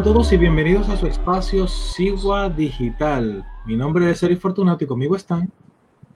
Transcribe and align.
a 0.00 0.02
todos 0.02 0.32
y 0.32 0.38
bienvenidos 0.38 0.88
a 0.88 0.96
su 0.96 1.06
espacio 1.06 1.68
Sigua 1.68 2.48
Digital. 2.48 3.44
Mi 3.66 3.76
nombre 3.76 4.10
es 4.10 4.20
Seri 4.20 4.34
Fortunato 4.34 4.82
y 4.82 4.86
conmigo 4.86 5.14
están 5.14 5.52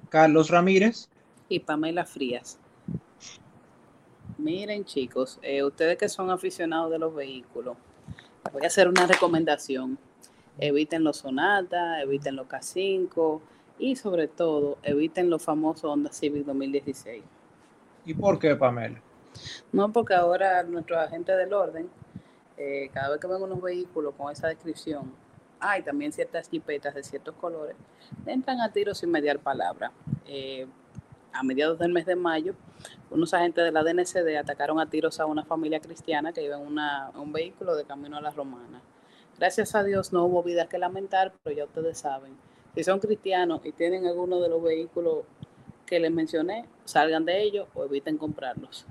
Carlos 0.09 0.49
Ramírez 0.49 1.11
y 1.51 1.61
Pamela 1.61 2.07
Frías. 2.07 2.59
Miren 4.39 4.87
chicos, 4.87 5.39
eh, 5.43 5.63
ustedes 5.63 5.99
que 5.99 6.09
son 6.09 6.31
aficionados 6.31 6.91
de 6.93 6.99
los 6.99 7.15
vehículos, 7.15 7.77
voy 8.55 8.63
a 8.65 8.69
hacer 8.69 8.89
una 8.89 9.07
recomendación. 9.07 9.99
Eviten 10.59 11.05
los 11.05 11.19
Sonata, 11.19 12.01
eviten 12.01 12.37
los 12.37 12.47
K5 12.47 13.41
y 13.79 13.97
sobre 13.97 14.29
todo 14.29 14.79
eviten 14.83 15.29
los 15.29 15.43
famosos 15.43 15.85
Honda 15.85 16.11
Civic 16.11 16.47
2016. 16.47 17.23
¿Y 18.07 18.15
por 18.15 18.39
qué, 18.39 18.57
Pamela? 18.57 19.03
No, 19.73 19.93
porque 19.93 20.15
ahora 20.15 20.63
nuestros 20.63 20.99
agentes 21.01 21.37
del 21.37 21.53
orden 21.53 21.91
eh, 22.57 22.91
cada 22.93 23.11
vez 23.11 23.21
que 23.21 23.27
ven 23.27 23.43
unos 23.43 23.61
vehículos 23.61 24.15
con 24.17 24.33
esa 24.33 24.49
descripción, 24.49 25.13
hay 25.61 25.83
también 25.83 26.13
ciertas 26.13 26.49
jipetas 26.49 26.95
de 26.95 27.03
ciertos 27.03 27.35
colores, 27.37 27.77
entran 28.27 28.61
a 28.61 28.71
tiro 28.71 28.95
sin 28.95 29.11
mediar 29.11 29.39
palabra. 29.39 29.93
Eh, 30.27 30.67
a 31.33 31.43
mediados 31.43 31.79
del 31.79 31.93
mes 31.93 32.07
de 32.07 32.15
mayo, 32.15 32.55
unos 33.11 33.35
agentes 33.35 33.65
de 33.65 33.73
la 33.73 33.83
DNCD 33.83 34.37
atacaron 34.39 34.79
a 34.79 34.89
tiros 34.89 35.19
a 35.19 35.27
una 35.27 35.45
familia 35.45 35.81
cristiana 35.81 36.33
que 36.33 36.45
iba 36.45 36.57
en 36.57 36.63
un 36.63 37.33
vehículo 37.33 37.75
de 37.75 37.85
camino 37.85 38.17
a 38.17 38.21
la 38.21 38.31
romana. 38.31 38.81
Gracias 39.37 39.75
a 39.75 39.83
Dios 39.83 40.13
no 40.13 40.25
hubo 40.25 40.45
vidas 40.45 40.69
que 40.69 40.79
lamentar, 40.79 41.33
pero 41.43 41.57
ya 41.57 41.65
ustedes 41.65 41.99
saben, 41.99 42.37
si 42.75 42.85
son 42.85 43.01
cristianos 43.01 43.61
y 43.65 43.73
tienen 43.73 44.07
alguno 44.07 44.41
de 44.41 44.49
los 44.49 44.63
vehículos 44.63 45.25
que 45.87 45.99
les 45.99 46.13
mencioné, 46.13 46.67
salgan 46.85 47.25
de 47.25 47.43
ellos 47.43 47.69
o 47.75 47.85
eviten 47.85 48.17
comprarlos. 48.17 48.87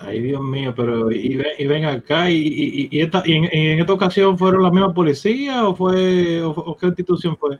Ay, 0.00 0.20
Dios 0.20 0.40
mío, 0.40 0.72
pero 0.76 1.10
y, 1.10 1.36
ven 1.66 1.84
acá, 1.84 2.30
y, 2.30 2.88
y, 2.90 3.00
esta, 3.00 3.22
en, 3.26 3.80
esta 3.80 3.92
ocasión 3.92 4.38
fueron 4.38 4.62
la 4.62 4.70
misma 4.70 4.94
policía 4.94 5.66
o 5.68 5.74
fue 5.74 6.40
o, 6.42 6.76
qué 6.76 6.86
institución 6.86 7.36
fue? 7.36 7.58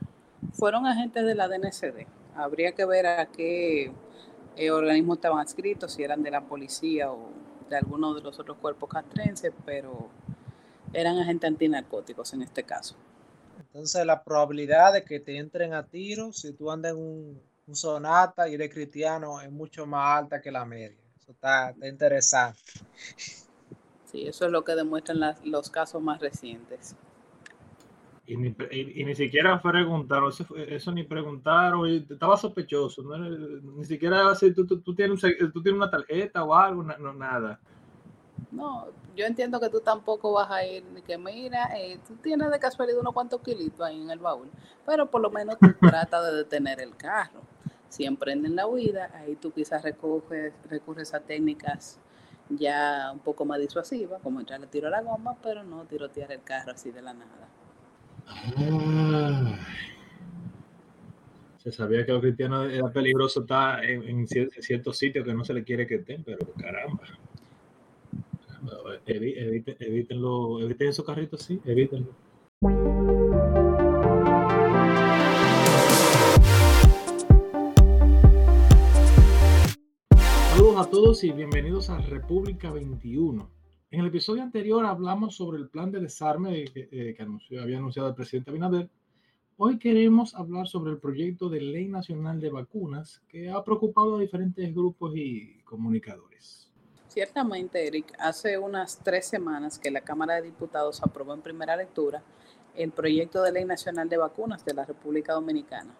Fueron 0.53 0.85
agentes 0.85 1.25
de 1.25 1.35
la 1.35 1.49
DNCD. 1.49 2.07
Habría 2.35 2.71
que 2.71 2.85
ver 2.85 3.05
a 3.07 3.25
qué 3.25 3.91
eh, 4.55 4.71
organismo 4.71 5.15
estaban 5.15 5.39
adscritos, 5.39 5.93
si 5.93 6.03
eran 6.03 6.23
de 6.23 6.31
la 6.31 6.41
policía 6.41 7.11
o 7.11 7.29
de 7.69 7.75
alguno 7.75 8.13
de 8.13 8.21
los 8.21 8.39
otros 8.39 8.57
cuerpos 8.57 8.89
castrenses, 8.89 9.51
pero 9.65 10.07
eran 10.93 11.17
agentes 11.17 11.49
antinarcóticos 11.49 12.33
en 12.33 12.43
este 12.43 12.63
caso. 12.63 12.95
Entonces 13.59 14.05
la 14.05 14.23
probabilidad 14.23 14.93
de 14.93 15.03
que 15.03 15.19
te 15.19 15.37
entren 15.37 15.73
a 15.73 15.85
tiro 15.85 16.31
si 16.31 16.53
tú 16.53 16.71
andas 16.71 16.93
en 16.93 16.99
un, 16.99 17.41
un 17.67 17.75
sonata 17.75 18.47
y 18.47 18.53
eres 18.53 18.73
cristiano 18.73 19.41
es 19.41 19.51
mucho 19.51 19.85
más 19.85 20.19
alta 20.19 20.41
que 20.41 20.51
la 20.51 20.63
media 20.63 21.08
está, 21.31 21.73
interesante. 21.81 22.59
Sí, 24.05 24.27
eso 24.27 24.45
es 24.45 24.51
lo 24.51 24.63
que 24.63 24.75
demuestran 24.75 25.19
los 25.43 25.69
casos 25.69 26.01
más 26.01 26.19
recientes. 26.19 26.95
Y 28.25 28.37
ni, 28.37 28.55
y, 28.71 29.03
ni 29.03 29.15
siquiera 29.15 29.59
preguntaron, 29.61 30.29
eso, 30.29 30.45
eso, 30.55 30.91
ni 30.91 31.03
preguntaron, 31.03 31.87
estaba 31.87 32.37
sospechoso, 32.37 33.01
ni 33.17 33.85
siquiera 33.85 34.35
si 34.35 34.53
tú, 34.53 34.67
tú, 34.67 34.93
tienes, 34.93 35.19
tú 35.19 35.63
tienes 35.63 35.77
una 35.77 35.89
tarjeta 35.89 36.43
o 36.43 36.53
algo, 36.53 36.83
no, 36.83 37.13
nada. 37.13 37.59
No, 38.51 38.87
yo 39.15 39.25
entiendo 39.25 39.59
que 39.59 39.69
tú 39.69 39.79
tampoco 39.81 40.33
vas 40.33 40.49
a 40.49 40.63
ir, 40.65 40.83
ni 40.93 41.01
que 41.01 41.17
mira, 41.17 41.75
eh, 41.77 41.99
tú 42.07 42.15
tienes 42.17 42.51
de 42.51 42.59
casualidad 42.59 42.99
unos 42.99 43.13
cuantos 43.13 43.41
kilitos 43.41 43.81
ahí 43.81 43.99
en 43.99 44.11
el 44.11 44.19
baúl, 44.19 44.47
pero 44.85 45.09
por 45.09 45.21
lo 45.21 45.31
menos 45.31 45.57
tú 45.59 45.67
trata 45.79 46.21
de 46.23 46.37
detener 46.37 46.79
el 46.81 46.95
carro 46.95 47.41
si 47.89 48.05
emprenden 48.05 48.55
la 48.55 48.67
huida, 48.67 49.11
ahí 49.15 49.35
tú 49.35 49.51
quizás 49.51 49.83
recurres, 49.83 50.53
recurres 50.69 51.13
a 51.13 51.19
técnicas 51.19 51.99
ya 52.49 53.11
un 53.13 53.19
poco 53.19 53.45
más 53.45 53.59
disuasivas, 53.59 54.21
como 54.21 54.39
entrar 54.39 54.61
a 54.61 54.67
tiro 54.67 54.87
a 54.87 54.91
la 54.91 55.01
goma, 55.01 55.37
pero 55.41 55.63
no 55.63 55.85
tirotear 55.85 56.31
el 56.31 56.41
carro 56.41 56.71
así 56.71 56.91
de 56.91 57.01
la 57.01 57.13
nada. 57.13 57.47
se 61.57 61.71
sabía 61.71 62.05
que 62.05 62.11
los 62.11 62.21
cristianos 62.21 62.71
era 62.71 62.91
peligroso 62.91 63.41
estar 63.41 63.83
en, 63.83 64.27
ciertos 64.27 64.97
sitios 64.97 65.25
que 65.25 65.33
no 65.33 65.43
se 65.43 65.53
le 65.53 65.63
quiere 65.63 65.85
que 65.85 65.95
estén, 65.95 66.23
pero 66.23 66.39
caramba. 66.57 67.03
eviten, 69.05 69.75
eviten 69.79 70.87
esos 70.89 71.05
carritos, 71.05 71.43
sí, 71.43 71.59
evítenlo. 71.65 72.15
A 80.79 80.89
todos 80.89 81.25
y 81.25 81.31
bienvenidos 81.33 81.89
a 81.89 81.97
República 81.97 82.71
21. 82.71 83.51
En 83.91 83.99
el 83.99 84.05
episodio 84.05 84.43
anterior 84.43 84.85
hablamos 84.85 85.35
sobre 85.35 85.57
el 85.57 85.67
plan 85.67 85.91
de 85.91 85.99
desarme 85.99 86.63
que, 86.73 86.87
eh, 86.89 87.17
había 87.61 87.79
anunciado 87.79 88.07
el 88.07 88.15
presidente 88.15 88.49
Abinader. 88.49 88.89
Hoy 89.57 89.77
queremos 89.77 90.33
hablar 90.35 90.69
sobre 90.69 90.91
el 90.91 90.97
proyecto 90.97 91.49
de 91.49 91.59
ley 91.59 91.89
nacional 91.89 92.39
de 92.39 92.49
vacunas 92.49 93.21
que 93.27 93.49
ha 93.49 93.61
preocupado 93.61 94.15
a 94.15 94.21
diferentes 94.21 94.73
grupos 94.73 95.11
y 95.17 95.59
comunicadores. 95.65 96.71
Ciertamente, 97.09 97.85
Eric, 97.85 98.13
hace 98.17 98.57
unas 98.57 98.99
tres 99.03 99.25
semanas 99.25 99.79
que 99.79 99.91
la 99.91 99.99
Cámara 99.99 100.35
de 100.35 100.43
Diputados 100.43 101.03
aprobó 101.03 101.33
en 101.33 101.41
primera 101.41 101.75
lectura 101.75 102.23
el 102.73 102.91
proyecto 102.91 103.43
de 103.43 103.51
ley 103.51 103.65
nacional 103.65 104.07
de 104.07 104.15
vacunas 104.15 104.63
de 104.63 104.73
la 104.73 104.85
República 104.85 105.33
Dominicana. 105.33 105.93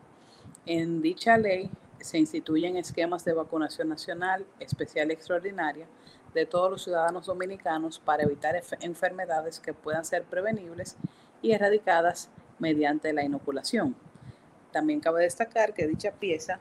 En 0.66 1.02
dicha 1.02 1.38
ley 1.38 1.70
se 2.02 2.18
instituyen 2.18 2.78
esquemas 2.78 3.26
de 3.26 3.34
vacunación 3.34 3.90
nacional, 3.90 4.46
especial 4.60 5.10
y 5.10 5.14
extraordinaria 5.14 5.88
de 6.34 6.46
todos 6.46 6.72
los 6.72 6.84
ciudadanos 6.84 7.26
dominicanos 7.26 8.00
para 8.00 8.24
evitar 8.24 8.62
enfermedades 8.82 9.60
que 9.60 9.74
puedan 9.74 10.06
ser 10.06 10.24
prevenibles 10.24 10.96
y 11.42 11.52
erradicadas 11.52 12.30
mediante 12.60 13.14
la 13.14 13.24
inoculación. 13.24 13.96
También 14.72 15.00
cabe 15.00 15.24
destacar 15.24 15.74
que 15.74 15.88
dicha 15.88 16.12
pieza 16.12 16.60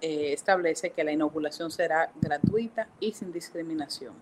eh, 0.00 0.32
establece 0.32 0.90
que 0.90 1.04
la 1.04 1.12
inoculación 1.12 1.70
será 1.70 2.10
gratuita 2.20 2.88
y 3.00 3.12
sin 3.12 3.32
discriminación. 3.32 4.14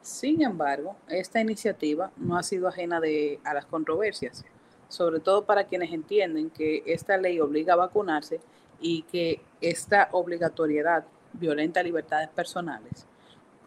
Sin 0.00 0.42
embargo, 0.42 0.96
esta 1.08 1.40
iniciativa 1.40 2.10
no 2.16 2.38
ha 2.38 2.42
sido 2.42 2.68
ajena 2.68 3.00
de, 3.00 3.40
a 3.44 3.52
las 3.52 3.66
controversias, 3.66 4.44
sobre 4.88 5.20
todo 5.20 5.44
para 5.44 5.64
quienes 5.64 5.92
entienden 5.92 6.50
que 6.50 6.82
esta 6.86 7.16
ley 7.18 7.40
obliga 7.40 7.74
a 7.74 7.76
vacunarse 7.76 8.40
y 8.80 9.02
que 9.02 9.42
esta 9.60 10.08
obligatoriedad 10.12 11.04
violenta 11.32 11.82
libertades 11.82 12.28
personales 12.28 13.06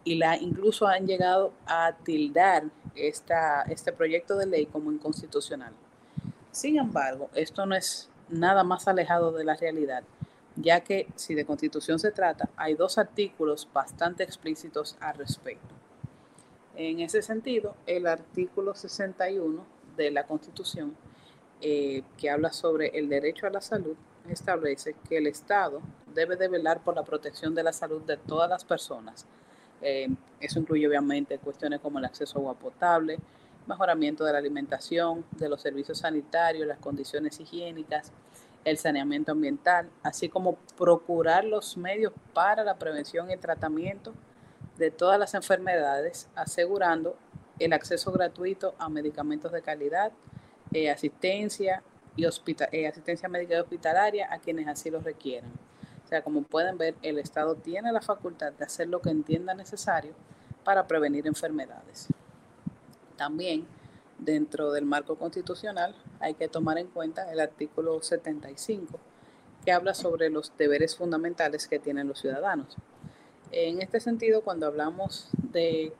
y 0.04 0.16
la 0.16 0.36
incluso 0.36 0.86
han 0.86 1.06
llegado 1.06 1.52
a 1.66 1.92
tildar 2.04 2.64
esta, 2.94 3.62
este 3.62 3.92
proyecto 3.92 4.36
de 4.36 4.46
ley 4.46 4.66
como 4.66 4.90
inconstitucional. 4.90 5.72
Sin 6.50 6.78
embargo, 6.78 7.30
esto 7.34 7.66
no 7.66 7.74
es 7.74 8.10
nada 8.28 8.64
más 8.64 8.88
alejado 8.88 9.32
de 9.32 9.44
la 9.44 9.54
realidad, 9.54 10.02
ya 10.56 10.80
que 10.80 11.06
si 11.14 11.34
de 11.34 11.44
constitución 11.44 11.98
se 11.98 12.10
trata, 12.10 12.50
hay 12.56 12.74
dos 12.74 12.98
artículos 12.98 13.68
bastante 13.72 14.22
explícitos 14.22 14.96
al 15.00 15.16
respecto. 15.16 15.74
En 16.74 17.00
ese 17.00 17.22
sentido, 17.22 17.76
el 17.86 18.06
artículo 18.06 18.74
61 18.74 19.64
de 19.96 20.10
la 20.10 20.24
constitución, 20.24 20.96
eh, 21.60 22.02
que 22.18 22.30
habla 22.30 22.52
sobre 22.52 22.88
el 22.98 23.08
derecho 23.08 23.46
a 23.46 23.50
la 23.50 23.60
salud, 23.60 23.96
establece 24.28 24.94
que 25.08 25.18
el 25.18 25.26
Estado 25.26 25.80
debe 26.14 26.36
de 26.36 26.48
velar 26.48 26.80
por 26.80 26.94
la 26.94 27.02
protección 27.02 27.54
de 27.54 27.62
la 27.62 27.72
salud 27.72 28.02
de 28.02 28.16
todas 28.16 28.48
las 28.48 28.64
personas. 28.64 29.26
Eh, 29.80 30.08
eso 30.40 30.60
incluye 30.60 30.86
obviamente 30.86 31.38
cuestiones 31.38 31.80
como 31.80 31.98
el 31.98 32.04
acceso 32.04 32.38
a 32.38 32.40
agua 32.40 32.54
potable, 32.54 33.18
mejoramiento 33.66 34.24
de 34.24 34.32
la 34.32 34.38
alimentación, 34.38 35.24
de 35.32 35.48
los 35.48 35.60
servicios 35.60 35.98
sanitarios, 35.98 36.66
las 36.66 36.78
condiciones 36.78 37.38
higiénicas, 37.40 38.12
el 38.64 38.78
saneamiento 38.78 39.32
ambiental, 39.32 39.90
así 40.02 40.28
como 40.28 40.56
procurar 40.76 41.44
los 41.44 41.76
medios 41.76 42.12
para 42.32 42.64
la 42.64 42.76
prevención 42.76 43.30
y 43.30 43.36
tratamiento 43.36 44.14
de 44.78 44.90
todas 44.90 45.18
las 45.18 45.34
enfermedades, 45.34 46.28
asegurando 46.34 47.16
el 47.58 47.72
acceso 47.72 48.12
gratuito 48.12 48.74
a 48.78 48.88
medicamentos 48.88 49.52
de 49.52 49.62
calidad, 49.62 50.12
eh, 50.72 50.90
asistencia, 50.90 51.82
y 52.16 52.24
eh, 52.24 52.86
asistencia 52.86 53.28
médica 53.28 53.54
y 53.54 53.58
hospitalaria 53.58 54.32
a 54.32 54.38
quienes 54.38 54.68
así 54.68 54.90
lo 54.90 55.00
requieran. 55.00 55.50
O 56.04 56.08
sea, 56.08 56.22
como 56.22 56.42
pueden 56.42 56.76
ver, 56.76 56.94
el 57.02 57.18
Estado 57.18 57.54
tiene 57.54 57.90
la 57.92 58.02
facultad 58.02 58.52
de 58.52 58.64
hacer 58.64 58.88
lo 58.88 59.00
que 59.00 59.10
entienda 59.10 59.54
necesario 59.54 60.12
para 60.64 60.86
prevenir 60.86 61.26
enfermedades. 61.26 62.08
También, 63.16 63.66
dentro 64.18 64.72
del 64.72 64.84
marco 64.84 65.16
constitucional, 65.16 65.94
hay 66.20 66.34
que 66.34 66.48
tomar 66.48 66.78
en 66.78 66.88
cuenta 66.88 67.30
el 67.32 67.40
artículo 67.40 68.02
75, 68.02 68.98
que 69.64 69.72
habla 69.72 69.94
sobre 69.94 70.28
los 70.28 70.52
deberes 70.56 70.96
fundamentales 70.96 71.66
que 71.66 71.78
tienen 71.78 72.08
los 72.08 72.20
ciudadanos. 72.20 72.76
En 73.50 73.80
este 73.80 74.00
sentido, 74.00 74.42
cuando 74.42 74.66
hablamos 74.66 75.28
de 75.36 75.92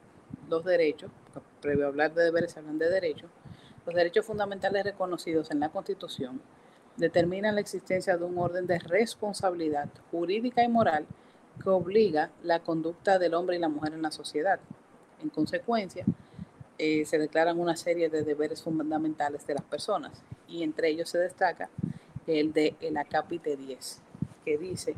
los 0.49 0.65
derechos, 0.65 1.11
previo 1.61 1.87
a 1.87 1.89
hablar 1.89 2.13
de 2.13 2.25
deberes, 2.25 2.57
hablan 2.57 2.79
de 2.79 2.91
derechos, 2.91 3.31
los 3.85 3.95
derechos 3.95 4.27
fundamentales 4.27 4.85
reconocidos 4.85 5.51
en 5.51 5.61
la 5.61 5.69
Constitución 5.69 6.41
determinan 6.97 7.55
la 7.55 7.61
existencia 7.61 8.17
de 8.17 8.25
un 8.25 8.39
orden 8.39 8.67
de 8.67 8.79
responsabilidad 8.79 9.89
jurídica 10.11 10.63
y 10.63 10.69
moral 10.69 11.07
que 11.63 11.71
obliga 11.71 12.31
la 12.43 12.61
conducta 12.61 13.19
del 13.19 13.35
hombre 13.35 13.57
y 13.57 13.59
la 13.61 13.69
mujer 13.69 13.95
en 13.95 14.03
la 14.03 14.11
sociedad. 14.11 14.61
En 15.23 15.31
consecuencia, 15.31 16.05
eh, 16.79 17.05
se 17.05 17.19
declaran 17.19 17.61
una 17.61 17.77
serie 17.77 18.09
de 18.09 18.23
deberes 18.23 18.63
fundamentales 18.63 19.47
de 19.47 19.55
las 19.55 19.65
personas 19.65 20.23
y 20.49 20.63
entre 20.63 20.89
ellos 20.89 21.09
se 21.09 21.19
destaca 21.19 21.71
el 22.27 22.53
de 22.53 22.77
el 22.81 22.97
acápite 22.97 23.57
10, 23.57 24.01
que 24.45 24.59
dice 24.59 24.95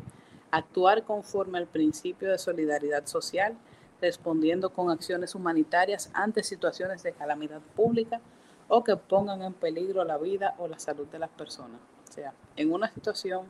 actuar 0.51 1.03
conforme 1.03 1.57
al 1.57 1.67
principio 1.67 2.31
de 2.31 2.37
solidaridad 2.37 3.05
social, 3.05 3.57
respondiendo 4.01 4.69
con 4.71 4.89
acciones 4.89 5.35
humanitarias 5.35 6.09
ante 6.13 6.43
situaciones 6.43 7.03
de 7.03 7.13
calamidad 7.13 7.61
pública 7.75 8.21
o 8.67 8.83
que 8.83 8.95
pongan 8.95 9.41
en 9.41 9.53
peligro 9.53 10.03
la 10.03 10.17
vida 10.17 10.55
o 10.57 10.67
la 10.67 10.79
salud 10.79 11.07
de 11.07 11.19
las 11.19 11.29
personas. 11.29 11.79
O 12.09 12.11
sea, 12.11 12.33
en 12.55 12.71
una 12.71 12.91
situación 12.91 13.47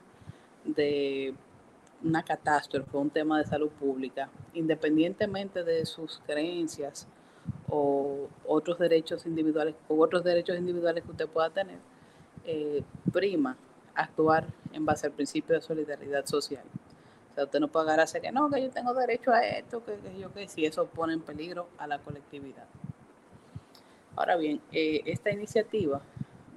de 0.64 1.34
una 2.04 2.24
catástrofe, 2.24 2.98
un 2.98 3.10
tema 3.10 3.40
de 3.40 3.46
salud 3.46 3.70
pública, 3.70 4.30
independientemente 4.54 5.64
de 5.64 5.86
sus 5.86 6.22
creencias 6.26 7.08
o 7.70 8.28
otros 8.46 8.78
derechos 8.80 9.26
individuales 9.26 9.76
o 9.88 10.00
otros 10.00 10.24
derechos 10.24 10.58
individuales 10.58 11.04
que 11.04 11.12
usted 11.12 11.28
pueda 11.28 11.50
tener, 11.50 11.78
eh, 12.46 12.84
prima 13.12 13.58
actuar 13.96 14.46
en 14.74 14.86
base 14.86 15.08
al 15.08 15.14
principio 15.14 15.56
de 15.56 15.62
solidaridad 15.62 16.26
social. 16.26 16.64
O 17.32 17.36
sea, 17.36 17.46
usted 17.46 17.60
no 17.60 17.68
puede 17.68 17.86
agarrarse 17.88 18.22
que 18.22 18.32
no, 18.32 18.50
que 18.50 18.62
yo 18.62 18.70
tengo 18.70 18.94
derecho 18.94 19.32
a 19.32 19.46
esto, 19.46 19.84
que, 19.84 19.98
yo 20.20 20.32
que 20.34 20.48
si 20.48 20.66
eso 20.66 20.86
pone 20.86 21.14
en 21.14 21.22
peligro 21.22 21.68
a 21.78 21.88
la 21.88 22.00
colectividad. 22.00 22.66
Ahora 24.16 24.38
bien, 24.38 24.62
eh, 24.72 25.02
esta 25.06 25.32
iniciativa 25.32 26.02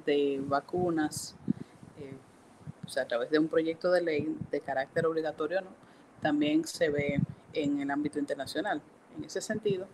de 0.07 0.41
vacunas, 0.43 1.35
eh, 1.99 2.15
o 2.87 2.89
sea, 2.89 3.03
a 3.03 3.09
través 3.09 3.31
de 3.31 3.39
un 3.39 3.49
proyecto 3.49 3.91
de 3.91 4.01
ley 4.01 4.37
de 4.51 4.61
carácter 4.61 5.07
obligatorio, 5.07 5.61
¿no? 5.63 5.71
también 6.21 6.65
se 6.67 6.89
ve 6.89 7.21
en 7.53 7.81
el 7.81 7.91
ámbito 7.91 8.19
internacional. 8.19 8.81
En 9.17 9.25
ese 9.25 9.41
sentido, 9.41 9.87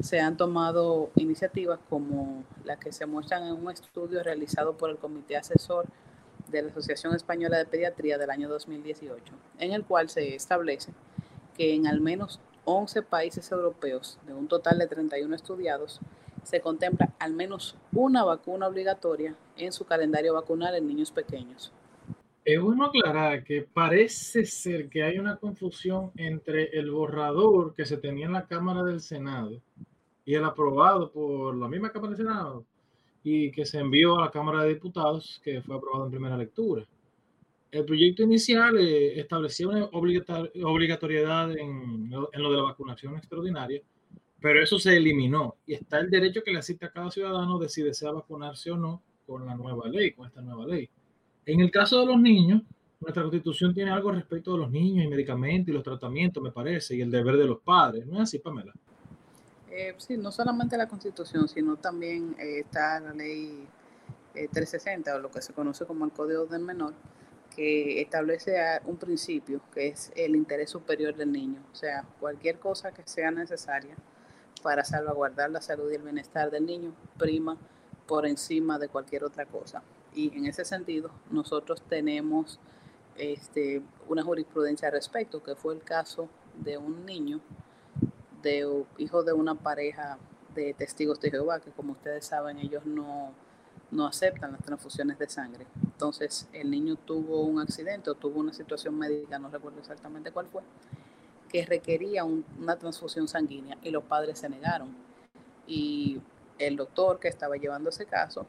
se 0.00 0.20
han 0.20 0.36
tomado 0.36 1.10
iniciativas 1.14 1.78
como 1.88 2.44
la 2.64 2.76
que 2.76 2.92
se 2.92 3.06
muestran 3.06 3.44
en 3.44 3.52
un 3.52 3.70
estudio 3.70 4.22
realizado 4.22 4.76
por 4.76 4.90
el 4.90 4.98
Comité 4.98 5.36
Asesor 5.36 5.86
de 6.48 6.62
la 6.62 6.70
Asociación 6.70 7.14
Española 7.14 7.56
de 7.58 7.66
Pediatría 7.66 8.18
del 8.18 8.30
año 8.30 8.48
2018, 8.48 9.32
en 9.58 9.72
el 9.72 9.84
cual 9.84 10.08
se 10.08 10.34
establece 10.34 10.92
que 11.56 11.74
en 11.74 11.86
al 11.86 12.00
menos 12.00 12.40
11 12.64 13.02
países 13.02 13.50
europeos, 13.50 14.18
de 14.26 14.34
un 14.34 14.48
total 14.48 14.78
de 14.78 14.86
31 14.86 15.34
estudiados, 15.34 16.00
se 16.46 16.60
contempla 16.60 17.12
al 17.18 17.34
menos 17.34 17.76
una 17.92 18.24
vacuna 18.24 18.68
obligatoria 18.68 19.34
en 19.56 19.72
su 19.72 19.84
calendario 19.84 20.34
vacunal 20.34 20.76
en 20.76 20.86
niños 20.86 21.10
pequeños. 21.10 21.72
Es 22.44 22.60
bueno 22.60 22.84
aclarar 22.84 23.42
que 23.42 23.62
parece 23.62 24.44
ser 24.44 24.88
que 24.88 25.02
hay 25.02 25.18
una 25.18 25.38
confusión 25.38 26.12
entre 26.16 26.78
el 26.78 26.92
borrador 26.92 27.74
que 27.74 27.84
se 27.84 27.96
tenía 27.96 28.26
en 28.26 28.32
la 28.32 28.46
Cámara 28.46 28.84
del 28.84 29.00
Senado 29.00 29.60
y 30.24 30.34
el 30.34 30.44
aprobado 30.44 31.10
por 31.10 31.56
la 31.56 31.66
misma 31.66 31.90
Cámara 31.90 32.10
del 32.10 32.24
Senado 32.24 32.64
y 33.24 33.50
que 33.50 33.66
se 33.66 33.80
envió 33.80 34.16
a 34.16 34.26
la 34.26 34.30
Cámara 34.30 34.62
de 34.62 34.74
Diputados, 34.74 35.40
que 35.42 35.60
fue 35.62 35.74
aprobado 35.74 36.04
en 36.04 36.12
primera 36.12 36.36
lectura. 36.36 36.84
El 37.72 37.84
proyecto 37.84 38.22
inicial 38.22 38.78
eh, 38.78 39.18
establecía 39.18 39.66
una 39.66 39.86
obligatoriedad 39.86 41.50
en, 41.50 42.08
en, 42.12 42.42
lo 42.42 42.50
de 42.52 42.56
la 42.56 42.62
vacunación 42.62 43.16
extraordinaria, 43.16 43.82
pero 44.46 44.62
eso 44.62 44.78
se 44.78 44.96
eliminó 44.96 45.56
y 45.66 45.74
está 45.74 45.98
el 45.98 46.08
derecho 46.08 46.40
que 46.44 46.52
le 46.52 46.60
asiste 46.60 46.86
a 46.86 46.92
cada 46.92 47.10
ciudadano 47.10 47.58
de 47.58 47.68
si 47.68 47.82
desea 47.82 48.12
vacunarse 48.12 48.70
o 48.70 48.76
no 48.76 49.02
con 49.26 49.44
la 49.44 49.56
nueva 49.56 49.88
ley, 49.88 50.12
con 50.12 50.24
esta 50.24 50.40
nueva 50.40 50.64
ley. 50.64 50.88
En 51.44 51.58
el 51.58 51.68
caso 51.72 51.98
de 51.98 52.06
los 52.06 52.20
niños, 52.20 52.62
nuestra 53.00 53.24
constitución 53.24 53.74
tiene 53.74 53.90
algo 53.90 54.12
respecto 54.12 54.52
de 54.52 54.58
los 54.58 54.70
niños 54.70 55.04
y 55.04 55.08
medicamentos 55.08 55.70
y 55.70 55.72
los 55.72 55.82
tratamientos, 55.82 56.40
me 56.40 56.52
parece, 56.52 56.94
y 56.94 57.00
el 57.00 57.10
deber 57.10 57.36
de 57.36 57.44
los 57.44 57.58
padres. 57.58 58.06
¿No 58.06 58.18
es 58.18 58.20
así, 58.20 58.38
Pamela? 58.38 58.72
Eh, 59.68 59.96
sí, 59.96 60.16
no 60.16 60.30
solamente 60.30 60.76
la 60.76 60.86
Constitución, 60.86 61.48
sino 61.48 61.74
también 61.74 62.36
eh, 62.38 62.60
está 62.60 63.00
la 63.00 63.12
ley 63.14 63.66
360 64.32 65.10
eh, 65.10 65.14
o 65.14 65.18
lo 65.18 65.28
que 65.28 65.42
se 65.42 65.54
conoce 65.54 65.86
como 65.86 66.04
el 66.04 66.12
Código 66.12 66.46
del 66.46 66.62
Menor, 66.62 66.94
que 67.56 68.00
establece 68.00 68.54
un 68.84 68.96
principio 68.96 69.60
que 69.74 69.88
es 69.88 70.12
el 70.14 70.36
interés 70.36 70.70
superior 70.70 71.16
del 71.16 71.32
niño. 71.32 71.60
O 71.72 71.74
sea, 71.74 72.04
cualquier 72.20 72.60
cosa 72.60 72.92
que 72.92 73.02
sea 73.06 73.32
necesaria 73.32 73.96
para 74.66 74.84
salvaguardar 74.84 75.48
la 75.48 75.60
salud 75.60 75.92
y 75.92 75.94
el 75.94 76.02
bienestar 76.02 76.50
del 76.50 76.66
niño 76.66 76.92
prima 77.16 77.56
por 78.08 78.26
encima 78.26 78.80
de 78.80 78.88
cualquier 78.88 79.22
otra 79.22 79.46
cosa. 79.46 79.80
Y 80.12 80.36
en 80.36 80.44
ese 80.46 80.64
sentido, 80.64 81.12
nosotros 81.30 81.82
tenemos 81.82 82.58
este, 83.16 83.80
una 84.08 84.24
jurisprudencia 84.24 84.88
al 84.88 84.94
respecto, 84.94 85.40
que 85.40 85.54
fue 85.54 85.72
el 85.72 85.84
caso 85.84 86.28
de 86.56 86.78
un 86.78 87.06
niño 87.06 87.38
de 88.42 88.84
hijo 88.98 89.22
de 89.22 89.32
una 89.32 89.54
pareja 89.54 90.18
de 90.52 90.74
testigos 90.74 91.20
de 91.20 91.30
Jehová, 91.30 91.60
que 91.60 91.70
como 91.70 91.92
ustedes 91.92 92.26
saben, 92.26 92.58
ellos 92.58 92.84
no, 92.84 93.34
no 93.92 94.04
aceptan 94.04 94.50
las 94.50 94.64
transfusiones 94.64 95.16
de 95.16 95.28
sangre. 95.28 95.64
Entonces, 95.84 96.48
el 96.52 96.72
niño 96.72 96.96
tuvo 96.96 97.42
un 97.42 97.60
accidente 97.60 98.10
o 98.10 98.16
tuvo 98.16 98.40
una 98.40 98.52
situación 98.52 98.98
médica, 98.98 99.38
no 99.38 99.48
recuerdo 99.48 99.78
exactamente 99.78 100.32
cuál 100.32 100.46
fue, 100.48 100.62
que 101.48 101.64
requería 101.64 102.24
una 102.24 102.76
transfusión 102.76 103.28
sanguínea 103.28 103.78
y 103.82 103.90
los 103.90 104.04
padres 104.04 104.38
se 104.38 104.48
negaron. 104.48 104.94
Y 105.66 106.20
el 106.58 106.76
doctor 106.76 107.18
que 107.18 107.28
estaba 107.28 107.56
llevando 107.56 107.90
ese 107.90 108.06
caso 108.06 108.46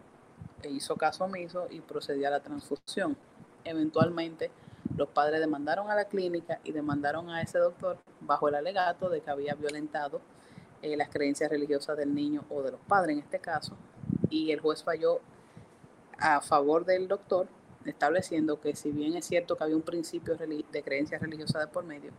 hizo 0.63 0.95
caso 0.95 1.25
omiso 1.25 1.67
y 1.69 1.81
procedió 1.81 2.27
a 2.27 2.31
la 2.31 2.39
transfusión. 2.41 3.17
Eventualmente, 3.63 4.51
los 4.95 5.09
padres 5.09 5.39
demandaron 5.39 5.89
a 5.89 5.95
la 5.95 6.05
clínica 6.05 6.59
y 6.63 6.71
demandaron 6.71 7.29
a 7.29 7.41
ese 7.41 7.59
doctor 7.59 7.97
bajo 8.21 8.47
el 8.47 8.55
alegato 8.55 9.09
de 9.09 9.21
que 9.21 9.29
había 9.29 9.53
violentado 9.55 10.21
eh, 10.81 10.95
las 10.95 11.09
creencias 11.09 11.49
religiosas 11.49 11.97
del 11.97 12.13
niño 12.13 12.45
o 12.49 12.61
de 12.61 12.71
los 12.71 12.79
padres 12.81 13.17
en 13.17 13.23
este 13.23 13.39
caso, 13.39 13.75
y 14.29 14.51
el 14.51 14.59
juez 14.59 14.83
falló 14.83 15.21
a 16.19 16.41
favor 16.41 16.85
del 16.85 17.07
doctor, 17.07 17.47
estableciendo 17.85 18.59
que 18.59 18.75
si 18.75 18.91
bien 18.91 19.15
es 19.15 19.25
cierto 19.25 19.55
que 19.55 19.63
había 19.63 19.75
un 19.75 19.81
principio 19.81 20.35
de 20.35 20.83
creencias 20.83 21.21
religiosas 21.21 21.65
de 21.65 21.67
por 21.67 21.83
medio, 21.83 22.11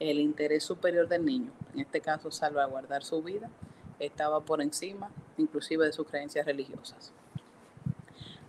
el 0.00 0.20
interés 0.20 0.64
superior 0.64 1.08
del 1.08 1.24
niño, 1.24 1.50
en 1.74 1.80
este 1.80 2.00
caso 2.00 2.30
salvaguardar 2.30 3.04
su 3.04 3.22
vida, 3.22 3.50
estaba 3.98 4.40
por 4.40 4.62
encima 4.62 5.10
inclusive 5.36 5.86
de 5.86 5.92
sus 5.92 6.06
creencias 6.06 6.46
religiosas. 6.46 7.12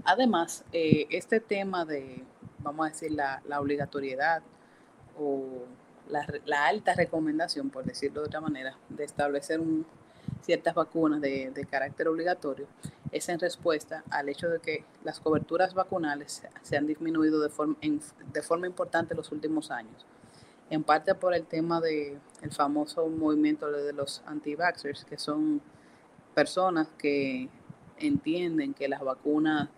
Además, 0.04 0.63
eh, 0.72 1.07
este 1.10 1.40
tema 1.40 1.86
de 1.86 2.24
vamos 2.60 2.85
a 2.85 2.90
decir, 2.90 3.12
la, 3.12 3.42
obligatoriedad 3.59 4.42
o 5.18 5.66
la, 6.09 6.68
alta 6.68 6.94
recomendación, 6.94 7.69
por 7.69 7.85
decirlo 7.85 8.21
de 8.21 8.28
otra 8.28 8.42
manera, 8.42 8.78
de 8.90 9.04
establecer 9.04 9.59
ciertas 10.42 10.76
vacunas 10.76 11.21
de, 11.21 11.68
carácter 11.69 12.07
obligatorio, 12.07 12.68
es 13.12 13.28
en 13.30 13.40
respuesta 13.40 14.04
al 14.12 14.30
hecho 14.30 14.50
de 14.50 14.59
que 14.59 14.85
las 15.04 15.19
coberturas 15.19 15.73
vacunales 15.73 16.44
se 16.62 16.78
han 16.78 16.85
disminuido 16.85 17.40
de 17.40 17.50
forma, 17.50 17.76
de 17.81 18.42
forma 18.42 18.68
importante 18.68 19.14
en 19.14 19.18
los 19.18 19.31
últimos 19.31 19.71
años. 19.71 20.06
En 20.69 20.83
parte 20.83 21.16
por 21.16 21.33
el 21.33 21.45
tema 21.45 21.81
del 21.81 22.19
el 22.42 22.52
famoso 22.52 23.07
movimiento 23.07 23.71
de 23.71 23.92
los 23.92 24.21
anti-vaxxers, 24.28 25.04
que 25.04 25.18
son 25.18 25.61
personas 26.35 26.88
que 26.97 27.49
entienden 27.97 28.73
que 28.73 28.88
las 28.88 29.02
vacunas 29.02 29.69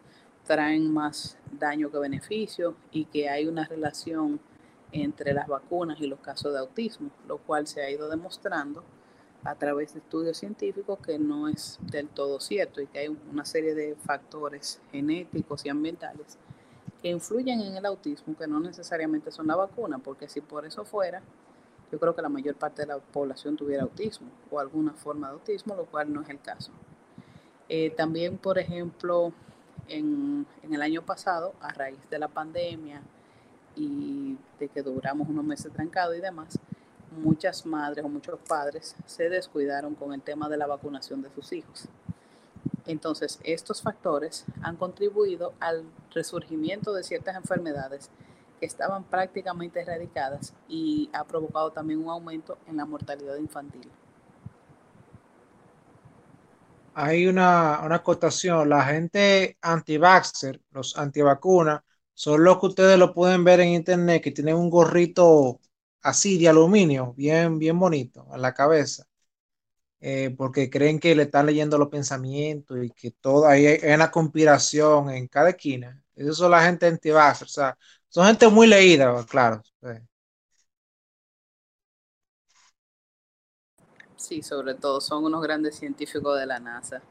traen 0.45 0.91
más 0.91 1.38
daño 1.51 1.89
que 1.89 1.98
beneficio 1.98 2.75
y 2.91 3.05
que 3.05 3.29
hay 3.29 3.48
una 3.48 3.65
relación 3.65 4.39
entre 4.91 5.33
las 5.33 5.48
vacunas 5.48 6.00
y 6.01 6.07
los 6.07 6.19
casos 6.19 6.51
de 6.51 6.60
autismo, 6.60 7.10
lo 7.25 7.38
cual 7.38 7.67
se 7.67 7.81
ha 7.81 7.89
ido 7.89 8.10
demostrando 8.10 8.83
a 9.43 9.55
través 9.55 9.93
de 9.93 10.00
estudios 10.00 10.38
científicos 10.38 11.00
que 11.00 11.17
no 11.17 11.48
es 11.48 11.79
del 11.81 12.10
todo 12.10 12.39
cierto 12.39 12.81
y 12.81 12.88
que 12.88 13.00
hay 13.00 13.17
una 13.31 13.45
serie 13.45 13.74
de 13.74 13.95
factores 13.95 14.81
genéticos 14.91 15.65
y 15.65 15.69
ambientales 15.69 16.38
que 17.01 17.10
influyen 17.10 17.62
en 17.62 17.75
el 17.75 17.86
autismo 17.86 18.36
que 18.38 18.48
no 18.48 18.60
necesariamente 18.60 19.31
son 19.31 19.48
la 19.48 19.55
vacuna, 19.55 19.98
porque 19.98 20.27
si 20.27 20.41
por 20.41 20.65
eso 20.65 20.86
fuera, 20.86 21.22
yo 21.91 22.00
creo 22.00 22.15
que 22.15 22.22
la 22.22 22.29
mayor 22.29 22.55
parte 22.55 22.84
de 22.84 22.88
la 22.88 23.00
población 23.00 23.58
tuviera 23.58 23.84
autismo 23.84 24.27
o 24.50 24.60
alguna 24.60 24.93
forma 24.93 25.27
de 25.27 25.34
autismo, 25.34 25.75
lo 25.75 25.86
cual 25.86 26.12
no 26.13 26.22
es 26.22 26.29
el 26.29 26.39
caso. 26.39 26.72
Eh, 27.67 27.89
también, 27.91 28.38
por 28.38 28.60
ejemplo, 28.60 29.34
en, 29.88 30.46
el 30.70 30.81
año 30.81 31.01
pasado, 31.01 31.53
a 31.62 31.74
raíz 31.74 32.00
de 32.10 32.20
la 32.20 32.27
pandemia 32.27 33.01
y 33.75 34.38
de 34.60 34.67
que 34.70 34.81
duramos 34.81 35.27
unos 35.27 35.43
meses 35.43 35.72
trancados 35.72 36.15
y 36.15 36.22
demás, 36.22 36.60
muchas 37.12 37.65
madres 37.65 38.05
o 38.05 38.10
muchos 38.10 38.39
padres 38.48 38.96
se 39.05 39.29
descuidaron 39.29 39.96
con 39.96 40.13
el 40.13 40.22
tema 40.22 40.48
de 40.50 40.58
la 40.58 40.67
vacunación 40.67 41.22
de 41.22 41.29
sus 41.31 41.51
hijos. 41.51 41.88
Entonces, 42.91 43.39
estos 43.43 43.81
factores 43.81 44.45
han 44.62 44.75
contribuido 44.75 45.53
al 45.60 45.86
resurgimiento 46.13 46.93
de 46.93 47.03
ciertas 47.03 47.36
enfermedades 47.36 48.10
que 48.60 48.65
estaban 48.65 49.03
prácticamente 49.03 49.81
erradicadas 49.81 50.53
y 50.67 51.10
ha 51.13 51.24
provocado 51.24 51.71
también 51.71 52.00
un 52.03 52.10
aumento 52.10 52.57
en 52.67 52.77
la 52.77 52.86
mortalidad 52.86 53.38
infantil 53.38 53.89
hay 56.93 57.27
una, 57.27 57.81
una 57.83 57.95
acotación. 57.95 58.69
La 58.69 58.83
gente 58.86 59.57
anti-vaxxer, 59.62 60.62
los 60.71 60.98
antivacunas, 60.98 61.81
son 62.13 62.43
los 62.43 62.60
que 62.60 62.67
ustedes 62.67 63.00
lo 63.00 63.13
pueden 63.13 63.43
ver 63.43 63.62
en 63.62 63.69
internet, 63.69 64.21
que 64.24 64.31
tienen 64.31 64.55
un 64.55 64.69
gorrito 64.69 65.60
así 66.01 66.38
de 66.39 66.50
aluminio, 66.50 67.13
bien, 67.15 67.60
bien 67.60 67.79
bonito, 67.79 68.27
en 68.33 68.41
la 68.41 68.53
cabeza. 68.53 69.05
Eh, 70.01 70.34
porque 70.36 70.70
creen 70.70 71.00
que 71.00 71.15
le 71.15 71.24
están 71.24 71.46
leyendo 71.46 71.77
los 71.77 71.89
pensamientos 71.89 72.77
y 72.84 72.89
que 72.89 73.12
todo 73.12 73.48
ahí 73.48 73.67
hay, 73.67 73.93
una 73.93 74.10
conspiración 74.10 75.12
en 75.12 75.27
cada 75.27 75.51
esquina. 75.51 76.01
Eso 76.15 76.34
son 76.34 76.51
la 76.51 76.63
gente 76.63 76.88
anti-vaxxer, 76.88 77.46
o 77.46 77.50
sea, 77.50 77.77
son 78.10 78.25
gente 78.25 78.48
muy 78.50 78.67
leída, 78.67 79.13
claro. 79.29 79.62
Sí, 84.15 84.41
sobre 84.41 84.75
todo 84.75 85.01
son 85.01 85.24
unos 85.24 85.41
grandes 85.43 85.75
científicos 85.75 86.39
de 86.39 86.46
la 86.46 86.60
NASA. 86.60 87.01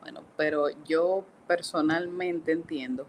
Bueno, 0.00 0.22
pero 0.36 0.68
yo 0.84 1.24
personalmente 1.46 2.52
entiendo 2.52 3.06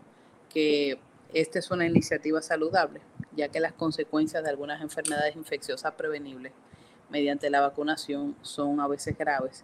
que 0.50 1.00
esta 1.34 1.60
es 1.60 1.72
una 1.72 1.88
iniciativa 1.88 2.42
saludable, 2.42 3.02
ya 3.36 3.50
que 3.50 3.60
las 3.60 3.74
consecuencias 3.74 4.44
de 4.44 4.50
algunas 4.50 4.82
enfermedades 4.82 5.36
infecciosas 5.36 5.94
prevenibles 5.96 6.54
mediante 7.14 7.52
la 7.52 7.62
vacunación 7.62 8.36
son 8.42 8.80
a 8.80 8.88
veces 8.88 9.16
graves 9.16 9.64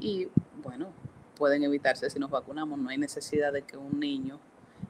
y 0.00 0.28
bueno, 0.62 0.88
pueden 1.36 1.62
evitarse 1.62 2.08
si 2.08 2.18
nos 2.18 2.30
vacunamos. 2.30 2.78
No 2.78 2.88
hay 2.88 2.96
necesidad 2.96 3.52
de 3.52 3.60
que 3.60 3.76
un 3.76 4.00
niño 4.00 4.40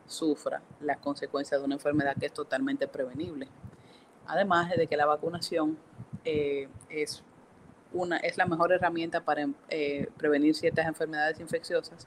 sufra 0.07 0.63
las 0.81 0.99
consecuencias 0.99 1.61
de 1.61 1.65
una 1.65 1.75
enfermedad 1.75 2.15
que 2.17 2.27
es 2.27 2.33
totalmente 2.33 2.87
prevenible. 2.87 3.49
Además 4.29 4.71
de 4.71 4.87
que 4.87 4.97
la 4.97 5.05
vacunación 5.05 5.79
eh, 6.25 6.69
es, 6.91 7.25
una, 7.93 8.19
es 8.19 8.37
la 8.37 8.47
mejor 8.47 8.73
herramienta 8.73 9.23
para 9.23 9.49
eh, 9.69 10.09
prevenir 10.17 10.55
ciertas 10.55 10.87
enfermedades 10.87 11.41
infecciosas 11.41 12.07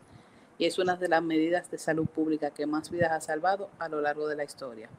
y 0.58 0.66
es 0.66 0.80
una 0.80 0.96
de 0.96 1.10
las 1.10 1.22
medidas 1.22 1.70
de 1.72 1.78
salud 1.78 2.08
pública 2.08 2.52
que 2.52 2.66
más 2.66 2.90
vidas 2.90 3.12
ha 3.12 3.20
salvado 3.20 3.70
a 3.80 3.90
lo 3.90 4.00
largo 4.00 4.30
de 4.30 4.38
la 4.38 4.46
historia. 4.46 4.90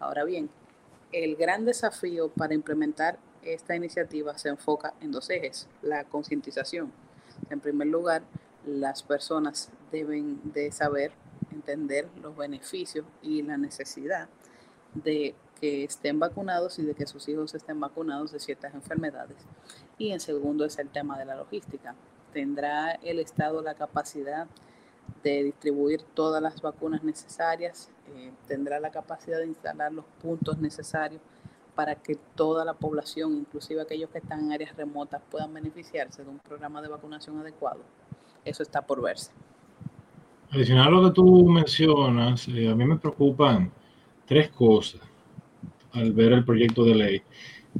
Ahora 0.00 0.24
bien, 0.24 0.48
el 1.12 1.36
gran 1.36 1.66
desafío 1.66 2.30
para 2.30 2.54
implementar 2.54 3.18
esta 3.42 3.74
iniciativa 3.74 4.36
se 4.38 4.48
enfoca 4.48 4.94
en 5.00 5.12
dos 5.12 5.30
ejes. 5.30 5.68
La 5.82 6.04
concientización. 6.04 6.92
En 7.50 7.60
primer 7.60 7.88
lugar, 7.88 8.22
las 8.66 9.02
personas 9.02 9.70
deben 9.90 10.40
de 10.52 10.70
saber, 10.72 11.12
entender 11.50 12.08
los 12.20 12.36
beneficios 12.36 13.06
y 13.22 13.42
la 13.42 13.56
necesidad 13.56 14.28
de 14.94 15.34
que 15.60 15.84
estén 15.84 16.18
vacunados 16.18 16.78
y 16.78 16.84
de 16.84 16.94
que 16.94 17.06
sus 17.06 17.28
hijos 17.28 17.54
estén 17.54 17.80
vacunados 17.80 18.32
de 18.32 18.38
ciertas 18.38 18.74
enfermedades. 18.74 19.36
Y 19.96 20.12
en 20.12 20.20
segundo 20.20 20.64
es 20.64 20.78
el 20.78 20.88
tema 20.88 21.18
de 21.18 21.24
la 21.24 21.34
logística. 21.34 21.94
¿Tendrá 22.32 22.92
el 22.92 23.18
Estado 23.18 23.62
la 23.62 23.74
capacidad 23.74 24.46
de 25.22 25.44
distribuir 25.44 26.02
todas 26.14 26.42
las 26.42 26.60
vacunas 26.60 27.02
necesarias? 27.02 27.90
Eh, 28.14 28.32
¿Tendrá 28.46 28.78
la 28.78 28.90
capacidad 28.90 29.38
de 29.38 29.46
instalar 29.46 29.92
los 29.92 30.04
puntos 30.22 30.58
necesarios? 30.58 31.20
Para 31.78 31.94
que 31.94 32.16
toda 32.34 32.64
la 32.64 32.74
población, 32.74 33.36
inclusive 33.36 33.80
aquellos 33.80 34.10
que 34.10 34.18
están 34.18 34.40
en 34.40 34.50
áreas 34.50 34.74
remotas, 34.76 35.22
puedan 35.30 35.54
beneficiarse 35.54 36.24
de 36.24 36.28
un 36.28 36.40
programa 36.40 36.82
de 36.82 36.88
vacunación 36.88 37.38
adecuado. 37.38 37.78
Eso 38.44 38.64
está 38.64 38.82
por 38.82 39.00
verse. 39.00 39.30
Adicional 40.50 40.88
a 40.88 40.90
lo 40.90 41.04
que 41.04 41.14
tú 41.14 41.48
mencionas, 41.48 42.48
eh, 42.48 42.68
a 42.68 42.74
mí 42.74 42.84
me 42.84 42.96
preocupan 42.96 43.70
tres 44.26 44.48
cosas 44.48 45.00
al 45.92 46.12
ver 46.12 46.32
el 46.32 46.44
proyecto 46.44 46.84
de 46.84 46.96
ley. 46.96 47.22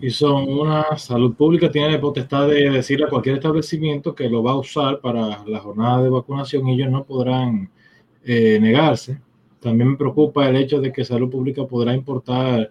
Y 0.01 0.11
son 0.11 0.49
una, 0.49 0.97
salud 0.97 1.35
pública 1.35 1.69
tiene 1.69 1.91
la 1.91 2.01
potestad 2.01 2.47
de 2.47 2.71
decirle 2.71 3.07
a 3.07 3.09
cualquier 3.09 3.39
establecimiento 3.39 4.15
que 4.15 4.31
lo 4.31 4.45
va 4.45 4.53
a 4.53 4.59
usar 4.59 5.01
para 5.01 5.43
la 5.45 5.59
jornada 5.59 6.05
de 6.05 6.11
vacunación 6.11 6.69
y 6.69 6.75
ellos 6.75 6.93
no 6.93 7.03
podrán 7.03 7.69
eh, 8.23 8.61
negarse. 8.61 9.21
También 9.59 9.91
me 9.91 9.97
preocupa 9.97 10.49
el 10.49 10.55
hecho 10.55 10.81
de 10.81 10.93
que 10.93 11.05
salud 11.05 11.29
pública 11.29 11.67
podrá 11.67 11.93
importar 11.95 12.71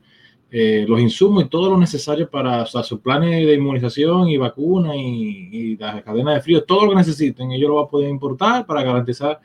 eh, 0.49 0.85
los 0.87 1.01
insumos 1.01 1.43
y 1.43 1.47
todo 1.49 1.71
lo 1.71 1.77
necesario 1.77 2.29
para 2.29 2.63
o 2.63 2.83
sus 2.83 3.01
planes 3.01 3.45
de 3.45 3.53
inmunización 3.53 4.29
y 4.29 4.37
vacuna 4.37 4.95
y, 4.95 5.49
y, 5.51 5.77
la 5.77 6.01
cadena 6.01 6.35
de 6.35 6.41
frío, 6.41 6.63
todo 6.63 6.85
lo 6.85 6.91
que 6.91 6.97
necesiten, 6.97 7.51
ellos 7.51 7.67
lo 7.67 7.75
van 7.75 7.85
a 7.85 7.89
poder 7.89 8.09
importar 8.09 8.65
para 8.65 8.81
garantizar 8.81 9.41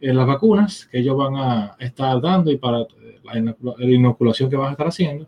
eh, 0.00 0.14
las 0.14 0.26
vacunas 0.28 0.86
que 0.86 1.00
ellos 1.00 1.16
van 1.16 1.34
a 1.36 1.76
estar 1.80 2.20
dando 2.20 2.52
y 2.52 2.56
para 2.56 2.86
la, 3.24 3.56
inoculación 3.80 4.48
que 4.48 4.54
van 4.54 4.68
a 4.68 4.72
estar 4.72 4.86
haciendo, 4.86 5.26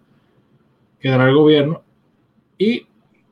que 1.01 1.09
dará 1.09 1.29
el 1.29 1.35
gobierno, 1.35 1.83
y 2.57 2.87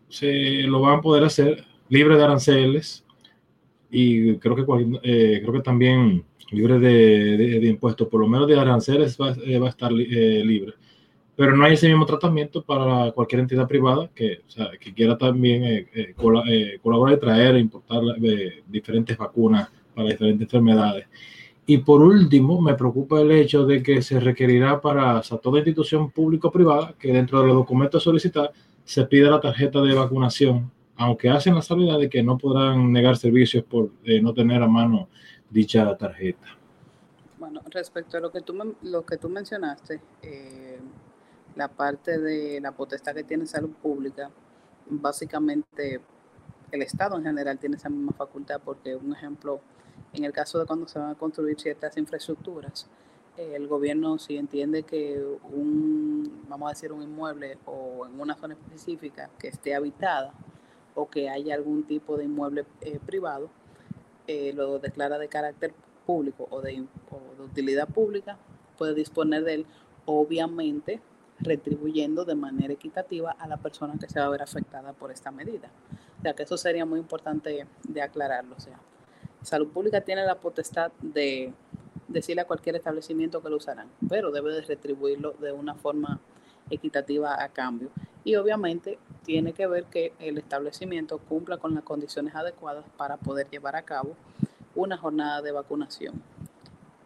se 0.09 0.63
lo 0.65 0.81
van 0.81 0.99
a 0.99 1.03
poder 1.03 1.23
hacer 1.23 1.65
libre 1.89 2.17
de 2.17 2.25
aranceles 2.25 3.05
y 3.89 4.35
creo 4.39 4.57
que, 4.57 4.63
eh, 5.05 5.41
creo 5.43 5.53
que 5.53 5.61
también 5.61 6.25
libre 6.51 6.81
de, 6.81 7.37
de, 7.61 7.69
impuestos, 7.69 8.09
por 8.09 8.21
lo 8.21 8.27
menos 8.27 8.49
de 8.49 8.59
aranceles 8.59 9.17
va, 9.17 9.29
va 9.29 9.67
a 9.67 9.71
estar 9.71 9.93
libre 9.93 10.75
pero 11.39 11.57
no 11.57 11.65
hay 11.65 11.75
ese 11.75 11.87
mismo 11.87 12.05
tratamiento 12.05 12.65
para 12.65 13.13
cualquier 13.13 13.43
entidad 13.43 13.69
privada 13.69 14.11
que, 14.13 14.43
quiera 14.97 15.17
también 15.17 15.63
eh, 15.63 15.89
eh, 15.95 16.15
eh, 16.49 16.79
colaborar 16.83 17.17
y 17.17 17.21
traer 17.21 17.55
e 17.55 17.61
importar 17.61 18.03
diferentes 18.67 19.17
vacunas 19.17 19.71
para 19.95 20.09
diferentes 20.09 20.47
enfermedades. 20.47 21.07
Y 21.65 21.79
por 21.79 22.03
último, 22.03 22.61
me 22.61 22.75
preocupa 22.75 23.21
el 23.21 23.31
hecho 23.31 23.65
de 23.65 23.85
que 23.85 24.03
se 24.03 24.19
requerirá 24.19 24.81
para 24.81 25.23
toda 25.41 25.59
institución 25.59 26.11
público 26.11 26.51
privada 26.51 26.97
que 26.99 27.13
dentro 27.13 27.41
de 27.41 27.47
los 27.47 27.55
documentos 27.55 28.03
a 28.03 28.05
solicitar 28.05 28.51
se 28.83 29.05
pida 29.05 29.31
la 29.31 29.41
tarjeta 29.41 29.81
de 29.81 29.95
vacunación, 29.95 30.73
aunque 30.97 31.31
hacen 31.31 31.55
la 31.55 31.63
salvedad 31.63 32.01
de 32.01 32.11
que 32.11 32.21
no 32.21 32.37
podrán 32.37 32.93
negar 32.93 33.17
servicios 33.17 33.63
por 33.63 33.93
no 34.23 34.35
tener 34.35 34.61
a 34.61 34.67
mano 34.67 35.09
dicha 35.49 35.97
tarjeta. 35.97 36.59
Bueno, 37.39 37.61
respecto 37.71 38.17
a 38.17 38.21
lo 38.21 38.33
que 38.33 38.41
tú, 38.41 38.75
lo 38.83 39.07
que 39.07 39.19
tú 39.19 39.29
mencionaste, 39.29 40.01
la 41.59 41.67
parte 41.67 42.19
de 42.19 42.61
la 42.61 42.71
potestad 42.71 43.17
que 43.17 43.25
tiene 43.25 43.45
salud 43.45 43.71
pública, 43.83 44.31
básicamente 44.89 46.01
el 46.71 46.83
Estado 46.83 47.17
en 47.17 47.25
general 47.25 47.59
tiene 47.59 47.75
esa 47.75 47.89
misma 47.89 48.13
facultad 48.13 48.61
porque, 48.65 48.95
un 48.95 49.13
ejemplo, 49.13 49.61
en 50.13 50.23
el 50.23 50.33
caso 50.33 50.61
de 50.61 50.67
cuando 50.67 50.87
se 50.87 51.01
van 51.01 51.11
a 51.11 51.15
construir 51.17 51.59
ciertas 51.59 51.97
infraestructuras, 51.97 52.87
el 53.37 53.67
gobierno 53.67 54.19
si 54.19 54.37
entiende 54.37 54.85
que 54.85 55.21
un, 55.53 56.45
vamos 56.49 56.69
a 56.69 56.75
decir, 56.75 56.93
un 56.93 57.03
inmueble 57.03 57.59
o 57.67 58.07
en 58.07 58.21
una 58.21 58.37
zona 58.37 58.55
específica 58.55 59.29
que 59.37 59.49
esté 59.49 59.75
habitada 59.75 60.33
o 60.95 61.11
que 61.11 61.29
haya 61.29 61.57
algún 61.57 61.83
tipo 61.83 62.17
de 62.17 62.25
inmueble 62.25 62.67
eh, 62.83 63.01
privado, 63.05 63.51
eh, 64.29 64.53
lo 64.53 64.79
declara 64.79 65.19
de 65.19 65.27
carácter 65.27 65.75
público 66.07 66.47
o 66.51 66.61
de, 66.61 66.87
o 67.11 67.37
de 67.37 67.43
utilidad 67.43 67.89
pública, 67.89 68.39
puede 68.77 68.95
disponer 68.95 69.43
de 69.43 69.55
él, 69.55 69.67
obviamente 70.07 71.01
retribuyendo 71.41 72.25
de 72.25 72.35
manera 72.35 72.73
equitativa 72.73 73.33
a 73.33 73.47
la 73.47 73.57
persona 73.57 73.95
que 73.99 74.09
se 74.09 74.21
va 74.21 74.27
a 74.27 74.31
ver 74.31 74.43
afectada 74.43 74.93
por 74.93 75.11
esta 75.11 75.31
medida. 75.31 75.71
O 76.19 76.23
sea 76.23 76.35
que 76.35 76.43
eso 76.43 76.57
sería 76.57 76.85
muy 76.85 76.99
importante 76.99 77.67
de 77.85 78.03
aclararlo. 78.03 78.57
O 78.57 78.61
sea, 78.61 78.79
Salud 79.43 79.69
Pública 79.69 80.01
tiene 80.01 80.25
la 80.25 80.35
potestad 80.37 80.91
de 81.01 81.53
decirle 82.09 82.43
a 82.43 82.47
cualquier 82.47 82.77
establecimiento 82.77 83.43
que 83.43 83.51
lo 83.51 83.57
usarán, 83.57 83.89
pero 84.09 84.31
debe 84.31 84.53
de 84.53 84.63
retribuirlo 84.63 85.33
de 85.33 85.53
una 85.53 85.75
forma 85.75 86.21
equitativa 86.71 87.43
a 87.43 87.49
cambio. 87.49 87.91
Y 88.25 88.37
obviamente 88.37 88.99
tiene 89.25 89.53
que 89.53 89.67
ver 89.67 89.85
que 89.85 90.13
el 90.19 90.39
establecimiento 90.39 91.19
cumpla 91.19 91.59
con 91.59 91.75
las 91.75 91.85
condiciones 91.85 92.35
adecuadas 92.35 92.85
para 92.97 93.17
poder 93.17 93.49
llevar 93.49 93.77
a 93.77 93.83
cabo 93.83 94.17
una 94.75 94.97
jornada 94.97 95.41
de 95.43 95.53
vacunación. 95.53 96.23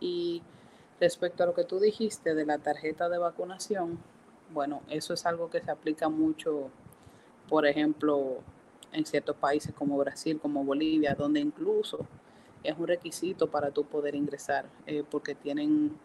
Y 0.00 0.42
respecto 1.00 1.42
a 1.42 1.46
lo 1.46 1.54
que 1.54 1.64
tú 1.64 1.78
dijiste 1.80 2.34
de 2.34 2.46
la 2.46 2.58
tarjeta 2.58 3.08
de 3.08 3.18
vacunación, 3.18 3.98
bueno, 4.52 4.82
eso 4.88 5.14
es 5.14 5.24
algo 5.26 5.50
que 5.50 5.60
se 5.60 5.70
aplica 5.70 6.08
mucho, 6.08 6.70
por 7.48 7.66
ejemplo, 7.66 8.38
en 8.92 9.06
ciertos 9.06 9.36
países 9.36 9.74
como 9.74 9.96
Brasil, 9.98 10.38
como 10.40 10.64
Bolivia, 10.64 11.14
donde 11.14 11.40
incluso 11.40 12.06
es 12.62 12.76
un 12.78 12.86
requisito 12.86 13.48
para 13.48 13.70
tú 13.70 13.84
poder 13.84 14.14
ingresar, 14.14 14.66
eh, 14.86 15.02
porque 15.10 15.34
tienen 15.34 15.96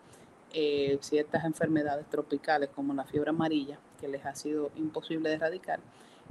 eh, 0.53 0.97
ciertas 1.01 1.45
enfermedades 1.45 2.07
tropicales 2.09 2.69
como 2.69 2.93
la 2.93 3.03
fiebre 3.03 3.29
amarilla, 3.29 3.77
que 3.99 4.07
les 4.07 4.25
ha 4.25 4.33
sido 4.35 4.71
imposible 4.75 5.29
de 5.29 5.35
erradicar, 5.35 5.79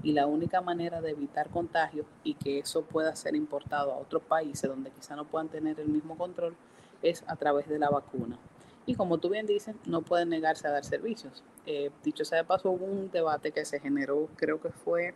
y 0.02 0.12
la 0.12 0.26
única 0.26 0.60
manera 0.60 1.00
de 1.00 1.10
evitar 1.10 1.48
contagios 1.50 2.06
y 2.22 2.34
que 2.34 2.58
eso 2.58 2.82
pueda 2.82 3.14
ser 3.16 3.34
importado 3.34 3.92
a 3.92 3.96
otros 3.96 4.22
países 4.22 4.68
donde 4.68 4.90
quizá 4.90 5.16
no 5.16 5.24
puedan 5.24 5.48
tener 5.48 5.80
el 5.80 5.88
mismo 5.88 6.18
control 6.18 6.54
es 7.02 7.24
a 7.26 7.36
través 7.36 7.68
de 7.68 7.78
la 7.78 7.88
vacuna. 7.88 8.38
Y 8.86 8.94
como 8.94 9.18
tú 9.18 9.28
bien 9.28 9.46
dices, 9.46 9.74
no 9.84 10.02
pueden 10.02 10.28
negarse 10.28 10.68
a 10.68 10.70
dar 10.70 10.84
servicios. 10.84 11.42
Eh, 11.66 11.90
dicho 12.04 12.24
sea 12.24 12.38
de 12.38 12.44
paso, 12.44 12.70
hubo 12.70 12.84
un 12.84 13.10
debate 13.10 13.50
que 13.50 13.64
se 13.64 13.80
generó, 13.80 14.28
creo 14.36 14.60
que 14.60 14.70
fue 14.70 15.12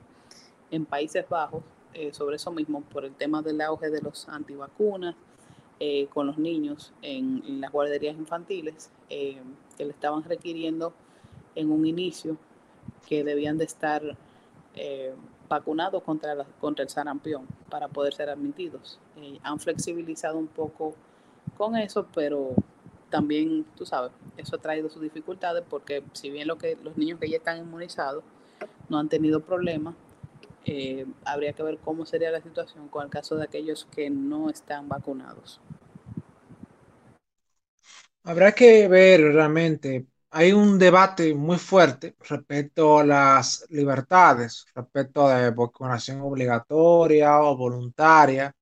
en 0.73 0.85
Países 0.85 1.29
Bajos, 1.29 1.63
eh, 1.95 2.13
sobre 2.13 2.37
eso 2.37 2.51
mismo, 2.51 2.83
por 2.83 3.05
el 3.05 3.15
tema 3.15 3.43
del 3.43 3.61
auge 3.61 3.91
de 3.91 4.01
los 4.01 4.29
antivacunas 4.29 5.15
eh, 5.79 6.09
con 6.09 6.27
los 6.27 6.37
niños 6.37 6.93
en, 7.01 7.61
las 7.61 7.71
guarderías 7.71 8.17
infantiles, 8.17 8.91
que 9.09 9.85
le 9.85 9.91
estaban 9.91 10.23
requiriendo 10.23 10.93
en 11.55 11.71
un 11.73 11.87
inicio 11.87 12.37
que 13.09 13.25
debían 13.25 13.59
de 13.59 13.65
estar 13.65 14.03
vacunados 15.49 16.03
contra, 16.05 16.45
contra 16.61 16.85
el 16.85 16.89
sarampión 16.89 17.47
para 17.69 17.89
poder 17.89 18.15
ser 18.15 18.31
admitidos. 18.31 19.01
han 19.43 19.59
flexibilizado 19.59 20.39
un 20.39 20.47
poco 20.47 20.95
con 21.57 21.77
eso, 21.77 22.07
pero 22.15 22.55
también, 23.11 23.67
tú 23.77 23.85
sabes, 23.85 24.13
eso 24.37 24.57
ha 24.57 24.61
traído 24.61 24.89
sus 24.89 25.03
dificultades 25.03 25.65
porque 25.69 26.03
si 26.13 26.31
bien 26.31 26.49
lo 26.49 26.57
que 26.57 26.77
los 26.83 26.97
niños 26.97 27.19
que 27.19 27.29
ya 27.29 27.37
están 27.37 27.59
inmunizados 27.59 28.25
no 28.89 28.99
han 28.99 29.09
tenido 29.09 29.41
problemas, 29.41 29.95
eh, 30.65 31.07
habría 31.25 31.53
que 31.53 31.63
ver 31.63 31.79
cómo 31.79 32.07
sería 32.07 32.31
la 32.31 32.41
situación 32.41 32.89
con 32.89 33.05
el 33.05 33.11
caso 33.11 33.37
de 33.37 33.45
aquellos 33.45 33.87
que 33.87 34.11
no 34.11 34.51
están 34.51 34.89
vacunados. 34.89 35.61
Habrá 38.23 38.53
que 38.53 38.87
ver 38.87 39.21
realmente, 39.33 40.07
hay 40.31 40.53
un 40.53 40.79
debate 40.79 41.35
muy 41.35 41.59
fuerte 41.59 42.15
respecto 42.21 42.99
a 42.99 43.05
las 43.05 43.67
libertades, 43.71 44.67
respecto 44.75 45.27
a 45.27 45.41
la 45.41 45.51
vacunación 45.51 46.21
obligatoria 46.21 47.41
o 47.41 47.57
voluntaria. 47.57 48.55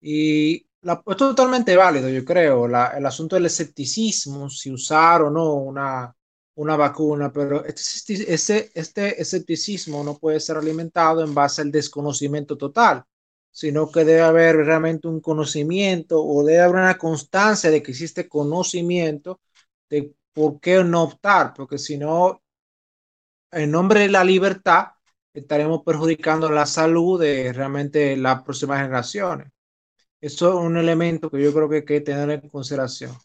Y 0.00 0.66
esto 0.82 1.10
es 1.10 1.16
totalmente 1.16 1.76
válido, 1.76 2.08
yo 2.08 2.24
creo. 2.24 2.66
el 2.66 3.06
asunto 3.06 3.36
del 3.36 3.46
escepticismo, 3.46 4.48
si 4.48 4.70
usar 4.70 5.22
o 5.22 5.30
no 5.30 5.54
una, 5.54 6.14
una 6.54 6.76
vacuna, 6.76 7.32
pero 7.32 7.64
este, 7.64 8.32
este, 8.32 8.70
este 8.74 9.20
escepticismo 9.20 10.02
no 10.04 10.16
puede 10.18 10.40
ser 10.40 10.56
alimentado 10.56 11.22
en 11.22 11.34
base 11.34 11.62
al 11.62 11.70
desconocimiento 11.70 12.56
total, 12.56 13.04
sino 13.50 13.90
que 13.90 14.04
debe 14.04 14.22
haber 14.22 14.56
realmente 14.56 15.08
un 15.08 15.20
conocimiento 15.20 16.24
o 16.24 16.44
debe 16.44 16.60
haber 16.60 16.76
una 16.76 16.98
constancia 16.98 17.70
de 17.70 17.82
que 17.82 17.92
existe 17.92 18.28
conocimiento 18.28 19.40
de 19.88 20.14
por 20.32 20.60
qué 20.60 20.82
no 20.84 21.02
optar, 21.04 21.52
porque 21.54 21.78
si 21.78 21.98
no, 21.98 22.42
en 23.52 23.70
nombre 23.70 24.00
de 24.00 24.08
la 24.08 24.24
libertad, 24.24 24.88
estaremos 25.34 25.82
perjudicando 25.84 26.50
la 26.50 26.66
salud 26.66 27.20
de 27.20 27.52
realmente 27.52 28.16
las 28.16 28.42
próximas 28.42 28.80
generaciones. 28.80 29.48
Eso 30.20 30.48
es 30.50 30.54
un 30.54 30.76
elemento 30.76 31.30
que 31.30 31.42
yo 31.42 31.52
creo 31.52 31.68
que 31.68 31.76
hay 31.76 31.84
que 31.84 32.00
tener 32.00 32.30
en 32.30 32.48
consideración. 32.48 33.16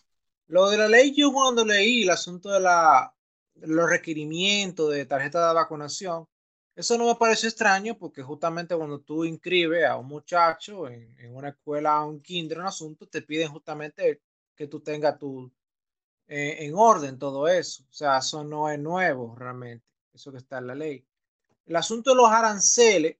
Lo 0.47 0.69
de 0.69 0.77
la 0.77 0.87
ley, 0.87 1.13
yo 1.13 1.33
cuando 1.33 1.65
leí 1.65 2.03
el 2.03 2.09
asunto 2.09 2.49
de 2.49 2.59
la, 2.59 3.13
los 3.55 3.89
requerimientos 3.89 4.91
de 4.91 5.05
tarjeta 5.05 5.47
de 5.47 5.53
vacunación, 5.55 6.27
eso 6.75 6.97
no 6.97 7.07
me 7.07 7.15
parece 7.15 7.47
extraño 7.47 7.97
porque 7.97 8.21
justamente 8.21 8.75
cuando 8.75 8.99
tú 8.99 9.25
inscribes 9.25 9.85
a 9.85 9.97
un 9.97 10.07
muchacho 10.07 10.87
en, 10.89 11.15
una 11.33 11.49
escuela, 11.49 12.03
un 12.03 12.21
kinder, 12.21 12.59
un 12.59 12.65
asunto, 12.65 13.07
te 13.07 13.21
piden 13.21 13.49
justamente 13.49 14.21
que 14.55 14.67
tú 14.67 14.81
tengas 14.81 15.17
tu, 15.17 15.51
eh, 16.27 16.57
en 16.65 16.75
orden 16.75 17.17
todo 17.17 17.47
eso. 17.47 17.83
O 17.89 17.93
sea, 17.93 18.17
eso 18.17 18.43
no 18.43 18.69
es 18.69 18.79
nuevo 18.79 19.35
realmente, 19.37 19.85
eso 20.13 20.31
que 20.31 20.37
está 20.39 20.57
en 20.59 20.67
la 20.67 20.75
ley. 20.75 21.05
El 21.65 21.75
asunto 21.77 22.11
de 22.11 22.17
los 22.17 22.29
aranceles 22.29 23.17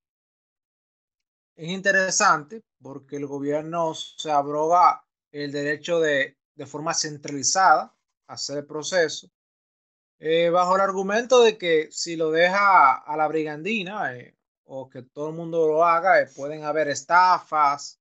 es 1.56 1.70
interesante 1.70 2.64
porque 2.86 3.16
el 3.16 3.26
gobierno 3.26 3.96
se 3.96 4.30
abroga 4.30 5.04
el 5.32 5.52
derecho 5.52 6.00
de, 6.00 6.38
de 6.54 6.66
forma 6.68 6.94
centralizada 6.94 7.92
hacer 8.28 8.60
el 8.60 8.66
proceso 8.68 9.28
eh, 10.20 10.52
bajo 10.52 10.76
el 10.76 10.82
argumento 10.82 11.42
de 11.42 11.58
que 11.58 11.88
si 11.90 12.16
lo 12.16 12.30
deja 12.30 12.94
a 12.94 13.18
la 13.18 13.28
brigandina 13.28 14.16
eh, 14.16 14.36
o 14.66 14.88
que 14.88 15.02
todo 15.02 15.30
el 15.30 15.36
mundo 15.36 15.68
lo 15.68 15.84
haga, 15.84 16.22
eh, 16.22 16.28
pueden 16.36 16.64
haber 16.64 16.90
estafas, 16.90 18.00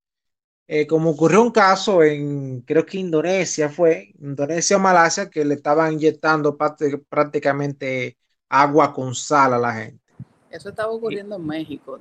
como 0.86 1.12
ocurrió 1.12 1.40
un 1.40 1.50
caso 1.50 2.02
en, 2.02 2.60
creo 2.60 2.84
que 2.84 2.98
Indonesia 2.98 3.70
fue, 3.70 4.12
Indonesia 4.20 4.76
o 4.76 4.80
Malasia, 4.80 5.30
que 5.30 5.46
le 5.46 5.54
estaban 5.54 5.94
inyectando 5.94 6.58
prácticamente 6.58 8.18
agua 8.50 8.92
con 8.92 9.14
sal 9.14 9.54
a 9.54 9.58
la 9.58 9.72
gente. 9.72 10.04
Eso 10.50 10.68
estaba 10.68 10.92
ocurriendo 10.92 11.36
en 11.36 11.46
México 11.46 11.98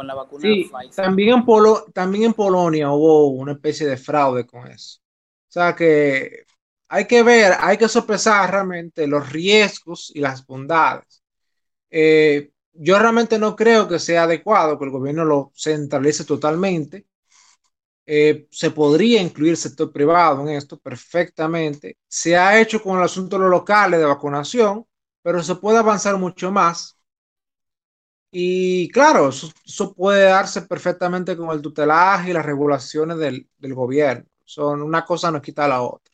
con 0.00 0.06
la 0.06 0.14
vacuna 0.14 0.40
sí, 0.40 0.70
También 0.96 1.34
en, 1.34 1.44
Polo, 1.44 1.84
también 1.92 2.24
en 2.24 2.32
Polonia 2.32 2.90
hubo 2.90 3.28
una 3.28 3.52
especie 3.52 3.86
de 3.86 3.98
fraude 3.98 4.46
con 4.46 4.66
eso. 4.66 4.98
O 5.46 5.52
sea 5.52 5.76
que 5.76 6.46
hay 6.88 7.06
que 7.06 7.22
ver, 7.22 7.52
hay 7.60 7.76
que 7.76 7.86
sopesar 7.86 8.50
realmente 8.50 9.06
los 9.06 9.30
riesgos 9.30 10.10
y 10.14 10.20
las 10.20 10.46
bondades. 10.46 11.22
Eh, 11.90 12.50
yo 12.72 12.98
realmente 12.98 13.38
no 13.38 13.54
creo 13.54 13.86
que 13.86 13.98
sea 13.98 14.22
adecuado 14.22 14.78
que 14.78 14.86
el 14.86 14.90
gobierno 14.90 15.26
lo 15.26 15.52
centralice 15.54 16.24
totalmente. 16.24 17.06
Eh, 18.06 18.48
se 18.50 18.70
podría 18.70 19.20
incluir 19.20 19.50
el 19.50 19.56
sector 19.58 19.92
privado 19.92 20.40
en 20.48 20.56
esto 20.56 20.78
perfectamente. 20.78 21.98
Se 22.08 22.38
ha 22.38 22.58
hecho 22.58 22.82
con 22.82 22.96
el 22.96 23.04
asunto 23.04 23.36
de 23.36 23.42
los 23.42 23.50
locales 23.50 24.00
de 24.00 24.06
vacunación, 24.06 24.86
pero 25.20 25.42
se 25.42 25.56
puede 25.56 25.76
avanzar 25.76 26.16
mucho 26.16 26.50
más. 26.50 26.96
Y 28.32 28.88
claro, 28.90 29.28
eso, 29.30 29.94
puede 29.94 30.24
darse 30.24 30.62
perfectamente 30.62 31.36
con 31.36 31.50
el 31.50 31.60
tutelaje 31.62 32.30
y 32.30 32.32
las 32.32 32.46
regulaciones 32.46 33.18
del, 33.18 33.48
del 33.58 33.74
gobierno. 33.74 34.24
Son 34.44 34.82
una 34.82 35.04
cosa 35.04 35.30
no 35.30 35.42
quita 35.42 35.66
la 35.68 35.82
otra. 35.82 36.12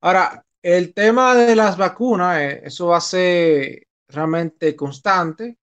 Ahora, 0.00 0.44
el 0.62 0.92
tema 0.94 1.34
de 1.34 1.54
las 1.56 1.76
vacunas, 1.76 2.40
eh, 2.40 2.60
eso 2.64 2.88
va 2.88 2.98
a 2.98 3.00
ser 3.00 3.86
realmente 4.08 4.76
constante, 4.76 5.58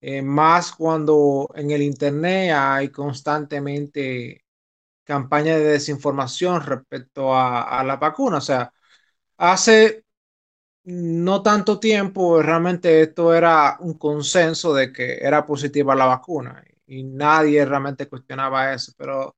eh, 0.00 0.22
más 0.22 0.72
cuando 0.72 1.50
en 1.54 1.70
el 1.70 1.82
Internet 1.82 2.52
hay 2.56 2.90
constantemente 2.90 4.44
campañas 5.04 5.58
de 5.58 5.64
desinformación 5.64 6.62
respecto 6.62 7.34
a, 7.34 7.80
a 7.80 7.84
la 7.84 7.96
vacuna. 7.96 8.38
O 8.38 8.40
sea, 8.40 8.72
hace 9.38 10.03
no 10.84 11.42
tanto 11.42 11.80
tiempo 11.80 12.42
realmente 12.42 13.02
esto 13.02 13.34
era 13.34 13.76
un 13.80 13.94
consenso 13.94 14.74
de 14.74 14.92
que 14.92 15.14
era 15.18 15.46
positiva 15.46 15.94
la 15.94 16.06
vacuna 16.06 16.62
y 16.86 17.02
nadie 17.04 17.64
realmente 17.64 18.08
cuestionaba 18.08 18.72
eso, 18.74 18.92
pero 18.96 19.36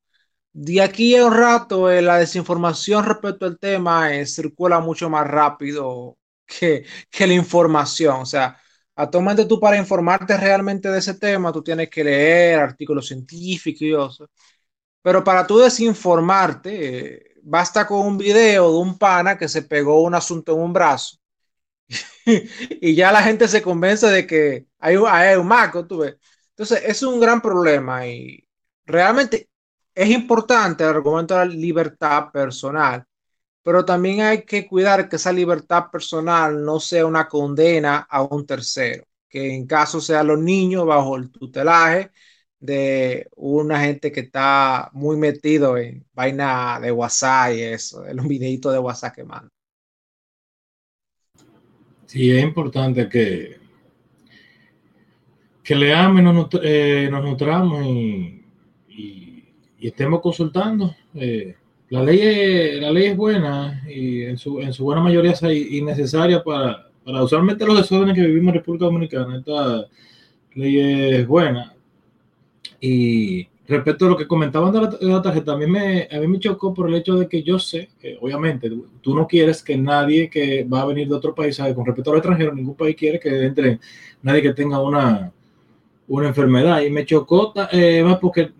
de 0.52 0.82
aquí 0.82 1.16
a 1.16 1.26
un 1.26 1.34
rato, 1.34 1.90
eh, 1.90 2.02
la 2.02 2.18
desinformación 2.18 3.04
respecto 3.04 3.46
al 3.46 3.58
tema 3.58 4.14
eh, 4.16 4.26
circula 4.26 4.80
mucho 4.80 5.10
más 5.10 5.26
rápido 5.26 6.18
que, 6.46 6.84
que 7.10 7.26
la 7.26 7.34
información. 7.34 8.20
O 8.22 8.26
sea, 8.26 8.58
actualmente 8.96 9.44
tú 9.46 9.60
para 9.60 9.76
informarte 9.78 10.36
realmente 10.36 10.90
de 10.90 10.98
ese 10.98 11.14
tema, 11.14 11.52
tú 11.52 11.62
tienes 11.62 11.90
que 11.90 12.04
leer 12.04 12.60
artículos 12.60 13.06
científicos 13.08 14.22
Pero 15.02 15.24
para 15.24 15.46
tú 15.46 15.58
desinformarte, 15.58 17.16
eh, 17.16 17.34
basta 17.42 17.86
con 17.86 18.06
un 18.06 18.18
video 18.18 18.70
de 18.72 18.78
un 18.78 18.98
pana 18.98 19.38
que 19.38 19.48
se 19.48 19.62
pegó 19.62 20.02
un 20.02 20.14
asunto 20.14 20.52
en 20.54 20.60
un 20.62 20.72
brazo. 20.72 21.18
y 22.80 22.94
ya 22.94 23.12
la 23.12 23.22
gente 23.22 23.48
se 23.48 23.62
convence 23.62 24.06
de 24.08 24.26
que 24.26 24.66
hay, 24.78 24.96
un 24.96 25.46
maco, 25.46 25.86
tú 25.86 25.98
ves. 25.98 26.16
Entonces, 26.50 26.82
es 26.84 27.02
un 27.02 27.20
gran 27.20 27.40
problema 27.40 28.06
y 28.06 28.46
realmente 28.86 29.48
es 29.94 30.10
importante 30.10 30.84
el 30.84 30.90
argumento 30.90 31.34
de 31.38 31.46
la 31.46 31.52
libertad 31.54 32.30
personal, 32.32 33.04
pero 33.62 33.84
también 33.84 34.22
hay 34.22 34.44
que 34.44 34.66
cuidar 34.68 35.08
que 35.08 35.16
esa 35.16 35.32
libertad 35.32 35.90
personal 35.92 36.64
no 36.64 36.80
sea 36.80 37.06
una 37.06 37.28
condena 37.28 38.06
a 38.10 38.22
un 38.22 38.46
tercero, 38.46 39.04
que 39.28 39.54
en 39.54 39.66
caso 39.66 40.00
sea 40.00 40.22
los 40.22 40.38
niños 40.38 40.86
bajo 40.86 41.16
el 41.16 41.30
tutelaje 41.30 42.12
de 42.58 43.28
una 43.36 43.80
gente 43.80 44.12
que 44.12 44.20
está 44.20 44.90
muy 44.92 45.16
metido 45.16 45.76
en 45.78 46.06
vaina 46.12 46.80
de 46.80 46.92
WhatsApp 46.92 47.52
y 47.54 47.62
eso, 47.62 48.06
en 48.06 48.16
los 48.16 48.28
videitos 48.28 48.72
de 48.72 48.78
WhatsApp 48.78 49.14
que 49.14 49.24
manda. 49.24 49.55
Sí, 52.06 52.30
es 52.30 52.42
importante 52.42 53.08
que, 53.08 53.58
que 55.62 55.74
leamos 55.74 56.20
y 56.20 56.24
nos, 56.24 56.48
eh, 56.62 57.08
nutramos 57.10 57.84
y 57.84 58.36
y 59.78 59.88
estemos 59.88 60.20
consultando. 60.20 60.94
Eh, 61.14 61.54
la, 61.90 62.02
ley 62.02 62.18
es, 62.20 62.80
la 62.80 62.90
ley 62.90 63.06
es 63.06 63.16
buena 63.16 63.82
y 63.88 64.22
en 64.22 64.38
su, 64.38 64.60
en 64.60 64.72
su 64.72 64.84
buena 64.84 65.02
mayoría 65.02 65.32
es 65.32 65.42
innecesaria 65.42 66.42
para, 66.42 66.88
para 67.04 67.22
usualmente 67.22 67.66
los 67.66 67.76
desórdenes 67.76 68.14
que 68.14 68.26
vivimos 68.26 68.48
en 68.48 68.60
República 68.60 68.86
Dominicana. 68.86 69.38
Esta 69.38 69.86
ley 70.54 70.78
es 71.14 71.26
buena. 71.26 71.74
Y 72.80 73.48
respecto 73.66 74.06
a 74.06 74.08
lo 74.08 74.16
que 74.16 74.26
comentaban 74.26 74.72
de 74.72 75.06
la, 75.06 75.22
tarjeta, 75.22 75.52
a 75.52 75.56
mí, 75.56 75.66
me, 75.66 76.08
a 76.10 76.20
mí 76.20 76.26
me 76.26 76.38
chocó 76.38 76.72
por 76.72 76.88
el 76.88 76.94
hecho 76.94 77.16
de 77.16 77.28
que 77.28 77.42
yo 77.42 77.58
sé 77.58 77.88
que 77.98 78.16
obviamente 78.20 78.70
tú 79.00 79.14
no 79.14 79.26
quieres 79.26 79.62
que 79.62 79.76
nadie 79.76 80.30
que 80.30 80.64
va 80.64 80.82
a 80.82 80.86
venir 80.86 81.08
de 81.08 81.14
otro 81.14 81.34
país, 81.34 81.56
¿sabes? 81.56 81.74
con 81.74 81.84
respecto 81.84 82.10
a 82.10 82.14
los 82.14 82.20
extranjeros, 82.20 82.54
ningún 82.54 82.76
país 82.76 82.96
quiere 82.96 83.18
que 83.18 83.44
entre 83.44 83.80
nadie 84.22 84.42
que 84.42 84.52
tenga 84.52 84.80
una, 84.80 85.32
una 86.08 86.28
enfermedad. 86.28 86.80
Y 86.82 86.90
me 86.90 87.04
chocó 87.04 87.52
eh, 87.72 88.02
más 88.04 88.18
porque 88.18 88.52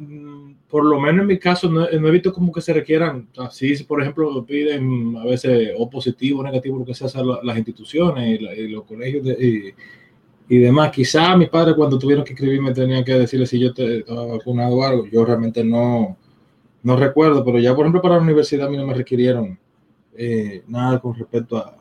por 0.68 0.84
lo 0.84 1.00
menos 1.00 1.22
en 1.22 1.26
mi 1.28 1.38
caso, 1.38 1.70
no, 1.70 1.86
he 1.86 2.10
visto 2.10 2.32
como 2.32 2.52
que 2.52 2.60
se 2.60 2.72
requieran, 2.72 3.28
así, 3.38 3.82
por 3.84 4.02
ejemplo, 4.02 4.44
piden 4.44 5.16
a 5.16 5.24
veces 5.24 5.70
o 5.78 5.88
positivo 5.88 6.40
o 6.40 6.42
negativo, 6.42 6.78
lo 6.78 6.84
que 6.84 6.94
sea, 6.94 7.08
las 7.42 7.56
instituciones 7.56 8.40
y, 8.40 8.68
los 8.68 8.84
colegios 8.84 9.26
y, 9.40 9.72
demás. 10.48 10.90
Quizá 10.92 11.37
mis 11.37 11.48
padres 11.48 11.74
cuando 11.74 11.98
tuvieron 11.98 12.24
que 12.24 12.32
escribirme 12.32 12.72
tenían 12.72 13.04
que 13.04 13.14
decirle 13.14 13.46
si 13.46 13.59
yo 13.59 13.74
te, 13.74 13.98
estaba 13.98 14.26
vacunado 14.26 14.76
o 14.76 14.85
algo. 14.85 15.06
Yo 15.06 15.24
realmente 15.24 15.64
no, 15.64 16.16
no 16.82 16.96
recuerdo, 16.96 17.44
pero 17.44 17.59
ya, 17.59 17.74
por 17.74 17.85
ejemplo, 17.85 18.02
para 18.02 18.16
la 18.16 18.22
universidad 18.22 18.66
a 18.66 18.70
mí 18.70 18.76
no 18.76 18.87
me 18.87 18.94
requirieron 18.94 19.59
eh, 20.16 20.62
nada 20.68 20.98
con 21.00 21.14
respecto 21.14 21.59
a, 21.59 21.76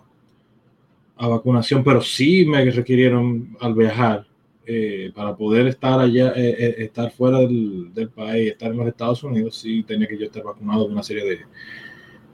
a 1.18 1.28
vacunación, 1.28 1.84
pero 1.84 2.02
sí 2.02 2.46
me 2.46 2.64
requirieron 2.72 3.56
al 3.60 3.74
viajar 3.74 4.26
eh, 4.68 5.12
para 5.14 5.36
poder 5.36 5.68
estar 5.68 6.00
allá, 6.00 6.34
eh, 6.36 6.76
estar 6.80 7.12
fuera 7.12 7.40
del, 7.40 7.94
del, 7.94 8.10
país, 8.10 8.52
estar 8.52 8.72
en 8.72 8.78
los 8.78 8.88
Estados 8.88 9.24
Unidos, 9.24 9.58
sí 9.58 9.84
tenía 9.84 10.08
que 10.08 10.18
yo 10.18 10.26
estar 10.26 10.44
vacunado 10.44 10.88
de 10.88 10.94
una 10.94 11.04
serie 11.04 11.24
de, 11.24 11.40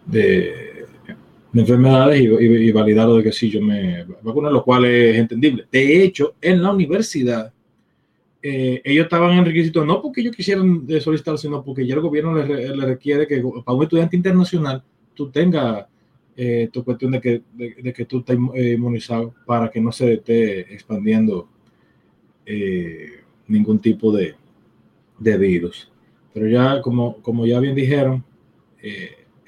de, 0.06 0.86
enfermedades 1.54 2.22
y, 2.22 2.26
y, 2.26 2.72
validado 2.72 3.18
de 3.18 3.24
que 3.24 3.32
sí 3.32 3.50
yo 3.50 3.62
me 3.62 4.06
vacuné, 4.22 4.50
lo 4.50 4.64
cual 4.64 4.86
es 4.86 5.18
entendible. 5.18 5.66
De 5.72 6.04
hecho, 6.04 6.36
en 6.42 6.64
la 6.64 6.72
universidad 6.72 7.52
eh, 8.44 8.82
ellos 8.84 9.04
estaban 9.04 9.38
en 9.38 9.46
requisito 9.46 9.86
no 9.86 10.02
porque 10.02 10.22
ellos 10.22 10.36
quisieran 10.36 10.88
solicitar, 11.00 11.38
sino 11.38 11.64
porque 11.64 11.86
ya 11.86 11.94
el 11.94 12.02
gobierno 12.02 12.34
le, 12.34 12.86
requiere 12.86 13.28
que 13.28 13.44
para 13.64 13.78
un 13.78 13.84
estudiante 13.84 14.16
internacional 14.16 14.82
tú 15.14 15.30
tengas 15.30 15.86
eh, 16.36 16.70
tu 16.72 16.84
cuestión 16.84 17.12
de 17.12 17.22
que, 17.22 17.42
de, 17.54 17.94
que 17.94 18.06
tú 18.06 18.20
estés 18.20 18.38
inmunizado 18.38 19.36
para 19.46 19.70
que 19.70 19.80
no 19.80 19.92
se 19.92 20.14
esté 20.14 20.74
expandiendo 20.74 21.48
ningún 23.48 23.80
tipo 23.80 24.12
de, 24.12 24.36
de 25.20 25.38
virus. 25.38 25.90
Pero 26.34 26.48
ya, 26.48 26.82
como, 26.82 27.18
como 27.22 27.46
ya 27.46 27.60
bien 27.60 27.76
dijeron, 27.76 28.24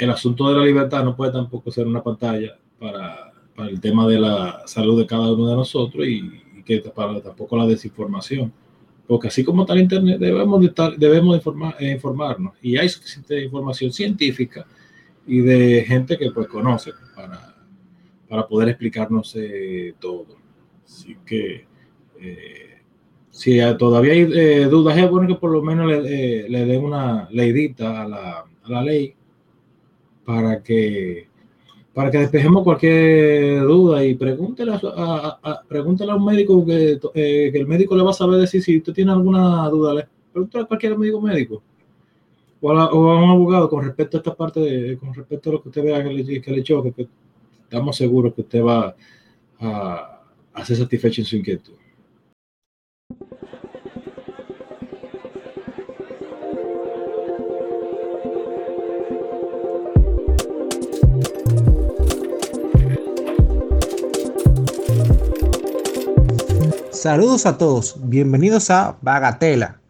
el 0.04 0.10
asunto 0.10 0.50
de 0.50 0.58
la 0.58 0.66
libertad 0.66 1.04
no 1.04 1.16
puede 1.16 1.32
tampoco 1.32 1.72
ser 1.72 1.88
una 1.88 2.04
pantalla 2.04 2.58
para, 2.78 3.32
el 3.60 3.80
tema 3.80 4.08
de 4.08 4.20
la 4.20 4.64
salud 4.66 5.00
de 5.00 5.06
cada 5.06 5.32
uno 5.32 5.48
de 5.48 5.56
nosotros 5.56 6.06
y, 6.08 6.42
que 6.66 6.80
para 6.80 7.22
tampoco 7.22 7.58
la 7.58 7.68
desinformación. 7.68 8.52
Porque 9.06 9.28
así 9.28 9.44
como 9.44 9.64
está 9.64 9.74
el 9.74 9.82
Internet, 9.82 10.18
debemos, 10.18 10.62
de 10.62 10.68
estar, 10.68 10.96
debemos 10.98 11.36
informar, 11.36 11.76
eh, 11.78 11.92
informarnos. 11.92 12.54
Y 12.62 12.78
hay 12.78 12.88
suficiente 12.88 13.44
información 13.44 13.92
científica 13.92 14.66
y 15.28 15.40
de 15.40 15.84
gente 15.86 16.18
que 16.18 16.32
pues 16.32 16.48
conoce 16.48 16.92
para, 17.14 17.54
para 18.30 18.48
poder 18.48 18.70
explicarnos 18.70 19.36
eh, 19.36 19.94
todo. 20.00 20.38
Así 20.86 21.18
que 21.26 21.66
eh, 22.22 22.82
si 23.30 23.60
todavía 23.78 24.14
hay 24.14 24.66
dudas, 24.66 24.98
es 24.98 25.10
bueno 25.10 25.28
que 25.28 25.36
por 25.36 25.52
lo 25.52 25.62
menos 25.62 25.86
le, 25.88 26.48
le 26.48 26.66
den 26.66 26.84
una 26.84 27.28
leidita 27.30 28.04
a 28.04 28.08
la, 28.08 28.46
a 28.64 28.70
la 28.70 28.82
ley 28.82 29.16
para 30.26 30.62
que 30.62 31.28
para 31.94 32.10
que 32.10 32.18
despejemos 32.18 32.64
cualquier 32.64 33.62
duda 33.62 34.04
y 34.04 34.16
pregúntele 34.16 34.72
a, 34.74 35.40
a, 35.44 36.16
un 36.16 36.26
médico 36.26 36.66
que, 36.66 37.00
eh, 37.14 37.50
que, 37.52 37.58
el 37.60 37.68
médico 37.68 37.96
le 37.96 38.04
va 38.04 38.10
a 38.10 38.14
saber 38.14 38.40
decir 38.40 38.64
si 38.64 38.78
usted 38.78 38.94
tiene 38.94 39.12
alguna 39.12 39.70
duda, 39.70 39.94
le 39.94 40.08
pregúntale 40.32 40.64
a 40.64 40.68
cualquier 40.68 40.98
médico 40.98 41.22
médico 41.22 41.62
o 42.62 42.72
a, 42.72 42.94
un 42.94 43.30
abogado 43.30 43.70
con 43.70 43.84
respecto 43.86 44.18
a 44.18 44.20
esta 44.20 44.34
parte, 44.34 44.60
de, 44.60 44.98
con 44.98 45.14
respecto 45.14 45.50
a 45.50 45.54
lo 45.54 45.62
que 45.62 45.70
usted 45.70 45.84
vea 45.84 46.04
que 46.04 46.14
le, 46.14 46.42
que 46.42 46.52
le 46.52 46.64
choque, 46.64 46.94
que 46.94 47.08
estamos 47.64 47.96
seguros 47.96 48.34
que 48.34 48.42
usted 48.42 48.64
va 48.64 48.96
a, 49.60 50.22
a 50.54 50.66
ser 50.66 50.78
satisfecho 50.78 51.22
en 51.22 51.26
su 51.26 51.36
inquietud. 51.36 51.74
Saludos 67.04 67.46
a 67.46 67.58
todos, 67.58 67.98
bienvenidos 68.00 68.70
a 68.70 68.96
Bagatela, 69.02 69.82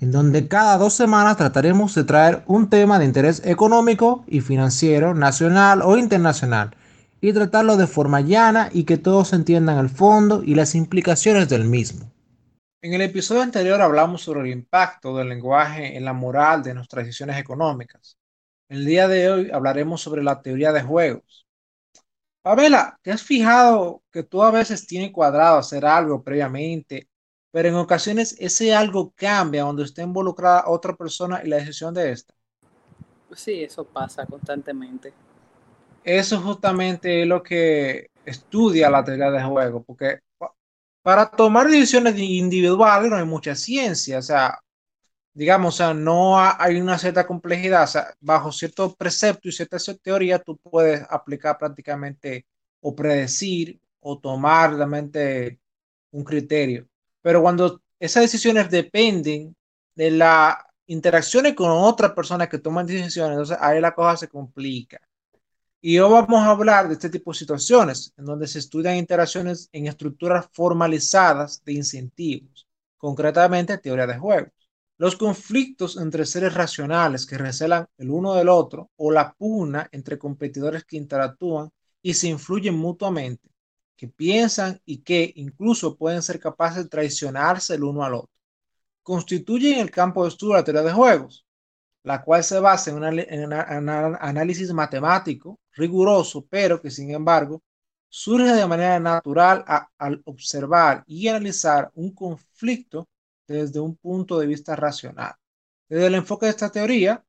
en 0.00 0.10
donde 0.10 0.48
cada 0.48 0.76
dos 0.78 0.94
semanas 0.94 1.36
trataremos 1.36 1.94
de 1.94 2.02
traer 2.02 2.42
un 2.46 2.68
tema 2.68 2.98
de 2.98 3.04
interés 3.04 3.40
económico 3.44 4.24
y 4.26 4.40
financiero, 4.40 5.14
nacional 5.14 5.80
o 5.80 5.96
internacional, 5.96 6.74
y 7.20 7.32
tratarlo 7.32 7.76
de 7.76 7.86
forma 7.86 8.20
llana 8.20 8.68
y 8.72 8.82
que 8.82 8.98
todos 8.98 9.32
entiendan 9.32 9.78
el 9.78 9.88
fondo 9.88 10.42
y 10.42 10.56
las 10.56 10.74
implicaciones 10.74 11.48
del 11.48 11.66
mismo. 11.66 12.10
En 12.82 12.94
el 12.94 13.02
episodio 13.02 13.42
anterior 13.42 13.80
hablamos 13.80 14.22
sobre 14.22 14.40
el 14.40 14.48
impacto 14.48 15.16
del 15.16 15.28
lenguaje 15.28 15.96
en 15.96 16.04
la 16.04 16.14
moral 16.14 16.64
de 16.64 16.74
nuestras 16.74 17.04
decisiones 17.04 17.38
económicas. 17.38 18.18
El 18.68 18.84
día 18.84 19.06
de 19.06 19.30
hoy 19.30 19.50
hablaremos 19.52 20.00
sobre 20.00 20.24
la 20.24 20.42
teoría 20.42 20.72
de 20.72 20.82
juegos, 20.82 21.45
Pamela, 22.46 22.96
¿te 23.02 23.10
has 23.10 23.24
fijado 23.24 24.04
que 24.12 24.22
tú 24.22 24.40
a 24.40 24.52
veces 24.52 24.86
tienes 24.86 25.10
cuadrado 25.10 25.58
hacer 25.58 25.84
algo 25.84 26.22
previamente, 26.22 27.08
pero 27.50 27.68
en 27.68 27.74
ocasiones 27.74 28.36
ese 28.38 28.72
algo 28.72 29.12
cambia 29.16 29.64
donde 29.64 29.82
esté 29.82 30.02
involucrada 30.02 30.62
otra 30.68 30.94
persona 30.94 31.40
y 31.42 31.48
la 31.48 31.56
decisión 31.56 31.92
de 31.92 32.12
esta? 32.12 32.32
Sí, 33.34 33.64
eso 33.64 33.82
pasa 33.82 34.24
constantemente. 34.26 35.12
Eso 36.04 36.40
justamente 36.40 37.22
es 37.22 37.26
lo 37.26 37.42
que 37.42 38.10
estudia 38.24 38.90
la 38.90 39.02
teoría 39.02 39.32
de 39.32 39.42
juego, 39.42 39.82
porque 39.82 40.20
para 41.02 41.28
tomar 41.28 41.66
decisiones 41.66 42.16
individuales 42.16 43.10
no 43.10 43.16
hay 43.16 43.24
mucha 43.24 43.56
ciencia, 43.56 44.20
o 44.20 44.22
sea, 44.22 44.56
digamos, 45.36 45.74
o 45.74 45.76
sea, 45.76 45.92
no 45.94 46.38
hay 46.40 46.80
una 46.80 46.98
cierta 46.98 47.26
complejidad, 47.26 47.84
o 47.84 47.86
sea, 47.86 48.14
bajo 48.20 48.50
cierto 48.50 48.94
precepto 48.94 49.48
y 49.48 49.52
cierta 49.52 49.76
teoría, 50.02 50.38
tú 50.38 50.56
puedes 50.56 51.02
aplicar 51.10 51.58
prácticamente 51.58 52.46
o 52.80 52.94
predecir 52.96 53.78
o 54.00 54.18
tomar 54.18 54.74
realmente 54.74 55.60
un 56.10 56.24
criterio. 56.24 56.88
Pero 57.20 57.42
cuando 57.42 57.82
esas 58.00 58.22
decisiones 58.22 58.70
dependen 58.70 59.54
de 59.94 60.10
la 60.10 60.66
interacciones 60.86 61.54
con 61.54 61.70
otras 61.70 62.12
personas 62.12 62.48
que 62.48 62.58
toman 62.58 62.86
decisiones, 62.86 63.32
entonces 63.32 63.58
ahí 63.60 63.78
la 63.80 63.94
cosa 63.94 64.16
se 64.16 64.28
complica. 64.28 65.00
Y 65.82 65.98
hoy 65.98 66.12
vamos 66.12 66.40
a 66.42 66.50
hablar 66.50 66.88
de 66.88 66.94
este 66.94 67.10
tipo 67.10 67.32
de 67.32 67.38
situaciones, 67.38 68.12
en 68.16 68.24
donde 68.24 68.46
se 68.46 68.58
estudian 68.60 68.96
interacciones 68.96 69.68
en 69.72 69.86
estructuras 69.86 70.46
formalizadas 70.52 71.62
de 71.64 71.74
incentivos, 71.74 72.66
concretamente 72.96 73.76
teoría 73.76 74.06
de 74.06 74.18
juego. 74.18 74.48
Los 74.98 75.16
conflictos 75.16 75.98
entre 75.98 76.24
seres 76.24 76.54
racionales 76.54 77.26
que 77.26 77.36
recelan 77.36 77.86
el 77.98 78.10
uno 78.10 78.34
del 78.34 78.48
otro 78.48 78.90
o 78.96 79.10
la 79.10 79.34
pugna 79.34 79.88
entre 79.92 80.18
competidores 80.18 80.84
que 80.84 80.96
interactúan 80.96 81.70
y 82.00 82.14
se 82.14 82.28
influyen 82.28 82.74
mutuamente, 82.74 83.50
que 83.94 84.08
piensan 84.08 84.80
y 84.86 84.98
que 85.02 85.32
incluso 85.36 85.96
pueden 85.96 86.22
ser 86.22 86.40
capaces 86.40 86.84
de 86.84 86.88
traicionarse 86.88 87.74
el 87.74 87.84
uno 87.84 88.04
al 88.04 88.14
otro, 88.14 88.32
constituyen 89.02 89.80
el 89.80 89.90
campo 89.90 90.22
de 90.22 90.30
estudio 90.30 90.54
de 90.54 90.60
la 90.60 90.64
teoría 90.64 90.82
de 90.82 90.92
juegos, 90.92 91.46
la 92.02 92.22
cual 92.22 92.42
se 92.42 92.58
basa 92.58 92.90
en 92.90 92.96
un 93.44 93.52
análisis 93.52 94.72
matemático 94.72 95.60
riguroso, 95.72 96.46
pero 96.48 96.80
que 96.80 96.90
sin 96.90 97.10
embargo 97.10 97.62
surge 98.08 98.54
de 98.54 98.66
manera 98.66 98.98
natural 98.98 99.62
al 99.98 100.22
observar 100.24 101.04
y 101.06 101.28
analizar 101.28 101.90
un 101.94 102.14
conflicto 102.14 103.08
desde 103.46 103.80
un 103.80 103.96
punto 103.96 104.38
de 104.38 104.46
vista 104.46 104.76
racional. 104.76 105.34
Desde 105.88 106.06
el 106.06 106.14
enfoque 106.14 106.46
de 106.46 106.50
esta 106.50 106.70
teoría, 106.70 107.24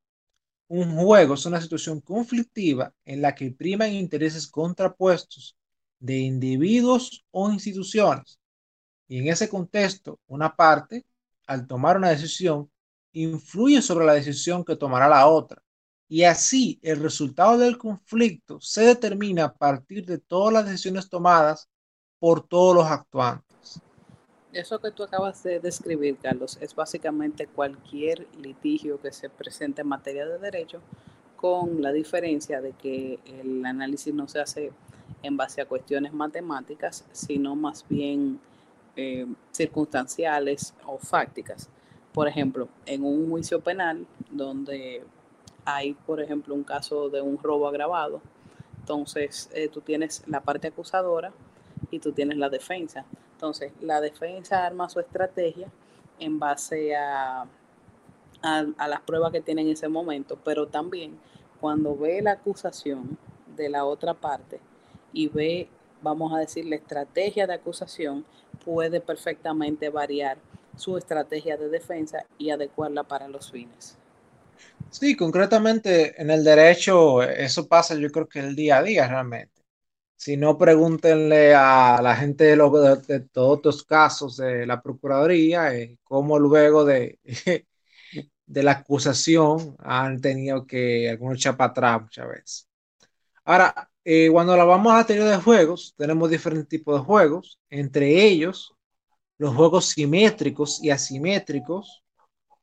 un 0.69 0.97
juego 0.97 1.35
es 1.35 1.45
una 1.45 1.61
situación 1.61 2.01
conflictiva 2.01 2.93
en 3.05 3.21
la 3.21 3.35
que 3.35 3.51
priman 3.51 3.93
intereses 3.93 4.47
contrapuestos 4.47 5.55
de 5.99 6.17
individuos 6.17 7.25
o 7.31 7.49
instituciones. 7.51 8.39
Y 9.07 9.19
en 9.19 9.27
ese 9.29 9.47
contexto, 9.49 10.19
una 10.27 10.55
parte, 10.55 11.05
al 11.45 11.67
tomar 11.67 11.97
una 11.97 12.09
decisión, 12.09 12.69
influye 13.13 13.81
sobre 13.81 14.05
la 14.05 14.13
decisión 14.13 14.65
que 14.65 14.75
tomará 14.75 15.07
la 15.07 15.27
otra. 15.27 15.61
Y 16.09 16.23
así 16.23 16.79
el 16.83 17.01
resultado 17.01 17.57
del 17.57 17.77
conflicto 17.77 18.59
se 18.61 18.81
determina 18.81 19.45
a 19.45 19.53
partir 19.53 20.05
de 20.05 20.17
todas 20.19 20.53
las 20.53 20.65
decisiones 20.65 21.09
tomadas 21.09 21.69
por 22.19 22.47
todos 22.47 22.75
los 22.75 22.85
actuantes. 22.87 23.46
Eso 24.57 24.79
que 24.79 24.89
tú 24.89 25.03
acabas 25.03 25.43
de 25.43 25.59
describir, 25.59 26.17
Carlos, 26.17 26.57
es 26.59 26.73
básicamente 26.73 27.45
cualquier 27.45 28.25
litigio 28.41 28.99
que 28.99 29.11
se 29.11 29.29
presente 29.29 29.83
en 29.83 29.87
materia 29.87 30.25
de 30.25 30.39
derecho, 30.39 30.81
con 31.35 31.79
la 31.83 31.91
diferencia 31.91 32.59
de 32.59 32.71
que 32.71 33.19
el 33.39 33.63
análisis 33.63 34.11
no 34.15 34.27
se 34.27 34.39
hace 34.39 34.71
en 35.21 35.37
base 35.37 35.61
a 35.61 35.67
cuestiones 35.67 36.11
matemáticas, 36.11 37.05
sino 37.11 37.55
más 37.55 37.85
bien 37.87 38.39
eh, 38.95 39.27
circunstanciales 39.51 40.73
o 40.87 40.97
fácticas. 40.97 41.69
Por 42.11 42.27
ejemplo, 42.27 42.67
en 42.87 43.03
un 43.03 43.29
juicio 43.29 43.61
penal 43.61 44.07
donde 44.31 45.03
hay, 45.65 45.93
por 45.93 46.19
ejemplo, 46.19 46.55
un 46.55 46.63
caso 46.63 47.09
de 47.09 47.21
un 47.21 47.37
robo 47.37 47.67
agravado, 47.67 48.23
entonces 48.79 49.51
eh, 49.53 49.69
tú 49.69 49.81
tienes 49.81 50.23
la 50.25 50.41
parte 50.41 50.69
acusadora 50.69 51.31
y 51.91 51.99
tú 51.99 52.11
tienes 52.11 52.39
la 52.39 52.49
defensa. 52.49 53.05
Entonces, 53.37 53.71
la 53.81 54.01
defensa 54.01 54.65
arma 54.65 54.89
su 54.89 54.99
estrategia 54.99 55.67
en 56.17 56.39
base 56.39 56.95
a, 56.95 57.45
a, 58.41 58.87
las 58.87 59.01
pruebas 59.01 59.31
que 59.31 59.41
tiene 59.41 59.61
en 59.61 59.69
ese 59.69 59.87
momento, 59.87 60.39
pero 60.43 60.65
también 60.65 61.19
cuando 61.61 61.95
ve 61.95 62.19
la 62.23 62.31
acusación 62.31 63.15
de 63.55 63.69
la 63.69 63.85
otra 63.85 64.15
parte 64.15 64.59
y 65.13 65.27
ve, 65.27 65.69
vamos 66.01 66.33
a 66.33 66.39
decir, 66.39 66.65
la 66.65 66.77
estrategia 66.77 67.45
de 67.45 67.53
acusación, 67.53 68.25
puede 68.65 69.01
perfectamente 69.01 69.89
variar 69.89 70.39
su 70.75 70.97
estrategia 70.97 71.57
de 71.57 71.69
defensa 71.69 72.25
y 72.39 72.49
adecuarla 72.49 73.03
para 73.03 73.27
los 73.27 73.51
fines. 73.51 73.99
Sí, 74.89 75.15
concretamente 75.15 76.19
en 76.19 76.31
el 76.31 76.43
derecho 76.43 77.21
eso 77.21 77.67
pasa 77.67 77.93
yo 77.93 78.09
creo 78.09 78.27
que 78.27 78.39
el 78.39 78.55
día 78.55 78.79
a 78.79 78.83
día 78.83 79.07
realmente. 79.07 79.56
Si 80.17 80.35
no, 80.35 80.57
pregúntenle 80.57 81.53
a 81.55 81.99
la 82.01 82.15
gente 82.15 82.43
de, 82.45 82.57
de, 83.07 83.19
todos 83.31 83.57
estos 83.57 83.83
casos 83.83 84.37
de 84.37 84.65
la 84.65 84.81
Procuraduría, 84.81 85.75
eh, 85.75 85.97
cómo 86.03 86.39
luego 86.39 86.83
de, 86.85 87.19
de 88.47 88.63
la 88.63 88.71
acusación 88.71 89.75
han 89.79 90.19
tenido 90.19 90.65
que 90.65 91.09
algunos 91.09 91.37
echar 91.37 91.55
para 91.55 91.71
atrás 91.71 92.01
muchas 92.01 92.27
veces. 92.27 92.69
Ahora, 93.45 93.89
eh, 94.03 94.29
cuando 94.31 94.57
la 94.57 94.63
vamos 94.63 94.93
a 94.93 95.05
teoría 95.05 95.25
de 95.25 95.37
juegos, 95.37 95.93
tenemos 95.97 96.29
diferentes 96.29 96.67
tipos 96.67 96.99
de 96.99 97.05
juegos, 97.05 97.59
entre 97.69 98.25
ellos 98.25 98.73
los 99.37 99.55
juegos 99.55 99.85
simétricos 99.85 100.83
y 100.83 100.89
asimétricos, 100.89 102.03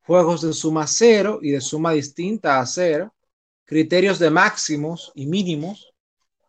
juegos 0.07 0.43
de 0.43 0.53
suma 0.53 0.87
cero 0.87 1.39
y 1.41 1.51
de 1.53 1.61
suma 1.61 1.93
distinta 1.93 2.59
a 2.59 2.67
cero, 2.67 3.15
criterios 3.65 4.19
de 4.19 4.31
máximos 4.31 5.13
y 5.15 5.27
mínimos, 5.27 5.94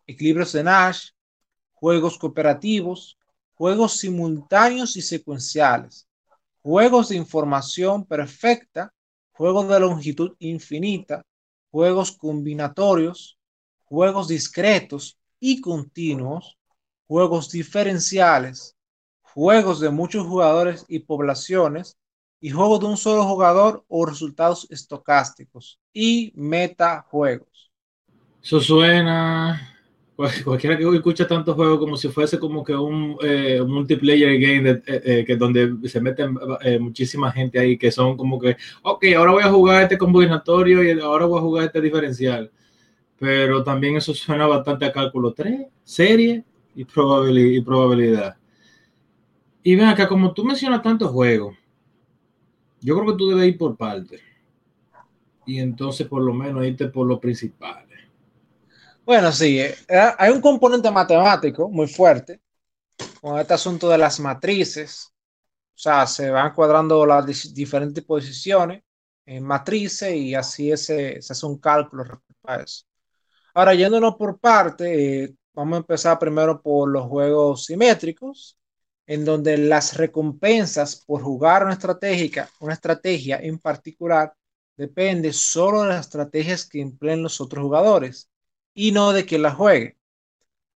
equilibrios 0.06 0.52
de 0.52 0.62
Nash, 0.62 1.10
juegos 1.72 2.18
cooperativos, 2.18 3.18
juegos 3.54 3.98
simultáneos 3.98 4.96
y 4.96 5.02
secuenciales, 5.02 6.08
juegos 6.62 7.08
de 7.10 7.16
información 7.16 8.04
perfecta, 8.04 8.92
juegos 9.32 9.68
de 9.68 9.80
longitud 9.80 10.34
infinita, 10.38 11.24
juegos 11.70 12.12
combinatorios, 12.12 13.38
juegos 13.84 14.28
discretos 14.28 15.18
y 15.38 15.60
continuos, 15.60 16.58
juegos 17.06 17.50
diferenciales, 17.50 18.76
juegos 19.22 19.80
de 19.80 19.90
muchos 19.90 20.26
jugadores 20.26 20.84
y 20.88 21.00
poblaciones, 21.00 21.96
y 22.40 22.50
juegos 22.50 22.80
de 22.80 22.86
un 22.86 22.96
solo 22.96 23.24
jugador 23.24 23.84
o 23.88 24.06
resultados 24.06 24.66
estocásticos 24.70 25.80
y 25.92 26.32
metajuegos. 26.36 27.72
Eso 28.42 28.60
suena 28.60 29.75
cualquiera 30.44 30.78
que 30.78 30.96
escucha 30.96 31.26
tantos 31.26 31.54
juegos 31.54 31.78
como 31.78 31.96
si 31.96 32.08
fuese 32.08 32.38
como 32.38 32.64
que 32.64 32.74
un 32.74 33.18
eh, 33.22 33.62
multiplayer 33.66 34.38
game 34.40 34.70
eh, 34.70 34.82
eh, 34.86 35.24
que 35.26 35.36
donde 35.36 35.88
se 35.88 36.00
meten 36.00 36.36
muchísima 36.80 37.30
gente 37.30 37.58
ahí 37.58 37.76
que 37.76 37.90
son 37.90 38.16
como 38.16 38.38
que, 38.38 38.56
ok, 38.82 39.04
ahora 39.16 39.32
voy 39.32 39.42
a 39.42 39.50
jugar 39.50 39.82
este 39.82 39.98
combinatorio 39.98 40.82
y 40.82 40.98
ahora 40.98 41.26
voy 41.26 41.38
a 41.38 41.42
jugar 41.42 41.64
este 41.66 41.80
diferencial. 41.80 42.50
Pero 43.18 43.62
también 43.62 43.96
eso 43.96 44.12
suena 44.14 44.46
bastante 44.46 44.84
a 44.84 44.92
cálculo 44.92 45.32
3, 45.32 45.66
serie 45.84 46.44
y. 46.74 46.82
Y, 46.82 46.84
probabilidad. 47.62 48.36
y 49.62 49.74
ven 49.74 49.86
acá, 49.86 50.06
como 50.06 50.32
tú 50.34 50.44
mencionas 50.44 50.82
tantos 50.82 51.10
juegos, 51.10 51.56
yo 52.80 52.94
creo 52.94 53.12
que 53.12 53.18
tú 53.18 53.30
debes 53.30 53.48
ir 53.48 53.58
por 53.58 53.76
parte. 53.76 54.20
Y 55.46 55.58
entonces 55.58 56.06
por 56.06 56.22
lo 56.22 56.34
menos 56.34 56.66
irte 56.66 56.88
por 56.88 57.06
lo 57.06 57.18
principal. 57.18 57.85
Bueno, 59.06 59.30
sí, 59.30 59.60
eh, 59.60 59.76
hay 60.18 60.32
un 60.32 60.40
componente 60.40 60.90
matemático 60.90 61.68
muy 61.70 61.86
fuerte 61.86 62.40
con 63.20 63.38
este 63.38 63.54
asunto 63.54 63.88
de 63.88 63.98
las 63.98 64.20
matrices. 64.20 65.12
O 65.76 65.78
sea, 65.78 66.06
se 66.08 66.30
van 66.30 66.54
cuadrando 66.54 67.06
las 67.06 67.54
diferentes 67.54 68.04
posiciones 68.04 68.82
en 69.26 69.44
matrices 69.44 70.14
y 70.14 70.34
así 70.34 70.76
se 70.76 71.18
hace 71.18 71.46
un 71.46 71.58
cálculo 71.58 72.04
respecto 72.04 72.50
a 72.50 72.56
eso. 72.56 72.84
Ahora, 73.54 73.74
yéndonos 73.74 74.16
por 74.16 74.40
parte, 74.40 75.24
eh, 75.24 75.34
vamos 75.54 75.76
a 75.76 75.78
empezar 75.80 76.18
primero 76.18 76.60
por 76.62 76.88
los 76.90 77.06
juegos 77.08 77.66
simétricos, 77.66 78.58
en 79.06 79.24
donde 79.24 79.58
las 79.58 79.96
recompensas 79.96 80.96
por 81.06 81.22
jugar 81.22 81.64
una 81.64 81.74
estrategia, 81.74 82.50
una 82.60 82.74
estrategia 82.74 83.38
en 83.38 83.58
particular 83.60 84.34
depende 84.76 85.32
solo 85.32 85.82
de 85.82 85.90
las 85.90 86.06
estrategias 86.06 86.68
que 86.68 86.80
empleen 86.80 87.22
los 87.22 87.40
otros 87.40 87.62
jugadores 87.64 88.30
y 88.76 88.92
no 88.92 89.12
de 89.12 89.26
quien 89.26 89.42
la 89.42 89.52
juegue. 89.52 89.96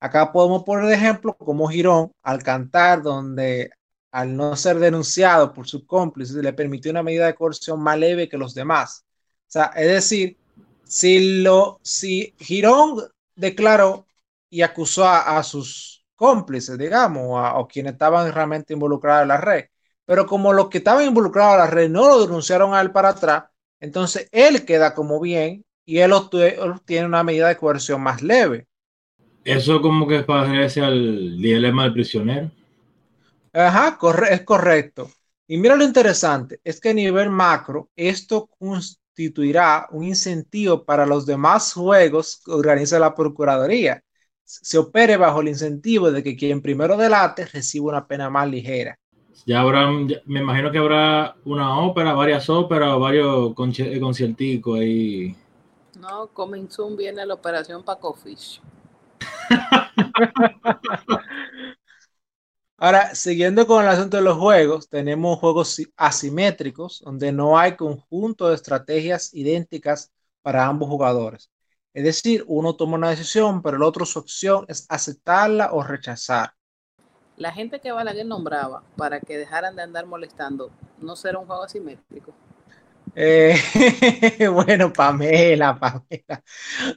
Acá 0.00 0.32
podemos 0.32 0.62
poner 0.64 0.86
de 0.86 0.94
ejemplo 0.94 1.36
como 1.36 1.68
Girón 1.68 2.12
al 2.22 2.42
cantar, 2.42 3.02
donde 3.02 3.70
al 4.12 4.36
no 4.36 4.54
ser 4.56 4.78
denunciado 4.78 5.52
por 5.52 5.66
su 5.66 5.86
cómplice, 5.86 6.42
le 6.42 6.52
permitió 6.52 6.90
una 6.90 7.02
medida 7.02 7.26
de 7.26 7.34
coerción 7.34 7.80
más 7.82 7.98
leve 7.98 8.28
que 8.28 8.38
los 8.38 8.54
demás. 8.54 9.04
O 9.48 9.50
sea, 9.50 9.72
es 9.76 9.88
decir, 9.88 10.38
si, 10.84 11.42
lo, 11.42 11.80
si 11.82 12.34
Girón 12.38 13.02
declaró 13.34 14.06
y 14.50 14.62
acusó 14.62 15.06
a, 15.08 15.42
sus 15.42 16.06
cómplices, 16.14 16.78
digamos, 16.78 17.52
o, 17.56 17.68
quienes 17.68 17.92
estaban 17.94 18.32
realmente 18.32 18.74
involucrados 18.74 19.22
en 19.22 19.28
la 19.28 19.36
red, 19.38 19.66
pero 20.04 20.26
como 20.26 20.52
los 20.52 20.68
que 20.68 20.78
estaban 20.78 21.04
involucrados 21.04 21.54
en 21.54 21.60
la 21.60 21.66
red 21.66 21.90
no 21.90 22.08
lo 22.08 22.26
denunciaron 22.26 22.74
a 22.74 22.80
él 22.80 22.92
para 22.92 23.10
atrás, 23.10 23.44
entonces 23.80 24.28
él 24.32 24.64
queda 24.64 24.94
como 24.94 25.20
bien 25.20 25.64
y 25.86 25.98
él 25.98 26.12
obtiene 26.12 27.06
una 27.06 27.22
medida 27.22 27.48
de 27.48 27.56
coerción 27.56 28.02
más 28.02 28.20
leve. 28.20 28.66
Eso 29.44 29.80
como 29.80 30.06
que 30.06 30.22
parece 30.24 30.82
al 30.82 31.38
dilema 31.40 31.84
del 31.84 31.92
prisionero. 31.94 32.50
Ajá, 33.52 33.98
es 34.30 34.42
correcto. 34.42 35.10
Y 35.48 35.56
mira 35.58 35.76
lo 35.76 35.84
interesante, 35.84 36.60
es 36.64 36.80
que 36.80 36.90
a 36.90 36.94
nivel 36.94 37.30
macro, 37.30 37.88
esto 37.96 38.48
constituirá 38.58 39.86
un 39.92 40.04
incentivo 40.04 40.84
para 40.84 41.06
los 41.06 41.24
demás 41.24 41.72
juegos 41.72 42.42
que 42.44 42.50
organiza 42.50 42.98
la 42.98 43.14
Procuraduría. 43.14 44.02
Se 44.44 44.78
opere 44.78 45.16
bajo 45.16 45.40
el 45.40 45.48
incentivo 45.48 46.10
de 46.10 46.22
que 46.22 46.36
quien 46.36 46.60
primero 46.60 46.96
delate 46.96 47.46
reciba 47.46 47.86
una 47.88 48.06
pena 48.06 48.28
más 48.28 48.48
ligera. 48.48 48.98
Ya 49.46 49.60
habrá, 49.60 49.88
me 50.26 50.40
imagino 50.40 50.72
que 50.72 50.78
habrá 50.78 51.36
una 51.44 51.78
ópera, 51.78 52.12
varias 52.14 52.50
óperas, 52.50 52.98
varios 52.98 53.54
concierticos 53.54 54.80
ahí 54.80 55.36
no, 56.00 56.28
coming 56.28 56.68
soon 56.68 56.96
viene 56.96 57.24
la 57.26 57.34
operación 57.34 57.82
Paco 57.82 58.14
Fish. 58.14 58.60
Ahora, 62.78 63.14
siguiendo 63.14 63.66
con 63.66 63.82
el 63.82 63.88
asunto 63.88 64.18
de 64.18 64.22
los 64.22 64.36
juegos, 64.36 64.90
tenemos 64.90 65.38
juegos 65.38 65.80
asimétricos 65.96 67.00
donde 67.02 67.32
no 67.32 67.58
hay 67.58 67.74
conjunto 67.74 68.48
de 68.48 68.54
estrategias 68.54 69.32
idénticas 69.32 70.12
para 70.42 70.66
ambos 70.66 70.88
jugadores. 70.88 71.50
Es 71.94 72.04
decir, 72.04 72.44
uno 72.46 72.76
toma 72.76 72.96
una 72.96 73.08
decisión, 73.08 73.62
pero 73.62 73.78
el 73.78 73.82
otro 73.82 74.04
su 74.04 74.18
opción 74.18 74.66
es 74.68 74.84
aceptarla 74.90 75.72
o 75.72 75.82
rechazar. 75.82 76.52
La 77.38 77.50
gente 77.52 77.80
que 77.80 77.92
Balaguer 77.92 78.26
nombraba 78.26 78.82
para 78.96 79.20
que 79.20 79.38
dejaran 79.38 79.74
de 79.76 79.82
andar 79.82 80.04
molestando, 80.04 80.70
¿no 81.00 81.16
será 81.16 81.38
un 81.38 81.46
juego 81.46 81.62
asimétrico? 81.62 82.34
Eh, 83.18 83.56
bueno, 84.52 84.92
Pamela, 84.92 85.78
Pamela. 85.78 86.42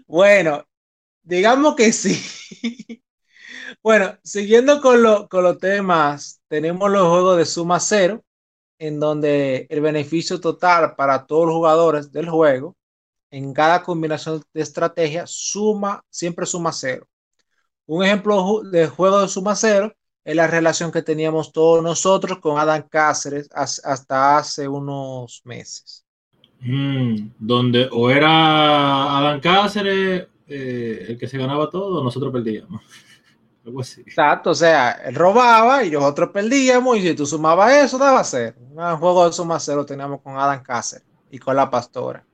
Bueno, 0.08 0.66
digamos 1.24 1.76
que 1.76 1.94
sí. 1.94 2.20
Bueno, 3.84 4.18
siguiendo 4.24 4.82
con, 4.82 5.28
con 5.28 5.44
los 5.44 5.58
temas, 5.60 6.42
tenemos 6.48 6.92
los 6.92 7.08
juegos 7.08 7.38
de 7.38 7.46
suma 7.46 7.80
cero, 7.80 8.24
en 8.80 9.00
donde 9.00 9.68
el 9.70 9.82
beneficio 9.82 10.40
total 10.42 10.96
para 10.96 11.26
todos 11.28 11.48
los 11.48 11.56
jugadores 11.56 12.12
del 12.12 12.30
juego 12.30 12.78
en 13.32 13.54
cada 13.54 13.84
combinación 13.84 14.44
de 14.54 14.62
estrategia 14.62 15.26
suma, 15.28 16.04
siempre 16.10 16.46
suma 16.48 16.74
cero. 16.74 17.08
Un 17.88 18.04
ejemplo 18.06 18.62
de 18.64 18.88
juego 18.88 19.22
de 19.22 19.28
suma 19.30 19.56
cero 19.56 19.94
es 20.24 20.36
la 20.36 20.48
relación 20.48 20.92
que 20.92 21.04
teníamos 21.04 21.52
todos 21.54 21.84
nosotros 21.84 22.40
con 22.40 22.60
Adam 22.60 22.88
Cáceres 22.90 23.50
hasta 23.54 24.38
hace 24.38 24.68
unos 24.68 25.42
meses. 25.46 26.06
Mm, 26.62 27.32
donde 27.40 27.88
o 27.92 28.10
era 28.10 29.18
Adán 29.18 29.40
Cáceres 29.40 30.28
eh, 30.48 31.06
el 31.10 31.18
que 31.18 31.28
se 31.28 31.38
ganaba 31.38 31.70
todo, 31.70 32.04
nosotros 32.04 32.34
perdíamos. 32.34 32.82
Algo 33.66 33.82
así. 33.82 34.02
Exacto, 34.02 34.52
o 34.52 34.56
sea, 34.56 34.92
él 35.06 35.16
robaba 35.16 35.84
y 35.84 35.92
nosotros 35.92 36.30
perdíamos, 36.34 36.98
y 36.98 37.02
si 37.02 37.14
tú 37.14 37.26
sumabas 37.26 37.74
eso, 37.74 37.98
daba 37.98 38.24
ser 38.24 38.56
Un 38.58 38.98
juego 38.98 39.26
de 39.26 39.34
suma 39.34 39.60
cero 39.60 39.86
teníamos 39.86 40.22
con 40.22 40.38
Adán 40.38 40.64
Cáceres 40.64 41.06
y 41.30 41.38
con 41.38 41.56
la 41.56 41.70
pastora. 41.70 42.26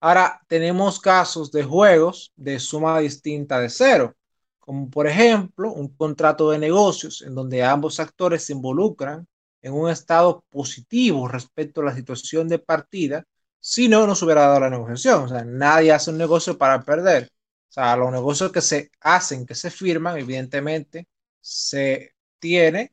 Ahora 0.00 0.40
tenemos 0.48 0.98
casos 0.98 1.52
de 1.52 1.62
juegos 1.62 2.32
de 2.34 2.58
suma 2.58 2.98
distinta 2.98 3.60
de 3.60 3.68
cero, 3.68 4.14
como 4.58 4.90
por 4.90 5.06
ejemplo 5.06 5.72
un 5.72 5.94
contrato 5.94 6.50
de 6.50 6.58
negocios 6.58 7.22
en 7.22 7.36
donde 7.36 7.62
ambos 7.62 8.00
actores 8.00 8.44
se 8.44 8.52
involucran 8.52 9.26
en 9.62 9.72
un 9.72 9.90
estado 9.90 10.44
positivo 10.50 11.28
respecto 11.28 11.80
a 11.80 11.84
la 11.84 11.94
situación 11.94 12.48
de 12.48 12.58
partida, 12.58 13.24
si 13.60 13.88
no, 13.88 14.06
no 14.06 14.14
se 14.14 14.24
hubiera 14.24 14.42
dado 14.42 14.60
la 14.60 14.70
negociación. 14.70 15.24
O 15.24 15.28
sea, 15.28 15.44
nadie 15.44 15.92
hace 15.92 16.10
un 16.10 16.18
negocio 16.18 16.58
para 16.58 16.82
perder. 16.82 17.28
O 17.68 17.72
sea, 17.72 17.96
los 17.96 18.10
negocios 18.12 18.52
que 18.52 18.60
se 18.60 18.90
hacen, 19.00 19.46
que 19.46 19.54
se 19.54 19.70
firman, 19.70 20.18
evidentemente, 20.18 21.06
se 21.40 22.12
tiene 22.38 22.92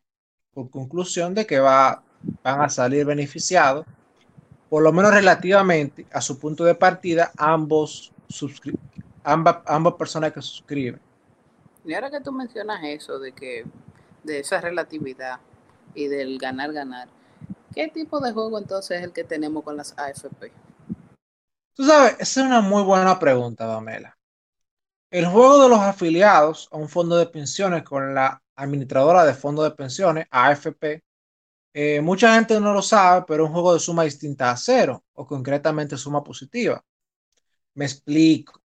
por 0.53 0.69
conclusión 0.69 1.34
de 1.34 1.45
que 1.45 1.60
va, 1.60 2.03
van 2.43 2.62
a 2.62 2.69
salir 2.69 3.05
beneficiados, 3.05 3.86
por 4.69 4.84
lo 4.84 4.93
menos 4.93 5.12
relativamente 5.12 6.05
a 6.12 6.21
su 6.21 6.38
punto 6.38 6.63
de 6.63 6.75
partida, 6.75 7.32
ambos 7.38 8.13
ambas, 9.23 9.58
ambas 9.65 9.93
personas 9.95 10.32
que 10.32 10.41
suscriben. 10.41 11.01
Y 11.84 11.93
ahora 11.93 12.12
que 12.12 12.21
tú 12.21 12.32
mencionas 12.32 12.79
eso 12.84 13.19
de 13.19 13.32
que 13.32 13.65
de 14.23 14.39
esa 14.39 14.62
relatividad, 14.62 15.39
y 15.93 16.08
del 16.08 16.38
ganar-ganar. 16.38 17.08
¿Qué 17.73 17.88
tipo 17.88 18.19
de 18.19 18.32
juego 18.32 18.58
entonces 18.58 18.97
es 18.99 19.04
el 19.04 19.13
que 19.13 19.23
tenemos 19.23 19.63
con 19.63 19.78
las 19.78 19.97
AFP? 19.97 20.52
Tú 21.73 21.86
sabes, 21.86 22.15
esa 22.19 22.41
es 22.41 22.45
una 22.45 22.62
muy 22.62 22.84
buena 22.84 23.17
pregunta, 23.19 23.65
Damela. 23.65 24.17
El 25.12 25.25
juego 25.25 25.63
de 25.63 25.69
los 25.69 25.80
afiliados 25.80 26.67
a 26.71 26.78
un 26.78 26.89
fondo 26.89 27.17
de 27.17 27.25
pensiones 27.25 27.84
con 27.84 28.13
la 28.13 28.41
administradora 28.56 29.25
de 29.25 29.34
fondo 29.34 29.63
de 29.63 29.71
pensiones, 29.71 30.28
AFP, 30.30 31.04
eh, 31.73 32.02
mucha 32.02 32.36
gente 32.36 32.60
no 32.60 32.73
lo 32.73 32.82
sabe, 32.82 33.25
pero 33.28 33.43
es 33.43 33.47
un 33.47 33.54
juego 33.54 33.73
de 33.73 33.80
suma 33.80 34.04
distinta 34.04 34.52
a 34.52 34.58
cero, 34.58 35.04
o 35.13 35.25
concretamente 35.25 35.97
suma 35.97 36.23
positiva. 36.23 36.84
Me 37.75 37.86
explico. 37.86 38.59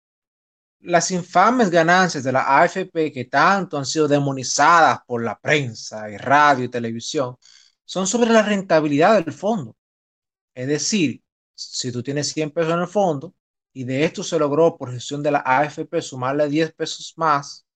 Las 0.83 1.11
infames 1.11 1.71
ganancias 1.71 2.25
de 2.25 2.33
la 2.33 2.61
AFP 2.61 3.12
que 3.12 3.25
tanto 3.27 3.79
han 3.79 3.87
sido 3.87 4.09
demonizadas 4.09 5.01
por 5.07 5.23
la 5.25 5.38
prensa 5.38 6.11
y 6.11 6.16
radio 6.16 6.64
y 6.64 6.68
televisión 6.68 7.37
son 7.85 8.07
sobre 8.07 8.31
la 8.31 8.42
rentabilidad 8.42 9.25
del 9.25 9.33
fondo. 9.35 9.77
Es 10.55 10.68
decir, 10.68 11.23
si 11.55 11.92
tú 11.92 12.03
tienes 12.03 12.29
100 12.33 12.51
pesos 12.51 12.73
en 12.75 12.81
el 12.81 12.88
fondo 12.88 13.35
y 13.73 13.85
de 13.85 14.05
esto 14.05 14.23
se 14.23 14.38
logró 14.38 14.77
por 14.77 14.92
gestión 14.92 15.23
de 15.23 15.33
la 15.33 15.42
AFP 15.45 16.03
sumarle 16.03 16.49
10 16.49 16.73
pesos 16.75 17.14
más, 17.16 17.66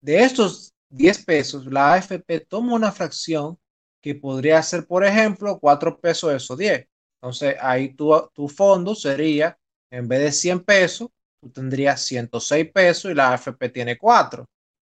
de 0.00 0.22
estos 0.22 0.74
10 0.88 1.24
pesos, 1.24 1.66
la 1.66 1.94
AFP 1.94 2.40
toma 2.48 2.74
una 2.74 2.92
fracción 2.92 3.58
que 4.00 4.14
podría 4.14 4.62
ser, 4.62 4.86
por 4.86 5.04
ejemplo, 5.04 5.58
4 5.58 5.98
pesos 6.00 6.30
de 6.30 6.36
esos 6.36 6.56
10. 6.58 6.86
Entonces, 7.16 7.56
ahí 7.60 7.94
tu, 7.94 8.12
tu 8.32 8.48
fondo 8.48 8.94
sería, 8.94 9.58
en 9.90 10.06
vez 10.06 10.20
de 10.20 10.32
100 10.32 10.64
pesos, 10.64 11.08
tú 11.40 11.50
tendrías 11.50 12.02
106 12.02 12.70
pesos 12.72 13.10
y 13.10 13.14
la 13.14 13.32
AFP 13.32 13.68
tiene 13.70 13.98
4. 13.98 14.46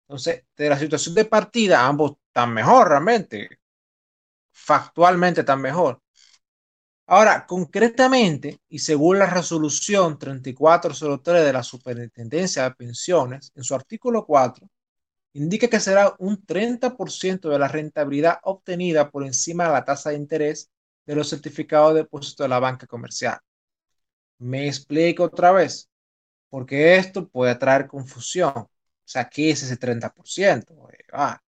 Entonces, 0.09 0.45
de 0.57 0.69
la 0.69 0.79
situación 0.79 1.15
de 1.15 1.25
partida, 1.25 1.87
ambos 1.87 2.13
están 2.29 2.53
mejor 2.55 2.89
realmente. 2.89 3.49
Factualmente 4.53 5.41
están 5.41 5.61
mejor. 5.61 6.01
Ahora, 7.07 7.45
concretamente, 7.47 8.61
y 8.69 8.79
según 8.79 9.19
la 9.19 9.27
resolución 9.27 10.17
3403 10.19 11.45
de 11.45 11.53
la 11.53 11.63
Superintendencia 11.65 12.63
de 12.63 12.75
Pensiones, 12.77 13.51
en 13.57 13.65
su 13.65 13.75
artículo 13.75 14.25
4, 14.25 14.69
indica 15.33 15.69
que 15.69 15.81
será 15.81 16.15
un 16.19 16.45
30% 16.47 17.49
de 17.49 17.59
la 17.59 17.67
rentabilidad 17.69 18.39
obtenida 18.45 19.11
por 19.11 19.25
encima 19.25 19.65
de 19.67 19.73
la 19.73 19.85
tasa 19.85 20.11
de 20.11 20.17
interés 20.17 20.71
de 21.05 21.17
los 21.17 21.29
certificados 21.29 21.95
de 21.95 22.03
depósito 22.03 22.45
de 22.45 22.49
la 22.49 22.61
banca 22.61 22.87
comercial. 22.87 23.39
Me 24.39 24.69
explico 24.69 25.25
otra 25.25 25.53
vez, 25.53 25.90
porque 26.51 26.97
esto 26.97 27.29
puede 27.29 27.55
traer 27.57 27.87
confusión. 27.87 28.53
O 28.57 28.69
sea, 29.05 29.29
¿qué 29.29 29.51
es 29.51 29.63
ese 29.63 29.77
30%? 29.79 30.67
Ah. 31.13 31.41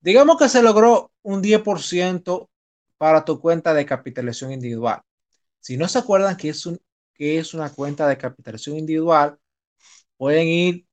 Digamos 0.00 0.38
que 0.38 0.48
se 0.48 0.62
logró 0.62 1.12
un 1.22 1.42
10% 1.42 2.50
para 2.98 3.24
tu 3.24 3.40
cuenta 3.40 3.74
de 3.74 3.86
capitalización 3.86 4.52
individual. 4.52 5.02
Si 5.60 5.76
no 5.76 5.88
se 5.88 5.98
acuerdan 5.98 6.36
que 6.36 6.50
es, 6.50 6.66
un, 6.66 6.80
que 7.14 7.38
es 7.38 7.54
una 7.54 7.70
cuenta 7.70 8.08
de 8.08 8.18
capitalización 8.18 8.78
individual, 8.78 9.38
pueden 10.16 10.48
ir 10.48 10.86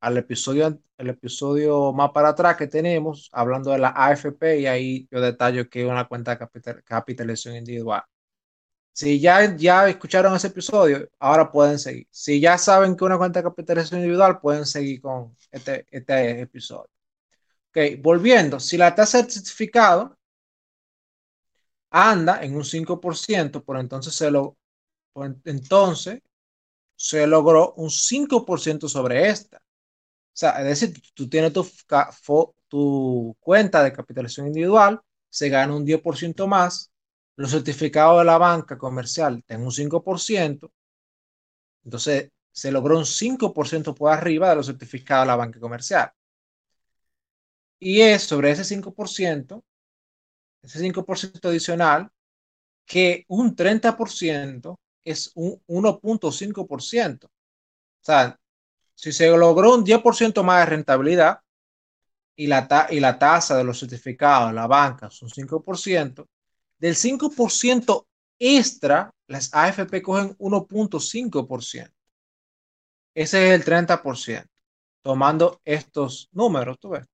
al 0.00 0.16
episodio, 0.18 0.80
el 0.98 1.10
episodio 1.10 1.92
más 1.92 2.10
para 2.12 2.30
atrás 2.30 2.56
que 2.56 2.66
tenemos, 2.66 3.28
hablando 3.32 3.70
de 3.70 3.78
la 3.78 3.90
AFP, 3.90 4.60
y 4.60 4.66
ahí 4.66 5.08
yo 5.10 5.20
detallo 5.20 5.68
que 5.68 5.82
es 5.82 5.88
una 5.90 6.08
cuenta 6.08 6.36
de 6.36 6.82
capitalización 6.84 7.56
individual. 7.56 8.02
Si 8.92 9.20
ya, 9.20 9.56
ya 9.56 9.88
escucharon 9.88 10.34
ese 10.34 10.48
episodio, 10.48 11.08
ahora 11.18 11.50
pueden 11.50 11.78
seguir. 11.78 12.06
Si 12.10 12.40
ya 12.40 12.58
saben 12.58 12.96
que 12.96 13.04
una 13.04 13.18
cuenta 13.18 13.40
de 13.40 13.44
capitalización 13.44 14.00
individual, 14.00 14.40
pueden 14.40 14.66
seguir 14.66 15.00
con 15.00 15.36
este, 15.50 15.86
este 15.90 16.40
episodio. 16.42 16.90
Ok, 17.70 17.78
volviendo, 18.02 18.60
si 18.60 18.76
la 18.76 18.94
tasa 18.94 19.22
de 19.22 19.30
certificado 19.30 20.18
anda 21.90 22.42
en 22.42 22.56
un 22.56 22.64
5%, 22.64 23.64
por 23.64 23.78
entonces 23.78 24.14
se 24.14 24.30
lo, 24.30 24.56
entonces 25.44 26.20
se 26.96 27.26
logró 27.26 27.74
un 27.74 27.90
5% 27.90 28.88
sobre 28.88 29.28
esta 29.28 29.62
sea, 30.40 30.50
es 30.60 30.80
decir, 30.80 31.02
tú 31.14 31.28
tienes 31.28 31.52
tu, 31.52 31.66
tu 32.68 33.36
cuenta 33.40 33.82
de 33.82 33.92
capitalización 33.92 34.46
individual, 34.46 35.00
se 35.28 35.48
gana 35.48 35.74
un 35.74 35.84
10% 35.84 36.46
más, 36.46 36.89
los 37.40 37.52
certificados 37.52 38.18
de 38.18 38.26
la 38.26 38.36
banca 38.36 38.76
comercial 38.76 39.42
tienen 39.46 39.64
un 39.64 39.72
5%, 39.72 40.70
entonces 41.84 42.30
se 42.52 42.70
logró 42.70 42.98
un 42.98 43.06
5% 43.06 43.94
por 43.94 44.12
arriba 44.12 44.50
de 44.50 44.56
los 44.56 44.66
certificados 44.66 45.22
de 45.24 45.28
la 45.28 45.36
banca 45.36 45.58
comercial. 45.58 46.12
Y 47.78 48.02
es 48.02 48.24
sobre 48.24 48.50
ese 48.50 48.62
5%, 48.62 49.64
ese 50.60 50.80
5% 50.80 51.48
adicional, 51.48 52.10
que 52.84 53.24
un 53.28 53.56
30% 53.56 54.78
es 55.02 55.32
un 55.34 55.62
1.5%. 55.66 57.24
O 57.24 57.30
sea, 58.02 58.38
si 58.94 59.12
se 59.12 59.34
logró 59.34 59.76
un 59.76 59.82
10% 59.82 60.42
más 60.42 60.60
de 60.60 60.66
rentabilidad 60.76 61.40
y 62.36 62.48
la, 62.48 62.86
y 62.90 63.00
la 63.00 63.18
tasa 63.18 63.56
de 63.56 63.64
los 63.64 63.80
certificados, 63.80 64.52
la 64.52 64.66
banca, 64.66 65.10
son 65.10 65.30
5%, 65.30 66.28
del 66.80 66.96
5% 66.96 68.06
extra, 68.38 69.12
las 69.28 69.54
AFP 69.54 70.02
cogen 70.02 70.36
1.5%. 70.38 71.92
Ese 73.14 73.48
es 73.48 73.52
el 73.52 73.64
30%, 73.64 74.46
tomando 75.02 75.60
estos 75.64 76.28
números, 76.32 76.78
tú 76.80 76.90
ves. 76.90 77.06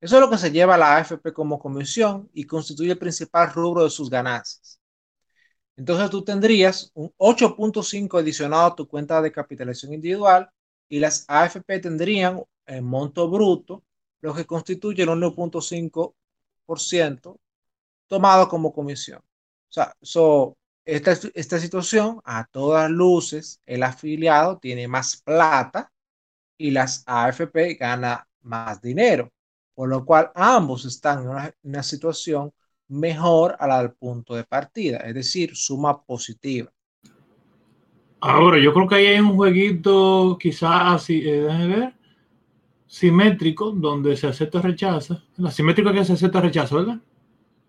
Eso 0.00 0.16
es 0.16 0.20
lo 0.20 0.30
que 0.30 0.38
se 0.38 0.50
lleva 0.52 0.76
la 0.76 0.96
AFP 0.98 1.32
como 1.32 1.58
comisión 1.58 2.30
y 2.34 2.44
constituye 2.44 2.92
el 2.92 2.98
principal 2.98 3.52
rubro 3.52 3.84
de 3.84 3.90
sus 3.90 4.10
ganancias. 4.10 4.80
Entonces 5.76 6.10
tú 6.10 6.24
tendrías 6.24 6.90
un 6.94 7.12
8.5 7.16 8.18
adicionado 8.18 8.66
a 8.66 8.74
tu 8.76 8.86
cuenta 8.88 9.22
de 9.22 9.32
capitalización 9.32 9.94
individual 9.94 10.50
y 10.88 11.00
las 11.00 11.24
AFP 11.28 11.80
tendrían 11.80 12.42
el 12.66 12.82
monto 12.82 13.28
bruto, 13.30 13.84
lo 14.20 14.34
que 14.34 14.46
constituye 14.46 15.02
el 15.02 15.08
1.5% 15.08 17.38
tomado 18.08 18.48
como 18.48 18.72
comisión. 18.72 19.20
O 19.20 19.72
sea, 19.72 19.94
esta, 20.84 21.12
esta 21.34 21.58
situación, 21.58 22.20
a 22.24 22.46
todas 22.46 22.90
luces, 22.90 23.60
el 23.66 23.82
afiliado 23.82 24.58
tiene 24.58 24.88
más 24.88 25.20
plata 25.22 25.92
y 26.56 26.70
las 26.70 27.02
AFP 27.06 27.74
gana 27.74 28.26
más 28.42 28.80
dinero, 28.80 29.30
por 29.74 29.88
lo 29.88 30.04
cual 30.04 30.30
ambos 30.34 30.84
están 30.84 31.24
en 31.24 31.28
una, 31.62 31.82
situación 31.82 32.52
mejor 32.88 33.56
a 33.58 33.66
la 33.66 33.78
del 33.80 33.92
punto 33.92 34.34
de 34.34 34.44
partida, 34.44 34.98
es 34.98 35.14
decir, 35.14 35.56
suma 35.56 36.02
positiva. 36.02 36.70
Ahora, 38.20 38.58
yo 38.58 38.72
creo 38.72 38.88
que 38.88 38.94
ahí 38.94 39.06
hay 39.06 39.20
un 39.20 39.34
jueguito 39.36 40.38
quizás 40.40 41.02
así, 41.02 41.22
eh, 41.28 41.40
ver, 41.42 41.94
simétrico, 42.86 43.72
donde 43.72 44.16
se 44.16 44.28
acepta 44.28 44.62
rechaza. 44.62 45.22
La 45.36 45.50
simétrica 45.50 45.92
que 45.92 46.04
se 46.04 46.14
acepta 46.14 46.40
rechaza, 46.40 46.76
¿verdad? 46.76 47.00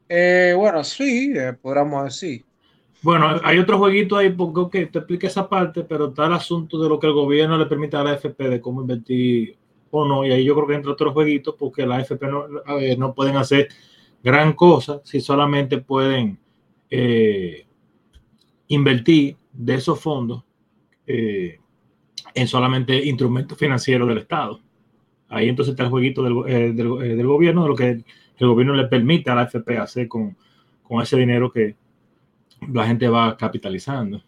Eh, 0.10 0.54
bueno, 0.56 0.84
sí, 0.84 1.34
eh, 1.36 1.54
podríamos 1.54 2.06
decir. 2.06 2.46
Bueno, 3.02 3.40
hay 3.44 3.60
otro 3.60 3.78
jueguito 3.78 4.18
ahí, 4.18 4.30
porque 4.32 4.88
te 4.88 5.00
explica 5.00 5.28
esa 5.28 5.48
parte, 5.48 5.84
pero 5.84 6.08
está 6.10 6.26
el 6.26 6.34
asunto 6.34 6.82
de 6.82 6.90
lo 6.90 7.00
que 7.00 7.08
el 7.08 7.14
gobierno 7.14 7.58
le 7.58 7.66
permite 7.68 7.96
a 7.96 8.04
la 8.04 8.12
AFP 8.12 8.50
de 8.50 8.62
cómo 8.62 8.82
invertir 8.82 9.56
o 9.92 10.06
no, 10.06 10.26
y 10.26 10.32
ahí 10.32 10.44
yo 10.44 10.56
creo 10.56 10.68
que 10.68 10.74
entra 10.76 10.92
otros 10.92 11.14
jueguitos, 11.14 11.56
porque 11.58 11.86
la 11.86 11.98
AFP 11.98 12.28
no, 12.28 12.46
no 12.98 13.14
pueden 13.14 13.38
hacer 13.38 13.70
gran 14.24 14.54
cosa 14.54 15.00
si 15.04 15.22
solamente 15.22 15.78
pueden 15.78 16.40
invertir 18.68 19.38
de 19.54 19.76
esos 19.76 20.00
fondos 20.00 20.44
eh, 21.06 21.60
en 22.34 22.48
solamente 22.48 22.96
instrumentos 23.06 23.58
financieros 23.58 24.08
del 24.08 24.20
Estado. 24.20 24.60
Ahí 25.30 25.50
entonces 25.50 25.72
está 25.72 25.84
el 25.84 25.90
jueguito 25.90 26.22
del, 26.24 26.34
eh, 26.48 26.68
eh, 26.68 26.74
del, 26.74 27.28
gobierno, 27.28 27.64
de 27.64 27.70
lo 27.70 27.76
que 27.76 28.04
el 28.38 28.48
gobierno 28.48 28.74
le 28.74 28.88
permite 28.88 29.30
a 29.30 29.36
la 29.36 29.44
FP 29.44 29.78
hacer 29.78 30.08
con, 30.08 30.38
con 30.84 31.02
ese 31.02 31.18
dinero 31.18 31.52
que 31.52 31.76
la 32.72 32.86
gente 32.88 33.08
va 33.08 33.36
capitalizando. 33.38 34.22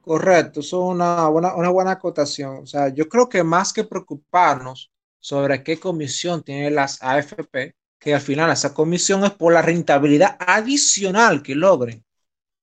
Correcto, 0.00 0.60
eso 0.60 0.78
es 0.78 0.94
una 0.94 1.28
buena, 1.28 1.54
una 1.54 1.68
buena 1.68 1.90
acotación. 1.92 2.58
O 2.62 2.66
sea, 2.66 2.88
yo 2.88 3.08
creo 3.08 3.28
que 3.28 3.42
más 3.42 3.72
que 3.72 3.84
preocuparnos 3.84 4.90
sobre 5.20 5.62
qué 5.62 5.78
comisión 5.78 6.42
tienen 6.42 6.74
las 6.74 7.02
AFP, 7.02 7.74
que 7.98 8.14
al 8.14 8.20
final 8.20 8.50
esa 8.50 8.72
comisión 8.72 9.24
es 9.24 9.32
por 9.32 9.52
la 9.52 9.62
rentabilidad 9.62 10.36
adicional 10.38 11.42
que 11.42 11.54
logren. 11.54 12.04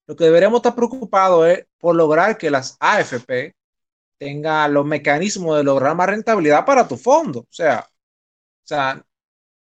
Lo 0.08 0.16
que 0.16 0.24
deberíamos 0.26 0.60
estar 0.60 0.76
preocupados 0.76 1.48
es 1.48 1.66
por 1.78 1.96
lograr 1.96 2.38
que 2.38 2.50
las 2.50 2.78
AFP 2.80 3.54
tengan 4.18 4.74
los 4.74 4.86
mecanismos 4.86 5.58
de 5.58 5.64
lograr 5.64 5.96
más 5.96 6.08
rentabilidad 6.08 6.66
para 6.66 6.88
tu 6.88 6.98
fondo. 6.98 7.42
O 7.42 7.48
sea, 7.52 7.86
o 7.88 8.68
sea 8.68 9.06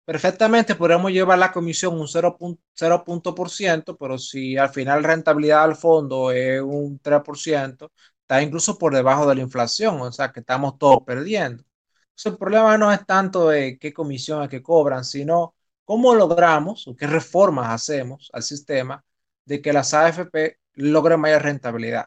perfectamente 0.04 0.74
podríamos 0.74 1.12
llevar 1.12 1.38
la 1.38 1.52
comisión 1.52 1.98
un 1.98 2.08
0.0 2.08 3.04
punto 3.04 3.34
por 3.34 3.50
pero 3.98 4.18
si 4.18 4.56
al 4.56 4.70
final 4.70 5.04
rentabilidad 5.04 5.66
del 5.66 5.76
fondo 5.76 6.30
es 6.32 6.60
un 6.60 6.98
3%, 7.00 7.92
está 8.22 8.42
incluso 8.42 8.78
por 8.78 8.94
debajo 8.94 9.26
de 9.28 9.36
la 9.36 9.42
inflación, 9.42 10.00
o 10.00 10.12
sea 10.12 10.32
que 10.32 10.40
estamos 10.40 10.78
todos 10.78 11.02
perdiendo. 11.04 11.64
Entonces, 12.10 12.32
el 12.32 12.38
problema 12.38 12.76
no 12.78 12.92
es 12.92 13.04
tanto 13.06 13.48
de 13.48 13.78
qué 13.78 13.92
comisiones 13.92 14.48
que 14.48 14.62
cobran, 14.62 15.04
sino 15.04 15.54
cómo 15.84 16.14
logramos 16.14 16.86
o 16.88 16.96
qué 16.96 17.06
reformas 17.06 17.68
hacemos 17.70 18.30
al 18.32 18.42
sistema 18.42 19.04
de 19.44 19.60
que 19.62 19.72
las 19.72 19.94
AFP 19.94 20.58
logren 20.74 21.20
mayor 21.20 21.42
rentabilidad. 21.42 22.06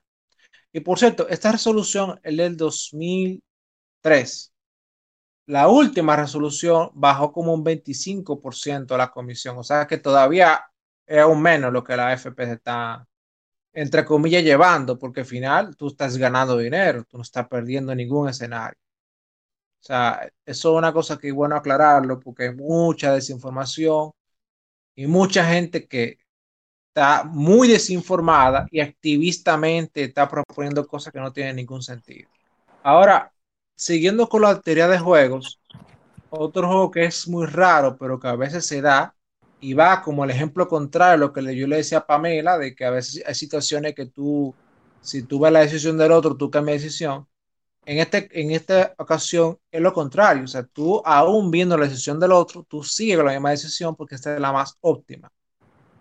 Y 0.73 0.81
por 0.81 0.99
cierto, 0.99 1.27
esta 1.29 1.51
resolución 1.51 2.19
es 2.23 2.37
del 2.37 2.57
2003. 2.57 4.52
La 5.45 5.67
última 5.67 6.15
resolución 6.15 6.89
bajó 6.93 7.31
como 7.33 7.53
un 7.53 7.63
25% 7.63 8.97
la 8.97 9.11
comisión, 9.11 9.57
o 9.57 9.63
sea 9.63 9.87
que 9.87 9.97
todavía 9.97 10.65
es 11.05 11.19
aún 11.19 11.41
menos 11.41 11.73
lo 11.73 11.83
que 11.83 11.97
la 11.97 12.09
AFP 12.09 12.43
está, 12.53 13.05
entre 13.73 14.05
comillas, 14.05 14.43
llevando, 14.43 14.97
porque 14.97 15.21
al 15.21 15.25
final 15.25 15.75
tú 15.75 15.87
estás 15.87 16.17
ganando 16.17 16.57
dinero, 16.57 17.03
tú 17.05 17.17
no 17.17 17.23
estás 17.23 17.47
perdiendo 17.47 17.93
ningún 17.95 18.29
escenario. 18.29 18.79
O 19.81 19.85
sea, 19.85 20.29
eso 20.45 20.71
es 20.73 20.77
una 20.77 20.93
cosa 20.93 21.17
que 21.17 21.27
es 21.27 21.33
bueno 21.33 21.57
aclararlo, 21.57 22.19
porque 22.19 22.43
hay 22.43 22.55
mucha 22.55 23.13
desinformación 23.13 24.11
y 24.95 25.07
mucha 25.07 25.45
gente 25.45 25.87
que 25.87 26.19
está 26.87 27.25
muy 27.25 27.67
desinformada 27.67 28.65
y 28.71 28.79
activistamente 28.79 30.05
está 30.05 30.29
proponiendo 30.29 30.87
cosas 30.87 31.11
que 31.11 31.19
no 31.19 31.33
tienen 31.33 31.57
ningún 31.57 31.81
sentido. 31.81 32.29
Ahora, 32.83 33.32
siguiendo 33.83 34.29
con 34.29 34.43
la 34.43 34.61
teoría 34.61 34.87
de 34.87 34.97
juegos, 34.97 35.59
otro 36.29 36.67
juego 36.67 36.89
que 36.91 37.03
es 37.05 37.27
muy 37.27 37.45
raro, 37.45 37.97
pero 37.97 38.17
que 38.17 38.29
a 38.29 38.35
veces 38.35 38.65
se 38.65 38.81
da, 38.81 39.13
y 39.59 39.73
va 39.73 40.01
como 40.01 40.23
el 40.23 40.29
ejemplo 40.31 40.67
contrario 40.69 41.15
a 41.15 41.17
lo 41.17 41.33
que 41.33 41.55
yo 41.55 41.67
le 41.67 41.77
decía 41.77 41.99
a 41.99 42.07
Pamela, 42.07 42.57
de 42.57 42.75
que 42.75 42.85
a 42.85 42.91
veces 42.91 43.23
hay 43.25 43.35
situaciones 43.35 43.93
que 43.93 44.05
tú, 44.05 44.55
si 45.01 45.23
tú 45.23 45.39
ves 45.39 45.51
la 45.51 45.59
decisión 45.59 45.97
del 45.97 46.13
otro, 46.13 46.37
tú 46.37 46.49
cambias 46.49 46.77
de 46.77 46.83
decisión. 46.85 47.27
En, 47.85 47.99
este, 47.99 48.29
en 48.31 48.51
esta 48.51 48.93
ocasión 48.97 49.59
es 49.69 49.81
lo 49.81 49.91
contrario, 49.93 50.45
o 50.45 50.47
sea, 50.47 50.63
tú 50.63 51.01
aún 51.05 51.51
viendo 51.51 51.77
la 51.77 51.85
decisión 51.85 52.19
del 52.19 52.31
otro, 52.31 52.63
tú 52.63 52.83
sigues 52.83 53.17
la 53.17 53.33
misma 53.33 53.51
decisión 53.51 53.95
porque 53.97 54.15
esta 54.15 54.33
es 54.35 54.39
la 54.39 54.53
más 54.53 54.77
óptima. 54.81 55.29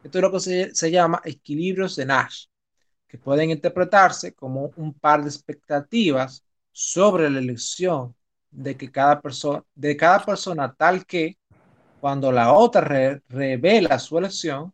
Esto 0.04 0.18
es 0.18 0.22
lo 0.22 0.30
que 0.30 0.40
se, 0.40 0.74
se 0.74 0.90
llama 0.90 1.20
equilibrios 1.24 1.96
de 1.96 2.06
Nash, 2.06 2.46
que 3.08 3.18
pueden 3.18 3.50
interpretarse 3.50 4.34
como 4.34 4.70
un 4.76 4.94
par 4.94 5.22
de 5.22 5.28
expectativas 5.30 6.44
sobre 6.72 7.30
la 7.30 7.38
elección 7.38 8.14
de 8.50 8.76
que 8.76 8.90
cada 8.90 9.20
persona, 9.20 9.64
de 9.74 9.96
cada 9.96 10.24
persona 10.24 10.74
tal 10.74 11.06
que 11.06 11.38
cuando 12.00 12.32
la 12.32 12.52
otra 12.52 13.20
revela 13.28 13.98
su 13.98 14.18
elección, 14.18 14.72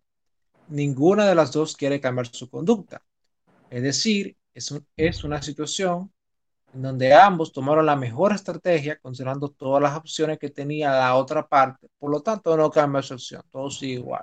ninguna 0.68 1.26
de 1.26 1.34
las 1.34 1.52
dos 1.52 1.76
quiere 1.76 2.00
cambiar 2.00 2.26
su 2.26 2.48
conducta. 2.48 3.02
Es 3.70 3.82
decir, 3.82 4.36
es, 4.54 4.74
es 4.96 5.24
una 5.24 5.42
situación 5.42 6.10
en 6.74 6.82
donde 6.82 7.12
ambos 7.14 7.52
tomaron 7.52 7.86
la 7.86 7.96
mejor 7.96 8.32
estrategia 8.32 8.98
considerando 8.98 9.48
todas 9.50 9.82
las 9.82 9.96
opciones 9.96 10.38
que 10.38 10.50
tenía 10.50 10.90
la 10.90 11.14
otra 11.16 11.46
parte. 11.46 11.88
Por 11.98 12.10
lo 12.10 12.20
tanto, 12.20 12.56
no 12.56 12.70
cambia 12.70 13.02
su 13.02 13.14
opción, 13.14 13.42
todo 13.50 13.70
sigue 13.70 13.94
igual. 13.94 14.22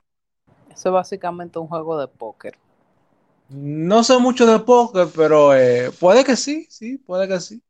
Eso 0.69 0.89
es 0.89 0.93
básicamente 0.93 1.59
un 1.59 1.67
juego 1.67 1.99
de 1.99 2.07
póker. 2.07 2.57
No 3.49 4.03
sé 4.03 4.17
mucho 4.17 4.45
de 4.45 4.59
póker, 4.59 5.07
pero 5.15 5.53
eh, 5.53 5.91
puede 5.99 6.23
que 6.23 6.35
sí, 6.35 6.67
sí, 6.69 6.97
puede 6.97 7.27
que 7.27 7.39
sí. 7.39 7.61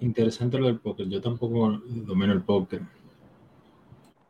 Interesante 0.00 0.58
lo 0.58 0.66
del 0.66 0.78
póker. 0.78 1.08
Yo 1.08 1.20
tampoco 1.20 1.80
domino 1.86 2.32
el 2.32 2.42
póker. 2.42 2.82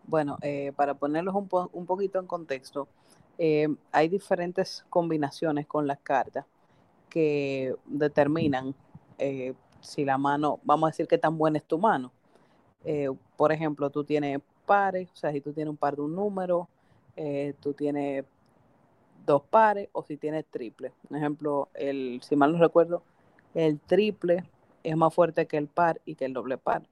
Bueno, 0.08 0.38
eh, 0.40 0.72
para 0.74 0.94
ponerlos 0.94 1.34
un, 1.34 1.48
un, 1.72 1.84
poquito 1.84 2.18
en 2.18 2.26
contexto, 2.26 2.88
eh, 3.36 3.68
hay 3.92 4.08
diferentes 4.08 4.86
combinaciones 4.88 5.66
con 5.66 5.86
las 5.86 5.98
cartas 5.98 6.46
que 7.10 7.74
determinan 7.84 8.74
eh, 9.18 9.52
si 9.82 10.06
la 10.06 10.16
mano, 10.16 10.60
vamos 10.64 10.88
a 10.88 10.90
decir 10.92 11.06
qué 11.06 11.18
tan 11.18 11.36
buena 11.36 11.58
es 11.58 11.64
tu 11.64 11.78
mano. 11.78 12.10
por 13.36 13.52
ejemplo, 13.52 13.90
tú 13.90 14.02
tienes 14.02 14.40
pares, 14.64 15.10
o 15.12 15.16
sea, 15.16 15.30
si 15.30 15.42
tú 15.42 15.52
tienes 15.52 15.70
un 15.70 15.76
par 15.76 15.94
de 15.94 16.02
un 16.02 16.14
número, 16.14 16.68
tú 17.60 17.74
tienes 17.74 18.24
dos 19.28 19.42
pares 19.42 19.88
o 19.92 20.02
si 20.02 20.16
tienes 20.16 20.46
triple. 20.46 20.92
Por 21.06 21.18
ejemplo, 21.18 21.68
el, 21.74 22.20
si 22.22 22.34
mal 22.34 22.52
no 22.52 22.58
recuerdo, 22.58 23.02
el 23.54 23.78
triple 23.78 24.44
es 24.82 24.96
más 24.96 25.14
fuerte 25.14 25.46
que 25.46 25.58
el 25.58 25.68
par 25.68 26.00
y 26.06 26.14
que 26.14 26.24
el 26.24 26.32
doble 26.32 26.56
par. 26.56 26.82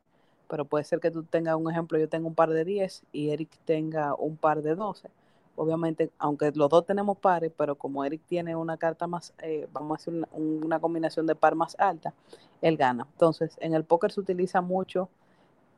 Pero 0.49 0.67
puede 0.67 0.85
ser 0.85 1.01
que 1.01 1.11
tú 1.11 1.25
tengas 1.25 1.57
un 1.57 1.71
ejemplo, 1.71 1.99
yo 1.99 2.09
tengo 2.09 2.29
un 2.29 2.35
par 2.35 2.51
de 2.51 2.65
10 2.65 3.05
y 3.11 3.31
Eric 3.31 3.49
tenga 3.65 4.15
un 4.15 4.37
par 4.37 4.63
de 4.63 4.75
12. 4.75 5.09
Obviamente, 5.57 6.11
aunque 6.19 6.53
los 6.55 6.69
dos 6.69 6.85
tenemos 6.85 7.17
pares, 7.17 7.51
pero 7.57 7.75
como 7.75 8.05
Eric 8.05 8.21
tiene 8.27 8.55
una 8.55 8.77
carta 8.77 9.07
más, 9.07 9.33
eh, 9.39 9.67
vamos 9.73 9.93
a 9.93 10.03
hacer 10.03 10.15
una, 10.15 10.29
una, 10.33 10.79
combinación 10.79 11.27
de 11.27 11.35
par 11.35 11.55
más 11.55 11.75
alta, 11.79 12.13
él 12.61 12.77
gana. 12.77 13.07
Entonces, 13.13 13.57
en 13.61 13.73
el 13.73 13.85
póker 13.85 14.13
se 14.13 14.21
utiliza 14.21 14.61
mucho 14.61 15.09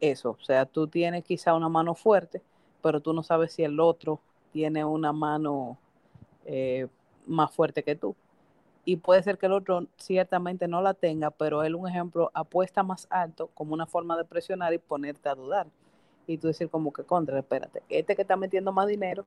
eso. 0.01 0.31
O 0.31 0.45
sea, 0.45 0.67
tú 0.67 0.89
tienes 0.89 1.25
quizá 1.25 1.55
una 1.55 1.69
mano 1.69 1.95
fuerte, 1.95 2.43
pero 2.83 3.01
tú 3.01 3.13
no 3.13 3.23
sabes 3.23 3.53
si 3.53 3.63
el 3.63 3.79
otro 3.79 4.19
tiene 4.53 4.85
una 4.85 5.13
mano 5.13 5.79
eh, 6.47 6.87
más 7.27 7.53
fuerte 7.55 7.83
que 7.83 7.97
tú 7.97 8.17
y 8.85 8.97
puede 8.97 9.23
ser 9.23 9.37
que 9.37 9.45
el 9.47 9.53
otro 9.53 9.87
ciertamente 9.99 10.67
no 10.67 10.81
la 10.81 10.95
tenga, 10.95 11.31
pero 11.31 11.63
él, 11.63 11.75
un 11.75 11.87
ejemplo, 11.89 12.31
apuesta 12.33 12.83
más 12.83 13.07
alto 13.11 13.51
como 13.55 13.75
una 13.75 13.87
forma 13.87 14.17
de 14.17 14.25
presionar 14.25 14.73
y 14.73 14.79
ponerte 14.79 15.29
a 15.29 15.35
dudar. 15.35 15.67
Y 16.27 16.39
tú 16.39 16.47
decir 16.49 16.71
como 16.71 16.91
que 16.91 17.05
contra, 17.05 17.39
espérate, 17.39 17.83
este 17.91 18.17
que 18.17 18.23
está 18.23 18.37
metiendo 18.37 18.73
más 18.73 18.89
dinero 18.89 19.27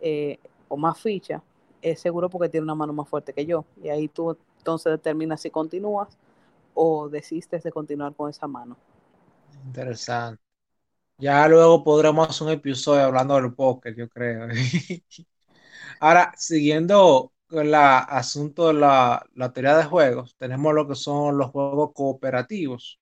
eh, 0.00 0.38
o 0.68 0.76
más 0.76 1.00
ficha, 1.00 1.42
es 1.82 2.00
seguro 2.00 2.30
porque 2.30 2.48
tiene 2.48 2.64
una 2.64 2.76
mano 2.76 2.92
más 2.92 3.08
fuerte 3.08 3.32
que 3.32 3.44
yo. 3.44 3.64
Y 3.82 3.88
ahí 3.88 4.08
tú 4.08 4.36
entonces 4.58 4.92
determinas 4.92 5.40
si 5.40 5.50
continúas 5.50 6.16
o 6.74 7.08
desistes 7.08 7.64
de 7.64 7.72
continuar 7.72 8.14
con 8.14 8.30
esa 8.30 8.46
mano. 8.46 8.76
Interesante. 9.66 10.40
Ya 11.18 11.48
luego 11.48 11.84
podremos 11.84 12.28
hacer 12.28 12.46
un 12.48 12.52
episodio 12.54 13.04
hablando 13.04 13.36
del 13.36 13.54
póker, 13.54 13.96
yo 13.96 14.08
creo. 14.08 14.48
Ahora, 16.00 16.32
siguiendo 16.36 17.32
el 17.50 17.74
asunto 17.74 18.68
de 18.68 18.74
la, 18.74 19.24
la, 19.34 19.52
teoría 19.52 19.76
de 19.76 19.84
juegos, 19.84 20.34
tenemos 20.38 20.74
lo 20.74 20.86
que 20.88 20.94
son 20.94 21.38
los 21.38 21.50
juegos 21.50 21.92
cooperativos, 21.94 23.00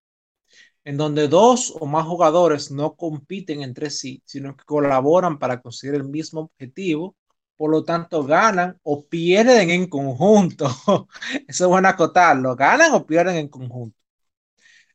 en 0.84 0.96
donde 0.96 1.28
dos 1.28 1.74
o 1.80 1.86
más 1.86 2.06
jugadores 2.06 2.70
no 2.70 2.94
compiten 2.96 3.62
entre 3.62 3.90
sí, 3.90 4.22
sino 4.26 4.56
que 4.56 4.64
colaboran 4.64 5.38
para 5.38 5.60
conseguir 5.62 5.96
el 5.96 6.04
mismo 6.04 6.42
objetivo, 6.42 7.16
por 7.56 7.70
lo 7.70 7.84
tanto 7.84 8.24
ganan 8.24 8.78
o 8.82 9.06
pierden 9.06 9.70
en 9.70 9.88
conjunto. 9.88 10.66
Eso 11.48 11.64
es 11.64 11.68
bueno 11.68 11.88
acotarlo, 11.88 12.56
ganan 12.56 12.92
o 12.92 13.06
pierden 13.06 13.36
en 13.36 13.48
conjunto. 13.48 13.98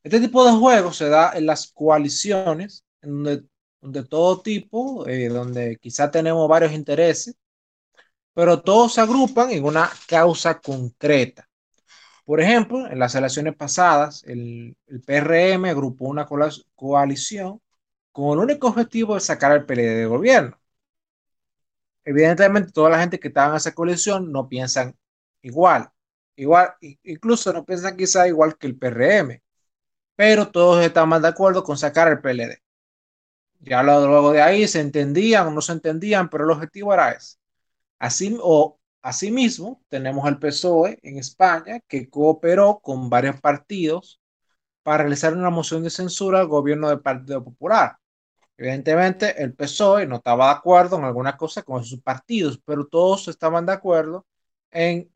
Este 0.03 0.19
tipo 0.19 0.45
de 0.45 0.51
juegos 0.57 0.97
se 0.97 1.09
da 1.09 1.33
en 1.35 1.45
las 1.45 1.71
coaliciones, 1.71 2.85
en 3.01 3.23
donde, 3.23 3.43
donde 3.81 4.03
todo 4.05 4.41
tipo, 4.41 5.07
eh, 5.07 5.29
donde 5.29 5.77
quizá 5.77 6.09
tenemos 6.11 6.47
varios 6.47 6.71
intereses, 6.73 7.35
pero 8.33 8.61
todos 8.61 8.93
se 8.93 9.01
agrupan 9.01 9.51
en 9.51 9.63
una 9.65 9.89
causa 10.07 10.59
concreta. 10.59 11.49
Por 12.25 12.41
ejemplo, 12.41 12.87
en 12.87 12.99
las 12.99 13.15
elecciones 13.15 13.55
pasadas, 13.55 14.23
el, 14.25 14.77
PRM 15.05 15.65
agrupó 15.65 16.05
una 16.05 16.27
coalición 16.75 17.61
con 18.11 18.37
el 18.37 18.45
único 18.45 18.67
objetivo 18.67 19.15
de 19.15 19.21
sacar 19.21 19.51
al 19.51 19.65
PLD 19.65 19.95
de 19.97 20.05
gobierno. 20.05 20.59
Evidentemente, 22.03 22.71
toda 22.71 22.89
la 22.89 22.99
gente 22.99 23.19
que 23.19 23.29
estaba 23.29 23.51
en 23.51 23.57
esa 23.57 23.73
coalición 23.73 24.31
no 24.31 24.47
piensan 24.49 24.95
igual. 25.41 25.89
Igual, 26.35 26.73
incluso 27.03 27.51
no 27.53 27.65
piensan 27.65 27.97
quizá 27.97 28.27
igual 28.27 28.57
que 28.57 28.67
el 28.67 28.77
PRM, 28.77 29.41
pero 30.15 30.49
todos 30.51 30.83
estaban 30.85 31.21
de 31.21 31.27
acuerdo 31.29 31.63
con 31.63 31.77
sacar 31.77 32.07
al 32.07 32.21
PLD. 32.21 32.61
Ya 33.61 33.83
luego 33.83 34.31
de 34.33 34.41
ahí 34.41 34.67
se 34.67 34.81
entendían 34.81 35.47
o 35.47 35.51
no 35.51 35.61
se 35.61 35.73
entendían, 35.73 36.29
pero 36.29 36.45
el 36.45 36.51
objetivo 36.51 36.93
era 36.93 37.11
ese. 37.11 37.38
Así, 37.99 38.37
o, 38.41 38.79
asimismo, 39.01 39.83
tenemos 39.89 40.25
al 40.25 40.39
PSOE 40.39 40.99
en 41.03 41.17
España 41.17 41.81
que 41.87 42.09
cooperó 42.09 42.79
con 42.81 43.09
varios 43.09 43.39
partidos 43.41 44.21
para 44.83 45.03
realizar 45.03 45.33
una 45.33 45.49
moción 45.49 45.83
de 45.83 45.89
censura 45.89 46.39
al 46.39 46.47
gobierno 46.47 46.89
del 46.89 47.01
Partido 47.01 47.43
Popular. 47.43 47.97
Evidentemente, 48.57 49.41
el 49.41 49.53
PSOE 49.53 50.05
no 50.05 50.17
estaba 50.17 50.47
de 50.47 50.51
acuerdo 50.51 50.97
en 50.97 51.05
alguna 51.05 51.37
cosa 51.37 51.63
con 51.63 51.83
sus 51.83 52.01
partidos, 52.01 52.59
pero 52.65 52.87
todos 52.87 53.27
estaban 53.27 53.65
de 53.65 53.73
acuerdo 53.73 54.25
en 54.71 55.09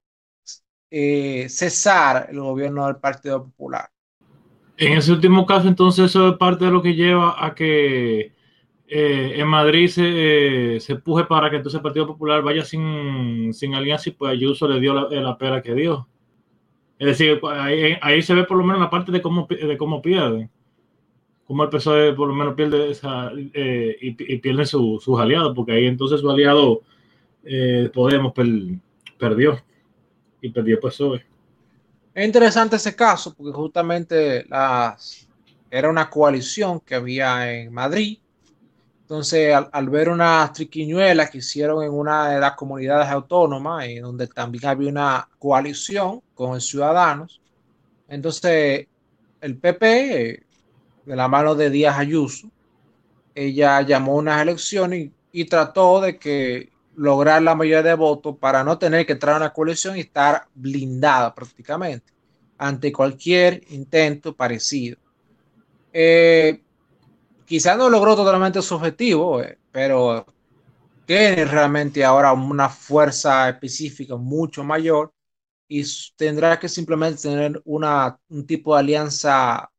eh, 0.89 1.47
cesar 1.49 2.27
el 2.29 2.39
gobierno 2.39 2.85
del 2.85 2.97
Partido 2.97 3.43
Popular. 3.45 3.89
En 4.77 4.97
ese 4.97 5.11
último 5.11 5.45
caso, 5.45 5.67
entonces, 5.67 6.05
eso 6.05 6.29
es 6.29 6.37
parte 6.37 6.65
de 6.65 6.71
lo 6.71 6.81
que 6.81 6.95
lleva 6.95 7.43
a 7.43 7.53
que 7.55 8.33
eh, 8.95 9.39
en 9.39 9.47
Madrid 9.47 9.87
se, 9.87 10.75
eh, 10.75 10.79
se 10.79 10.97
puje 10.97 11.23
para 11.23 11.49
que 11.49 11.55
entonces 11.55 11.79
el 11.79 11.81
Partido 11.81 12.05
Popular 12.05 12.43
vaya 12.43 12.63
sin, 12.63 13.51
sin 13.51 13.73
alianza 13.73 14.09
y 14.09 14.11
pues 14.11 14.31
Ayuso 14.31 14.67
le 14.67 14.79
dio 14.79 14.93
la, 14.93 15.09
la 15.09 15.35
pera 15.35 15.63
que 15.63 15.73
dio. 15.73 16.07
Es 16.99 17.07
decir, 17.07 17.39
pues, 17.39 17.57
ahí, 17.57 17.97
ahí, 18.03 18.21
se 18.21 18.35
ve 18.35 18.43
por 18.43 18.55
lo 18.55 18.63
menos 18.63 18.79
la 18.79 18.91
parte 18.91 19.11
de 19.11 19.19
cómo, 19.19 19.47
de 19.49 19.77
cómo 19.79 19.99
pierden. 19.99 20.47
Cómo 21.45 21.63
el 21.63 21.69
PSOE 21.69 22.13
por 22.13 22.27
lo 22.27 22.35
menos 22.35 22.53
pierde 22.53 22.95
eh, 23.55 23.97
y, 23.99 24.37
pierden 24.37 24.67
su, 24.67 25.01
sus 25.03 25.19
aliados, 25.19 25.53
porque 25.55 25.71
ahí 25.71 25.87
entonces 25.87 26.21
su 26.21 26.29
aliado 26.29 26.83
eh, 27.43 27.89
Podemos 27.91 28.31
per, 28.31 28.45
perdió 29.17 29.59
y 30.39 30.49
perdió 30.49 30.75
el 30.75 30.81
PSOE. 30.81 31.25
Es 32.13 32.25
interesante 32.27 32.75
ese 32.75 32.95
caso, 32.95 33.33
porque 33.33 33.53
justamente 33.53 34.45
las, 34.47 35.27
era 35.71 35.89
una 35.89 36.11
coalición 36.11 36.79
que 36.79 36.93
había 36.93 37.51
en 37.51 37.73
Madrid 37.73 38.19
entonces, 39.03 39.53
al, 39.71 39.89
ver 39.89 40.07
una 40.07 40.49
triquiñuela 40.53 41.29
que 41.29 41.39
hicieron 41.39 41.83
en 41.83 41.91
una 41.91 42.29
de 42.29 42.39
las 42.39 42.53
comunidades 42.53 43.09
autónomas, 43.09 43.85
en 43.85 44.01
donde 44.01 44.27
también 44.27 44.65
había 44.65 44.89
una 44.89 45.29
coalición 45.37 46.21
con 46.33 46.53
los 46.53 46.65
ciudadanos, 46.65 47.41
entonces 48.07 48.87
el 49.41 49.57
PP, 49.57 50.45
de 51.05 51.15
la 51.17 51.27
mano 51.27 51.53
de 51.53 51.69
Díaz 51.69 51.99
Ayuso, 51.99 52.49
ella 53.35 53.81
llamó 53.81 54.15
unas 54.15 54.41
elecciones 54.41 55.09
y, 55.33 55.45
trató 55.45 55.99
de 55.99 56.17
que 56.17 56.71
lograr 56.95 57.41
la 57.41 57.55
mayoría 57.55 57.83
de 57.83 57.95
votos 57.95 58.37
para 58.37 58.63
no 58.63 58.77
tener 58.77 59.05
que 59.05 59.13
entrar 59.13 59.35
a 59.35 59.37
una 59.37 59.53
coalición 59.53 59.97
y 59.97 60.01
estar 60.01 60.47
blindada 60.55 61.35
prácticamente 61.35 62.13
ante 62.57 62.93
cualquier 62.93 63.61
intento 63.69 64.33
parecido. 64.33 64.97
Eh, 65.91 66.62
quizás 67.53 67.77
no 67.77 67.87
logró 67.87 68.15
totalmente 68.15 68.63
su 68.63 68.73
objetivo, 68.73 69.39
eh, 69.39 69.59
pero 69.71 70.25
tiene 71.05 71.45
realmente 71.45 72.03
ahora 72.03 72.33
una 72.33 72.67
fuerza 72.67 73.47
específica 73.47 74.15
mucho 74.15 74.63
mayor 74.63 75.13
y 75.67 75.83
tendrá 76.15 76.57
que 76.57 76.67
simplemente 76.67 77.21
tener 77.21 77.61
una, 77.63 78.17
un 78.29 78.47
tipo 78.47 78.73
de 78.73 78.79
alianza 78.79 79.71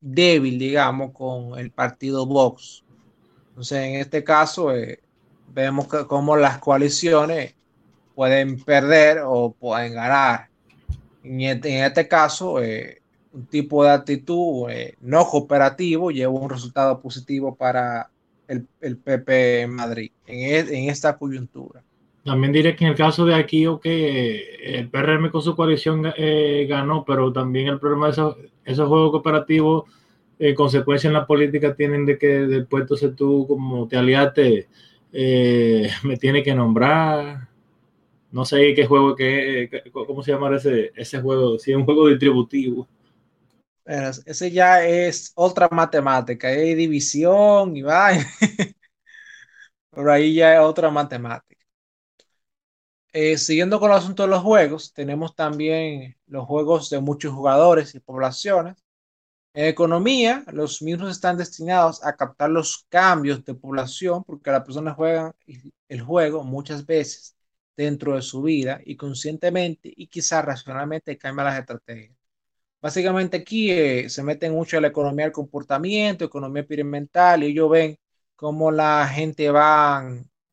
débil, 0.00 0.58
digamos, 0.58 1.12
con 1.12 1.58
el 1.58 1.70
partido 1.72 2.24
Vox. 2.24 2.82
Entonces, 3.50 3.78
en 3.80 3.96
este 3.96 4.24
caso, 4.24 4.74
eh, 4.74 5.02
vemos 5.52 5.86
cómo 6.08 6.38
las 6.38 6.56
coaliciones 6.56 7.54
pueden 8.14 8.64
perder 8.64 9.20
o 9.26 9.52
pueden 9.52 9.92
ganar. 9.92 10.48
En 11.22 11.42
este, 11.42 11.76
en 11.76 11.84
este 11.84 12.08
caso, 12.08 12.62
eh, 12.62 13.02
un 13.34 13.46
tipo 13.46 13.84
de 13.84 13.90
actitud 13.90 14.70
eh, 14.70 14.94
no 15.00 15.26
cooperativo 15.26 16.10
lleva 16.10 16.32
un 16.32 16.48
resultado 16.48 17.00
positivo 17.00 17.54
para 17.54 18.08
el, 18.46 18.66
el 18.80 18.96
PP 18.96 19.62
en 19.62 19.70
Madrid, 19.70 20.10
en, 20.26 20.38
e, 20.38 20.58
en, 20.60 20.88
esta 20.88 21.18
coyuntura. 21.18 21.82
También 22.24 22.52
diré 22.52 22.74
que 22.74 22.84
en 22.84 22.90
el 22.92 22.96
caso 22.96 23.26
de 23.26 23.34
aquí, 23.34 23.66
ok, 23.66 23.84
el 23.84 24.88
PRM 24.88 25.30
con 25.30 25.42
su 25.42 25.54
coalición 25.54 26.12
eh, 26.16 26.66
ganó, 26.68 27.04
pero 27.04 27.32
también 27.32 27.68
el 27.68 27.78
problema 27.78 28.06
de 28.06 28.12
esos, 28.12 28.36
esos 28.64 28.88
juegos 28.88 29.10
cooperativos, 29.10 29.84
eh, 30.38 30.54
consecuencia 30.54 31.08
en 31.08 31.14
la 31.14 31.26
política, 31.26 31.74
tienen 31.74 32.06
de 32.06 32.16
que 32.16 32.26
después 32.26 32.82
entonces 32.82 33.14
tú 33.14 33.46
como 33.46 33.86
te 33.88 33.96
aliaste, 33.96 34.68
eh, 35.12 35.90
me 36.04 36.16
tiene 36.16 36.42
que 36.42 36.54
nombrar, 36.54 37.48
no 38.32 38.44
sé 38.44 38.74
qué 38.74 38.86
juego, 38.86 39.14
que, 39.14 39.82
cómo 39.92 40.22
se 40.22 40.32
llama 40.32 40.54
ese, 40.56 40.92
ese 40.96 41.20
juego, 41.20 41.58
si 41.58 41.72
es 41.72 41.76
un 41.76 41.84
juego 41.84 42.08
distributivo. 42.08 42.88
Ese 43.86 44.50
ya 44.50 44.84
es 44.84 45.32
otra 45.34 45.68
matemática, 45.70 46.48
hay 46.48 46.74
división 46.74 47.76
y 47.76 47.82
va. 47.82 48.10
Pero 49.90 50.12
ahí 50.12 50.34
ya 50.34 50.54
es 50.54 50.60
otra 50.60 50.90
matemática. 50.90 51.64
Eh, 53.12 53.38
siguiendo 53.38 53.78
con 53.78 53.90
el 53.92 53.96
asunto 53.98 54.24
de 54.24 54.28
los 54.28 54.42
juegos, 54.42 54.92
tenemos 54.92 55.34
también 55.36 56.16
los 56.26 56.46
juegos 56.46 56.90
de 56.90 56.98
muchos 57.00 57.32
jugadores 57.32 57.94
y 57.94 58.00
poblaciones. 58.00 58.76
En 59.54 59.66
economía, 59.66 60.44
los 60.52 60.82
mismos 60.82 61.10
están 61.12 61.38
destinados 61.38 62.04
a 62.04 62.16
captar 62.16 62.50
los 62.50 62.86
cambios 62.90 63.44
de 63.44 63.54
población 63.54 64.24
porque 64.24 64.50
las 64.52 64.64
personas 64.64 64.96
juegan 64.96 65.32
el 65.88 66.02
juego 66.02 66.44
muchas 66.44 66.86
veces 66.86 67.36
dentro 67.76 68.16
de 68.16 68.22
su 68.22 68.42
vida 68.42 68.80
y 68.84 68.96
conscientemente 68.96 69.92
y 69.96 70.08
quizás 70.08 70.44
racionalmente 70.44 71.18
cambian 71.18 71.46
las 71.48 71.60
estrategias. 71.60 72.16
Básicamente 72.84 73.38
aquí 73.38 73.70
eh, 73.70 74.10
se 74.10 74.22
meten 74.22 74.52
mucho 74.52 74.76
en 74.76 74.82
la 74.82 74.88
economía 74.88 75.24
del 75.24 75.32
comportamiento, 75.32 76.26
economía 76.26 76.60
experimental, 76.60 77.42
y 77.42 77.46
ellos 77.46 77.70
ven 77.70 77.96
cómo 78.36 78.70
la 78.70 79.08
gente 79.08 79.50
va 79.50 80.04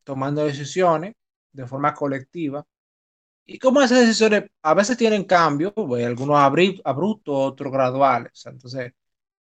tomando 0.02 0.42
decisiones 0.46 1.14
de 1.52 1.66
forma 1.66 1.92
colectiva 1.92 2.64
y 3.44 3.58
cómo 3.58 3.82
esas 3.82 4.00
decisiones 4.00 4.44
a 4.62 4.72
veces 4.72 4.96
tienen 4.96 5.24
cambios, 5.24 5.74
pues, 5.74 6.06
algunos 6.06 6.38
abruptos, 6.38 7.34
otros 7.36 7.70
graduales. 7.70 8.46
Entonces, 8.46 8.92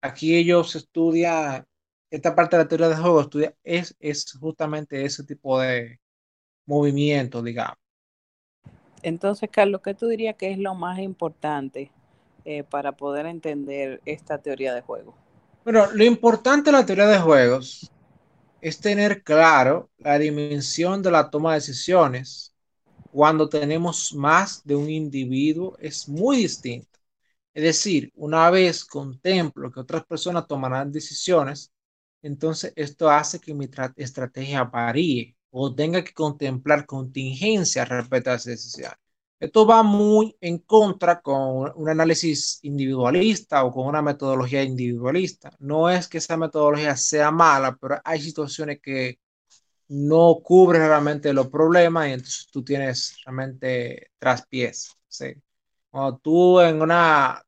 aquí 0.01 0.35
ellos 0.35 0.75
estudian, 0.75 1.65
esta 2.09 2.35
parte 2.35 2.57
de 2.57 2.63
la 2.63 2.67
teoría 2.67 2.89
de 2.89 2.97
juego 2.97 3.21
estudia, 3.21 3.55
es, 3.63 3.95
es 4.01 4.33
justamente 4.37 5.05
ese 5.05 5.23
tipo 5.23 5.61
de 5.61 5.97
movimiento, 6.65 7.41
digamos. 7.41 7.77
Entonces, 9.01 9.49
Carlos, 9.49 9.79
¿qué 9.81 9.93
tú 9.93 10.07
dirías 10.09 10.35
que 10.35 10.51
es 10.51 10.57
lo 10.57 10.75
más 10.75 10.99
importante 10.99 11.89
eh, 12.45 12.63
para 12.63 12.93
poder 12.93 13.25
entender 13.25 14.01
esta 14.05 14.37
teoría 14.39 14.73
de 14.73 14.81
juego? 14.81 15.15
Bueno, 15.63 15.91
lo 15.93 16.03
importante 16.03 16.71
de 16.71 16.77
la 16.77 16.85
teoría 16.85 17.07
de 17.07 17.19
juegos 17.19 17.91
es 18.61 18.79
tener 18.79 19.23
claro 19.23 19.89
la 19.97 20.17
dimensión 20.19 21.01
de 21.01 21.11
la 21.11 21.29
toma 21.29 21.51
de 21.53 21.59
decisiones 21.59 22.53
cuando 23.11 23.49
tenemos 23.49 24.13
más 24.13 24.63
de 24.63 24.75
un 24.75 24.89
individuo 24.89 25.77
es 25.79 26.07
muy 26.07 26.37
distinto. 26.37 26.99
Es 27.53 27.63
decir, 27.63 28.11
una 28.15 28.49
vez 28.49 28.85
contemplo 28.85 29.71
que 29.71 29.81
otras 29.81 30.05
personas 30.05 30.47
tomarán 30.47 30.91
decisiones, 30.91 31.71
entonces 32.21 32.73
esto 32.75 33.09
hace 33.09 33.39
que 33.39 33.53
mi 33.53 33.69
estrategia 33.97 34.63
varíe 34.63 35.35
o 35.51 35.73
tenga 35.75 36.03
que 36.03 36.13
contemplar 36.13 36.85
contingencias 36.85 37.89
respecto 37.89 38.31
a 38.31 38.35
esa 38.35 38.51
decisión. 38.51 38.91
Esto 39.41 39.65
va 39.65 39.81
muy 39.83 40.37
en 40.39 40.59
contra 40.59 41.19
con 41.21 41.71
un 41.75 41.89
análisis 41.89 42.59
individualista 42.61 43.63
o 43.65 43.71
con 43.71 43.87
una 43.87 44.01
metodología 44.03 44.63
individualista. 44.63 45.51
No 45.59 45.89
es 45.89 46.07
que 46.07 46.19
esa 46.19 46.37
metodología 46.37 46.95
sea 46.95 47.31
mala, 47.31 47.75
pero 47.81 47.99
hay 48.03 48.21
situaciones 48.21 48.79
que 48.81 49.19
no 49.89 50.39
cubren 50.43 50.83
realmente 50.83 51.33
los 51.33 51.49
problemas 51.49 52.09
y 52.09 52.11
entonces 52.13 52.47
tú 52.51 52.63
tienes 52.63 53.17
realmente 53.25 54.11
traspiés. 54.19 54.95
¿sí? 55.07 55.33
Cuando 55.89 56.19
tú 56.19 56.61
en 56.61 56.81
una 56.81 57.43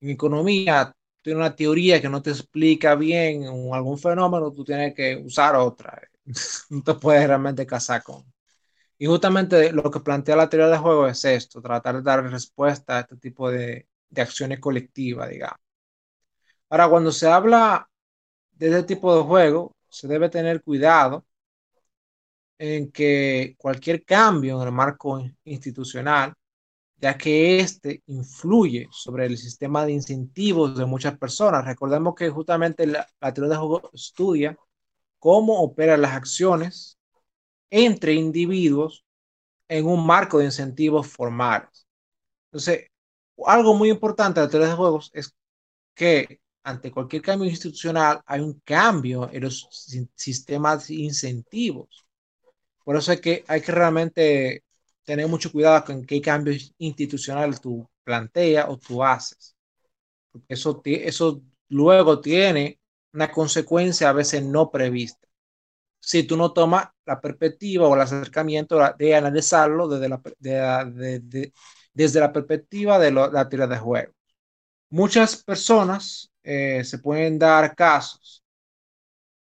en 0.00 0.10
economía 0.10 0.94
tienes 1.22 1.40
una 1.40 1.56
teoría 1.56 2.00
que 2.00 2.08
no 2.08 2.22
te 2.22 2.30
explica 2.30 2.94
bien 2.94 3.44
algún 3.72 3.98
fenómeno, 3.98 4.52
tú 4.52 4.64
tienes 4.64 4.94
que 4.94 5.16
usar 5.16 5.56
otra. 5.56 6.00
no 6.70 6.82
te 6.82 6.94
puedes 6.94 7.26
realmente 7.26 7.66
casar 7.66 8.02
con. 8.04 8.24
Y 8.98 9.06
justamente 9.06 9.72
lo 9.72 9.90
que 9.90 10.00
plantea 10.00 10.36
la 10.36 10.48
teoría 10.48 10.68
de 10.68 10.78
juego 10.78 11.06
es 11.08 11.24
esto, 11.24 11.60
tratar 11.62 11.96
de 11.96 12.02
dar 12.02 12.22
respuesta 12.30 12.98
a 12.98 13.00
este 13.00 13.16
tipo 13.16 13.50
de, 13.50 13.88
de 14.10 14.22
acciones 14.22 14.60
colectivas, 14.60 15.28
digamos. 15.30 15.58
Ahora, 16.70 16.88
cuando 16.88 17.12
se 17.12 17.28
habla 17.28 17.88
de 18.52 18.68
este 18.68 18.82
tipo 18.84 19.16
de 19.16 19.22
juego, 19.24 19.76
se 19.88 20.08
debe 20.08 20.28
tener 20.30 20.62
cuidado 20.62 21.26
en 22.58 22.90
que 22.92 23.54
cualquier 23.58 24.04
cambio 24.04 24.60
en 24.60 24.66
el 24.68 24.72
marco 24.74 25.20
institucional, 25.44 26.34
ya 26.98 27.18
que 27.18 27.60
este 27.60 28.02
influye 28.08 28.88
sobre 28.92 29.26
el 29.26 29.38
sistema 29.38 29.86
de 29.86 29.92
incentivos 29.92 30.76
de 30.78 30.86
muchas 30.86 31.18
personas. 31.18 31.64
Recordemos 31.66 32.14
que 32.16 32.30
justamente 32.30 32.86
la, 32.86 33.06
la 33.20 33.34
teoría 33.34 33.52
de 33.54 33.58
juego 33.60 33.90
estudia 33.94 34.58
cómo 35.20 35.62
operan 35.62 36.02
las 36.02 36.14
acciones 36.14 36.97
entre 37.70 38.14
individuos 38.14 39.04
en 39.68 39.86
un 39.86 40.06
marco 40.06 40.38
de 40.38 40.46
incentivos 40.46 41.06
formales. 41.06 41.86
Entonces, 42.46 42.86
algo 43.46 43.74
muy 43.74 43.90
importante 43.90 44.40
de 44.40 44.46
la 44.46 44.50
teoría 44.50 44.76
juegos 44.76 45.10
es 45.14 45.32
que 45.94 46.40
ante 46.62 46.90
cualquier 46.90 47.22
cambio 47.22 47.48
institucional 47.48 48.20
hay 48.26 48.40
un 48.40 48.60
cambio 48.64 49.30
en 49.32 49.42
los 49.42 49.68
sistemas 50.14 50.88
de 50.88 50.94
incentivos. 50.94 51.88
Por 52.84 52.96
eso 52.96 53.12
es 53.12 53.20
que 53.20 53.44
hay 53.46 53.60
que 53.60 53.72
realmente 53.72 54.64
tener 55.04 55.28
mucho 55.28 55.52
cuidado 55.52 55.84
con 55.84 56.04
qué 56.04 56.20
cambios 56.20 56.74
institucionales 56.78 57.60
tú 57.60 57.88
planteas 58.04 58.66
o 58.68 58.78
tú 58.78 59.02
haces. 59.04 59.54
Eso, 60.48 60.80
eso 60.84 61.42
luego 61.68 62.20
tiene 62.20 62.78
una 63.12 63.30
consecuencia 63.30 64.10
a 64.10 64.12
veces 64.12 64.42
no 64.42 64.70
prevista 64.70 65.27
si 66.08 66.22
tú 66.22 66.38
no 66.38 66.54
tomas 66.54 66.88
la 67.04 67.20
perspectiva 67.20 67.86
o 67.86 67.94
el 67.94 68.00
acercamiento 68.00 68.80
de 68.98 69.14
analizarlo 69.14 69.86
desde 69.88 70.08
la, 70.08 70.90
desde 71.92 72.20
la 72.20 72.32
perspectiva 72.32 72.98
de 72.98 73.12
la 73.12 73.46
teoría 73.46 73.66
de 73.66 73.76
juego. 73.76 74.14
Muchas 74.88 75.44
personas 75.44 76.32
eh, 76.42 76.82
se 76.82 76.98
pueden 77.00 77.38
dar 77.38 77.76
casos 77.76 78.42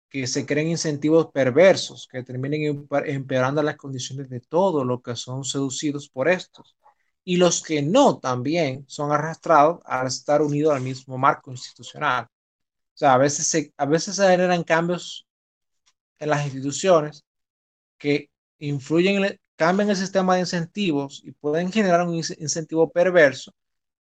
que 0.08 0.28
se 0.28 0.46
creen 0.46 0.70
incentivos 0.70 1.30
perversos 1.34 2.08
que 2.10 2.24
terminen 2.24 2.88
empeorando 3.06 3.62
las 3.62 3.76
condiciones 3.76 4.30
de 4.30 4.40
todos 4.40 4.86
los 4.86 5.02
que 5.02 5.18
son 5.18 5.44
seducidos 5.44 6.08
por 6.08 6.30
estos. 6.30 6.78
Y 7.26 7.36
los 7.36 7.62
que 7.62 7.82
no 7.82 8.18
también 8.20 8.86
son 8.88 9.12
arrastrados 9.12 9.82
al 9.84 10.08
estar 10.08 10.42
unidos 10.42 10.74
al 10.74 10.82
mismo 10.82 11.18
marco 11.18 11.52
institucional. 11.52 12.24
O 12.24 12.98
sea, 12.98 13.16
a 13.16 13.18
veces 13.18 13.46
se, 13.46 13.74
a 13.76 13.86
veces 13.86 14.16
se 14.16 14.26
generan 14.30 14.64
cambios 14.64 15.26
en 16.26 16.32
las 16.32 16.46
instituciones 16.46 17.26
que 17.98 18.30
influyen, 18.60 19.40
cambian 19.56 19.90
el 19.90 19.96
sistema 19.96 20.36
de 20.36 20.42
incentivos 20.42 21.22
y 21.26 21.32
pueden 21.32 21.72
generar 21.72 22.06
un 22.08 22.16
incentivo 22.16 22.92
perverso 22.92 23.54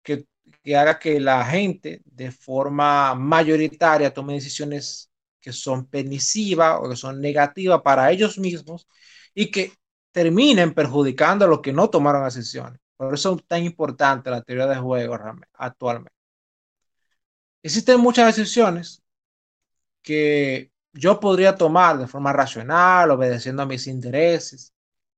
que, 0.03 0.27
que 0.63 0.77
haga 0.77 0.99
que 0.99 1.21
la 1.21 1.45
gente 1.45 2.03
de 2.05 2.31
forma 2.33 3.15
mayoritaria 3.15 4.13
tome 4.15 4.35
decisiones 4.35 5.11
que 5.41 5.53
son 5.53 5.87
permisivas 5.87 6.79
o 6.81 6.89
que 6.91 6.97
son 6.97 7.21
negativas 7.21 7.81
para 7.83 8.11
ellos 8.11 8.39
mismos 8.39 8.87
y 9.35 9.51
que 9.51 9.73
terminen 10.13 10.75
perjudicando 10.75 11.45
a 11.45 11.49
los 11.49 11.61
que 11.61 11.73
no 11.73 11.89
tomaron 11.91 12.25
decisiones. 12.25 12.81
Por 12.97 13.15
eso 13.15 13.37
es 13.37 13.47
tan 13.47 13.65
importante 13.65 14.31
la 14.31 14.43
teoría 14.43 14.67
de 14.67 14.77
juego 14.77 15.19
actualmente. 15.55 16.13
Existen 17.63 18.01
muchas 18.01 18.37
decisiones 18.37 19.03
que 20.03 20.71
yo 20.93 21.21
podría 21.21 21.57
tomar 21.57 21.99
de 21.99 22.07
forma 22.07 22.33
racional, 22.33 23.11
obedeciendo 23.11 23.63
a 23.63 23.67
mis 23.67 23.87
intereses, 23.87 24.73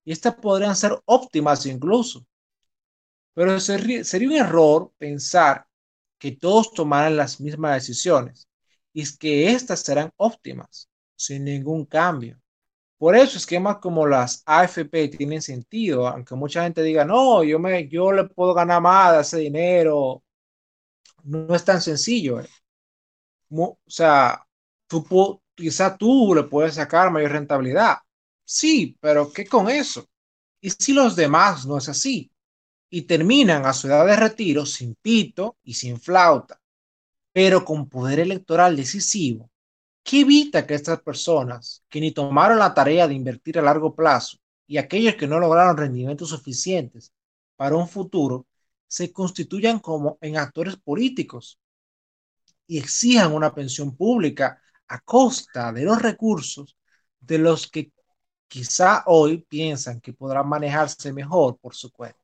y 0.04 0.12
estas 0.12 0.34
podrían 0.36 0.76
ser 0.76 1.00
óptimas 1.06 1.66
incluso. 1.66 2.26
Pero 3.34 3.58
sería, 3.60 4.02
un 4.26 4.32
error 4.32 4.92
pensar 4.98 5.66
que 6.18 6.32
todos 6.32 6.72
tomaran 6.74 7.16
las 7.16 7.40
mismas 7.40 7.74
decisiones 7.74 8.48
y 8.92 9.04
que 9.18 9.52
éstas 9.52 9.80
serán 9.80 10.12
óptimas, 10.16 10.88
sin 11.16 11.44
ningún 11.44 11.86
cambio. 11.86 12.38
Por 12.98 13.16
eso 13.16 13.38
esquemas 13.38 13.78
como 13.78 14.06
las 14.06 14.42
AFP 14.46 15.08
tienen 15.08 15.42
sentido, 15.42 16.06
aunque 16.06 16.34
mucha 16.36 16.62
gente 16.64 16.82
diga, 16.82 17.04
no, 17.04 17.42
yo, 17.42 17.58
me, 17.58 17.88
yo 17.88 18.12
le 18.12 18.24
puedo 18.28 18.54
ganar 18.54 18.80
más 18.82 19.14
de 19.14 19.20
ese 19.22 19.38
dinero. 19.38 20.22
No 21.24 21.54
es 21.54 21.64
tan 21.64 21.80
sencillo. 21.80 22.40
Eh. 22.40 22.48
O 23.50 23.78
sea, 23.86 24.46
tú, 24.86 25.41
quizá 25.54 25.96
tú 25.96 26.34
le 26.34 26.44
puedes 26.44 26.74
sacar 26.74 27.10
mayor 27.10 27.32
rentabilidad. 27.32 27.98
Sí, 28.44 28.96
pero 29.00 29.32
¿qué 29.32 29.46
con 29.46 29.68
eso? 29.70 30.06
¿Y 30.60 30.70
si 30.70 30.92
los 30.92 31.16
demás 31.16 31.66
no 31.66 31.78
es 31.78 31.88
así? 31.88 32.30
Y 32.90 33.02
terminan 33.02 33.66
a 33.66 33.72
su 33.72 33.88
edad 33.88 34.06
de 34.06 34.16
retiro 34.16 34.66
sin 34.66 34.94
pito 34.96 35.56
y 35.64 35.74
sin 35.74 36.00
flauta, 36.00 36.60
pero 37.32 37.64
con 37.64 37.88
poder 37.88 38.20
electoral 38.20 38.76
decisivo 38.76 39.50
¿Qué 40.04 40.20
evita 40.22 40.66
que 40.66 40.74
estas 40.74 41.02
personas 41.02 41.84
que 41.88 42.00
ni 42.00 42.12
tomaron 42.12 42.58
la 42.58 42.74
tarea 42.74 43.08
de 43.08 43.14
invertir 43.14 43.58
a 43.58 43.62
largo 43.62 43.94
plazo 43.94 44.38
y 44.66 44.78
aquellos 44.78 45.16
que 45.16 45.26
no 45.28 45.38
lograron 45.40 45.76
rendimientos 45.76 46.30
suficientes 46.30 47.12
para 47.56 47.76
un 47.76 47.88
futuro 47.88 48.46
se 48.88 49.12
constituyan 49.12 49.80
como 49.80 50.18
en 50.20 50.36
actores 50.38 50.76
políticos 50.76 51.58
y 52.66 52.78
exijan 52.78 53.32
una 53.32 53.54
pensión 53.54 53.96
pública 53.96 54.60
a 54.92 55.00
costa 55.00 55.72
de 55.72 55.84
los 55.84 56.00
recursos 56.02 56.76
de 57.20 57.38
los 57.38 57.70
que 57.70 57.92
quizá 58.46 59.04
hoy 59.06 59.38
piensan 59.48 60.00
que 60.00 60.12
podrán 60.12 60.48
manejarse 60.48 61.12
mejor 61.12 61.58
por 61.58 61.74
su 61.74 61.90
cuenta? 61.90 62.18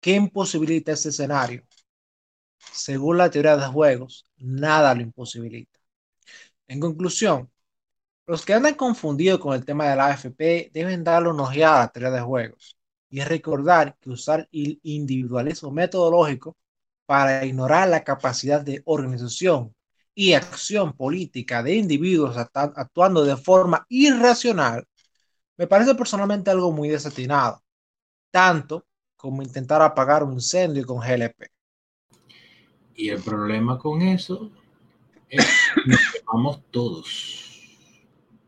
¿Qué 0.00 0.12
imposibilita 0.12 0.92
este 0.92 1.10
escenario? 1.10 1.64
Según 2.72 3.18
la 3.18 3.30
teoría 3.30 3.56
de 3.56 3.66
juegos, 3.66 4.26
nada 4.38 4.94
lo 4.94 5.02
imposibilita. 5.02 5.78
En 6.66 6.80
conclusión, 6.80 7.50
los 8.26 8.44
que 8.44 8.54
andan 8.54 8.74
confundidos 8.74 9.38
con 9.40 9.54
el 9.54 9.64
tema 9.64 9.88
de 9.88 9.96
la 9.96 10.06
AFP 10.08 10.70
deben 10.72 11.04
darle 11.04 11.30
una 11.30 11.44
ojeada 11.44 11.76
a 11.76 11.80
la 11.84 11.88
teoría 11.92 12.10
de 12.10 12.20
juegos 12.22 12.76
y 13.10 13.20
recordar 13.20 13.96
que 14.00 14.10
usar 14.10 14.48
el 14.52 14.80
individualismo 14.82 15.70
metodológico 15.70 16.56
para 17.06 17.44
ignorar 17.44 17.88
la 17.88 18.02
capacidad 18.02 18.62
de 18.62 18.82
organización 18.86 19.74
y 20.14 20.32
acción 20.34 20.92
política 20.92 21.62
de 21.62 21.74
individuos 21.74 22.36
actuando 22.36 23.24
de 23.24 23.36
forma 23.36 23.84
irracional 23.88 24.86
me 25.56 25.66
parece 25.66 25.94
personalmente 25.94 26.50
algo 26.50 26.72
muy 26.72 26.88
desatinado, 26.88 27.62
tanto 28.30 28.86
como 29.16 29.42
intentar 29.42 29.80
apagar 29.82 30.24
un 30.24 30.34
incendio 30.34 30.84
con 30.84 30.98
GLP. 30.98 31.48
Y 32.96 33.08
el 33.08 33.20
problema 33.22 33.78
con 33.78 34.02
eso 34.02 34.50
es 35.28 35.46
quemamos 36.12 36.60
todos. 36.70 37.50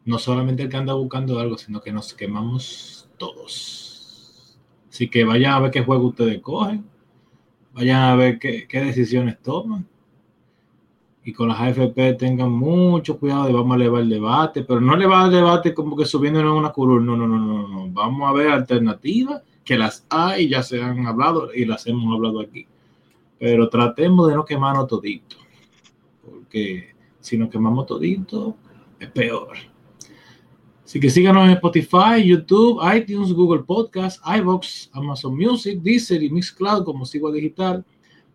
No 0.05 0.19
solamente 0.19 0.65
el 0.65 0.69
que 0.69 0.77
anda 0.77 0.95
buscando 0.95 1.39
algo, 1.39 1.59
sino 1.59 1.81
que 1.81 1.93
nos 1.93 2.15
quemamos 2.15 3.09
todos. 3.19 4.59
Así 4.89 5.09
que 5.09 5.25
vayan 5.25 5.53
a 5.53 5.61
ver 5.61 5.71
qué 5.71 5.83
juego 5.83 6.09
ustedes 6.09 6.41
cogen, 6.41 6.89
vayan 7.73 8.03
a 8.03 8.17
ver 8.17 8.39
qué, 8.39 8.67
decisiones 8.73 9.41
toman. 9.43 9.89
Y 11.27 11.33
con 11.33 11.49
las 11.49 11.59
AFP 11.59 12.15
tengan 12.15 12.53
mucho 12.53 13.19
cuidado 13.19 13.47
de 13.47 13.53
vamos 13.53 13.73
a 13.73 13.81
elevar 13.81 14.03
el 14.03 14.09
debate, 14.09 14.63
pero 14.63 14.81
no 14.81 14.95
elevar 14.95 15.27
el 15.27 15.33
debate 15.33 15.75
como 15.75 15.97
que 15.97 16.05
subiendo 16.05 16.39
en 16.39 16.47
una 16.47 16.71
curul. 16.71 17.05
No, 17.05 17.17
no, 17.17 17.27
no, 17.27 17.37
no, 17.37 17.67
no. 17.67 17.89
Vamos 17.91 18.31
a 18.31 18.33
ver 18.33 18.49
alternativas 18.53 19.43
que 19.65 19.77
las 19.77 20.07
hay, 20.09 20.49
ya 20.49 20.63
se 20.63 20.81
han 20.81 21.05
hablado 21.05 21.53
y 21.53 21.65
las 21.65 21.85
hemos 21.89 22.15
hablado 22.15 22.39
aquí. 22.39 22.69
Pero 23.41 23.69
tratemos 23.69 24.29
de 24.29 24.37
no 24.37 24.45
quemarnos 24.45 24.87
todito. 24.87 25.35
Porque 26.25 26.95
si 27.19 27.37
nos 27.37 27.51
quemamos 27.51 27.87
todito, 27.87 28.57
es 29.01 29.11
peor. 29.11 29.57
Así 30.85 31.01
que 31.01 31.11
síganos 31.11 31.47
en 31.47 31.55
Spotify, 31.55 32.25
YouTube, 32.25 32.81
iTunes, 32.97 33.33
Google 33.33 33.65
Podcast, 33.65 34.23
iVoox, 34.25 34.91
Amazon 34.93 35.37
Music, 35.37 35.81
Deezer 35.83 36.23
y 36.23 36.31
Mixcloud 36.31 36.85
como 36.85 37.05
Sigua 37.05 37.33
Digital. 37.33 37.85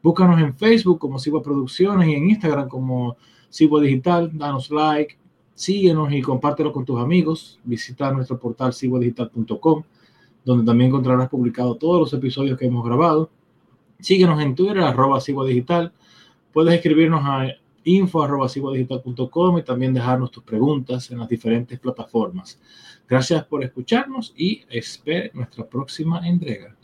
Búscanos 0.03 0.41
en 0.41 0.55
Facebook 0.55 0.99
como 0.99 1.19
Sigua 1.19 1.43
Producciones 1.43 2.07
y 2.07 2.13
en 2.13 2.29
Instagram 2.29 2.67
como 2.67 3.17
Sigua 3.49 3.81
Digital. 3.81 4.31
Danos 4.33 4.71
like, 4.71 5.17
síguenos 5.53 6.11
y 6.11 6.21
compártelo 6.21 6.71
con 6.71 6.85
tus 6.85 6.99
amigos. 6.99 7.59
Visita 7.63 8.11
nuestro 8.11 8.39
portal 8.39 8.73
siguadigital.com, 8.73 9.83
donde 10.43 10.65
también 10.65 10.89
encontrarás 10.89 11.29
publicados 11.29 11.77
todos 11.77 11.99
los 11.99 12.13
episodios 12.13 12.57
que 12.57 12.65
hemos 12.65 12.83
grabado. 12.83 13.29
Síguenos 13.99 14.41
en 14.41 14.55
Twitter, 14.55 14.79
arroba 14.79 15.19
Digital. 15.19 15.93
Puedes 16.51 16.73
escribirnos 16.73 17.21
a 17.23 17.47
info.com 17.83 19.57
y 19.57 19.63
también 19.63 19.93
dejarnos 19.93 20.31
tus 20.31 20.43
preguntas 20.43 21.11
en 21.11 21.19
las 21.19 21.29
diferentes 21.29 21.79
plataformas. 21.79 22.59
Gracias 23.07 23.43
por 23.45 23.63
escucharnos 23.63 24.33
y 24.35 24.63
espero 24.69 25.29
nuestra 25.33 25.67
próxima 25.67 26.27
entrega. 26.27 26.75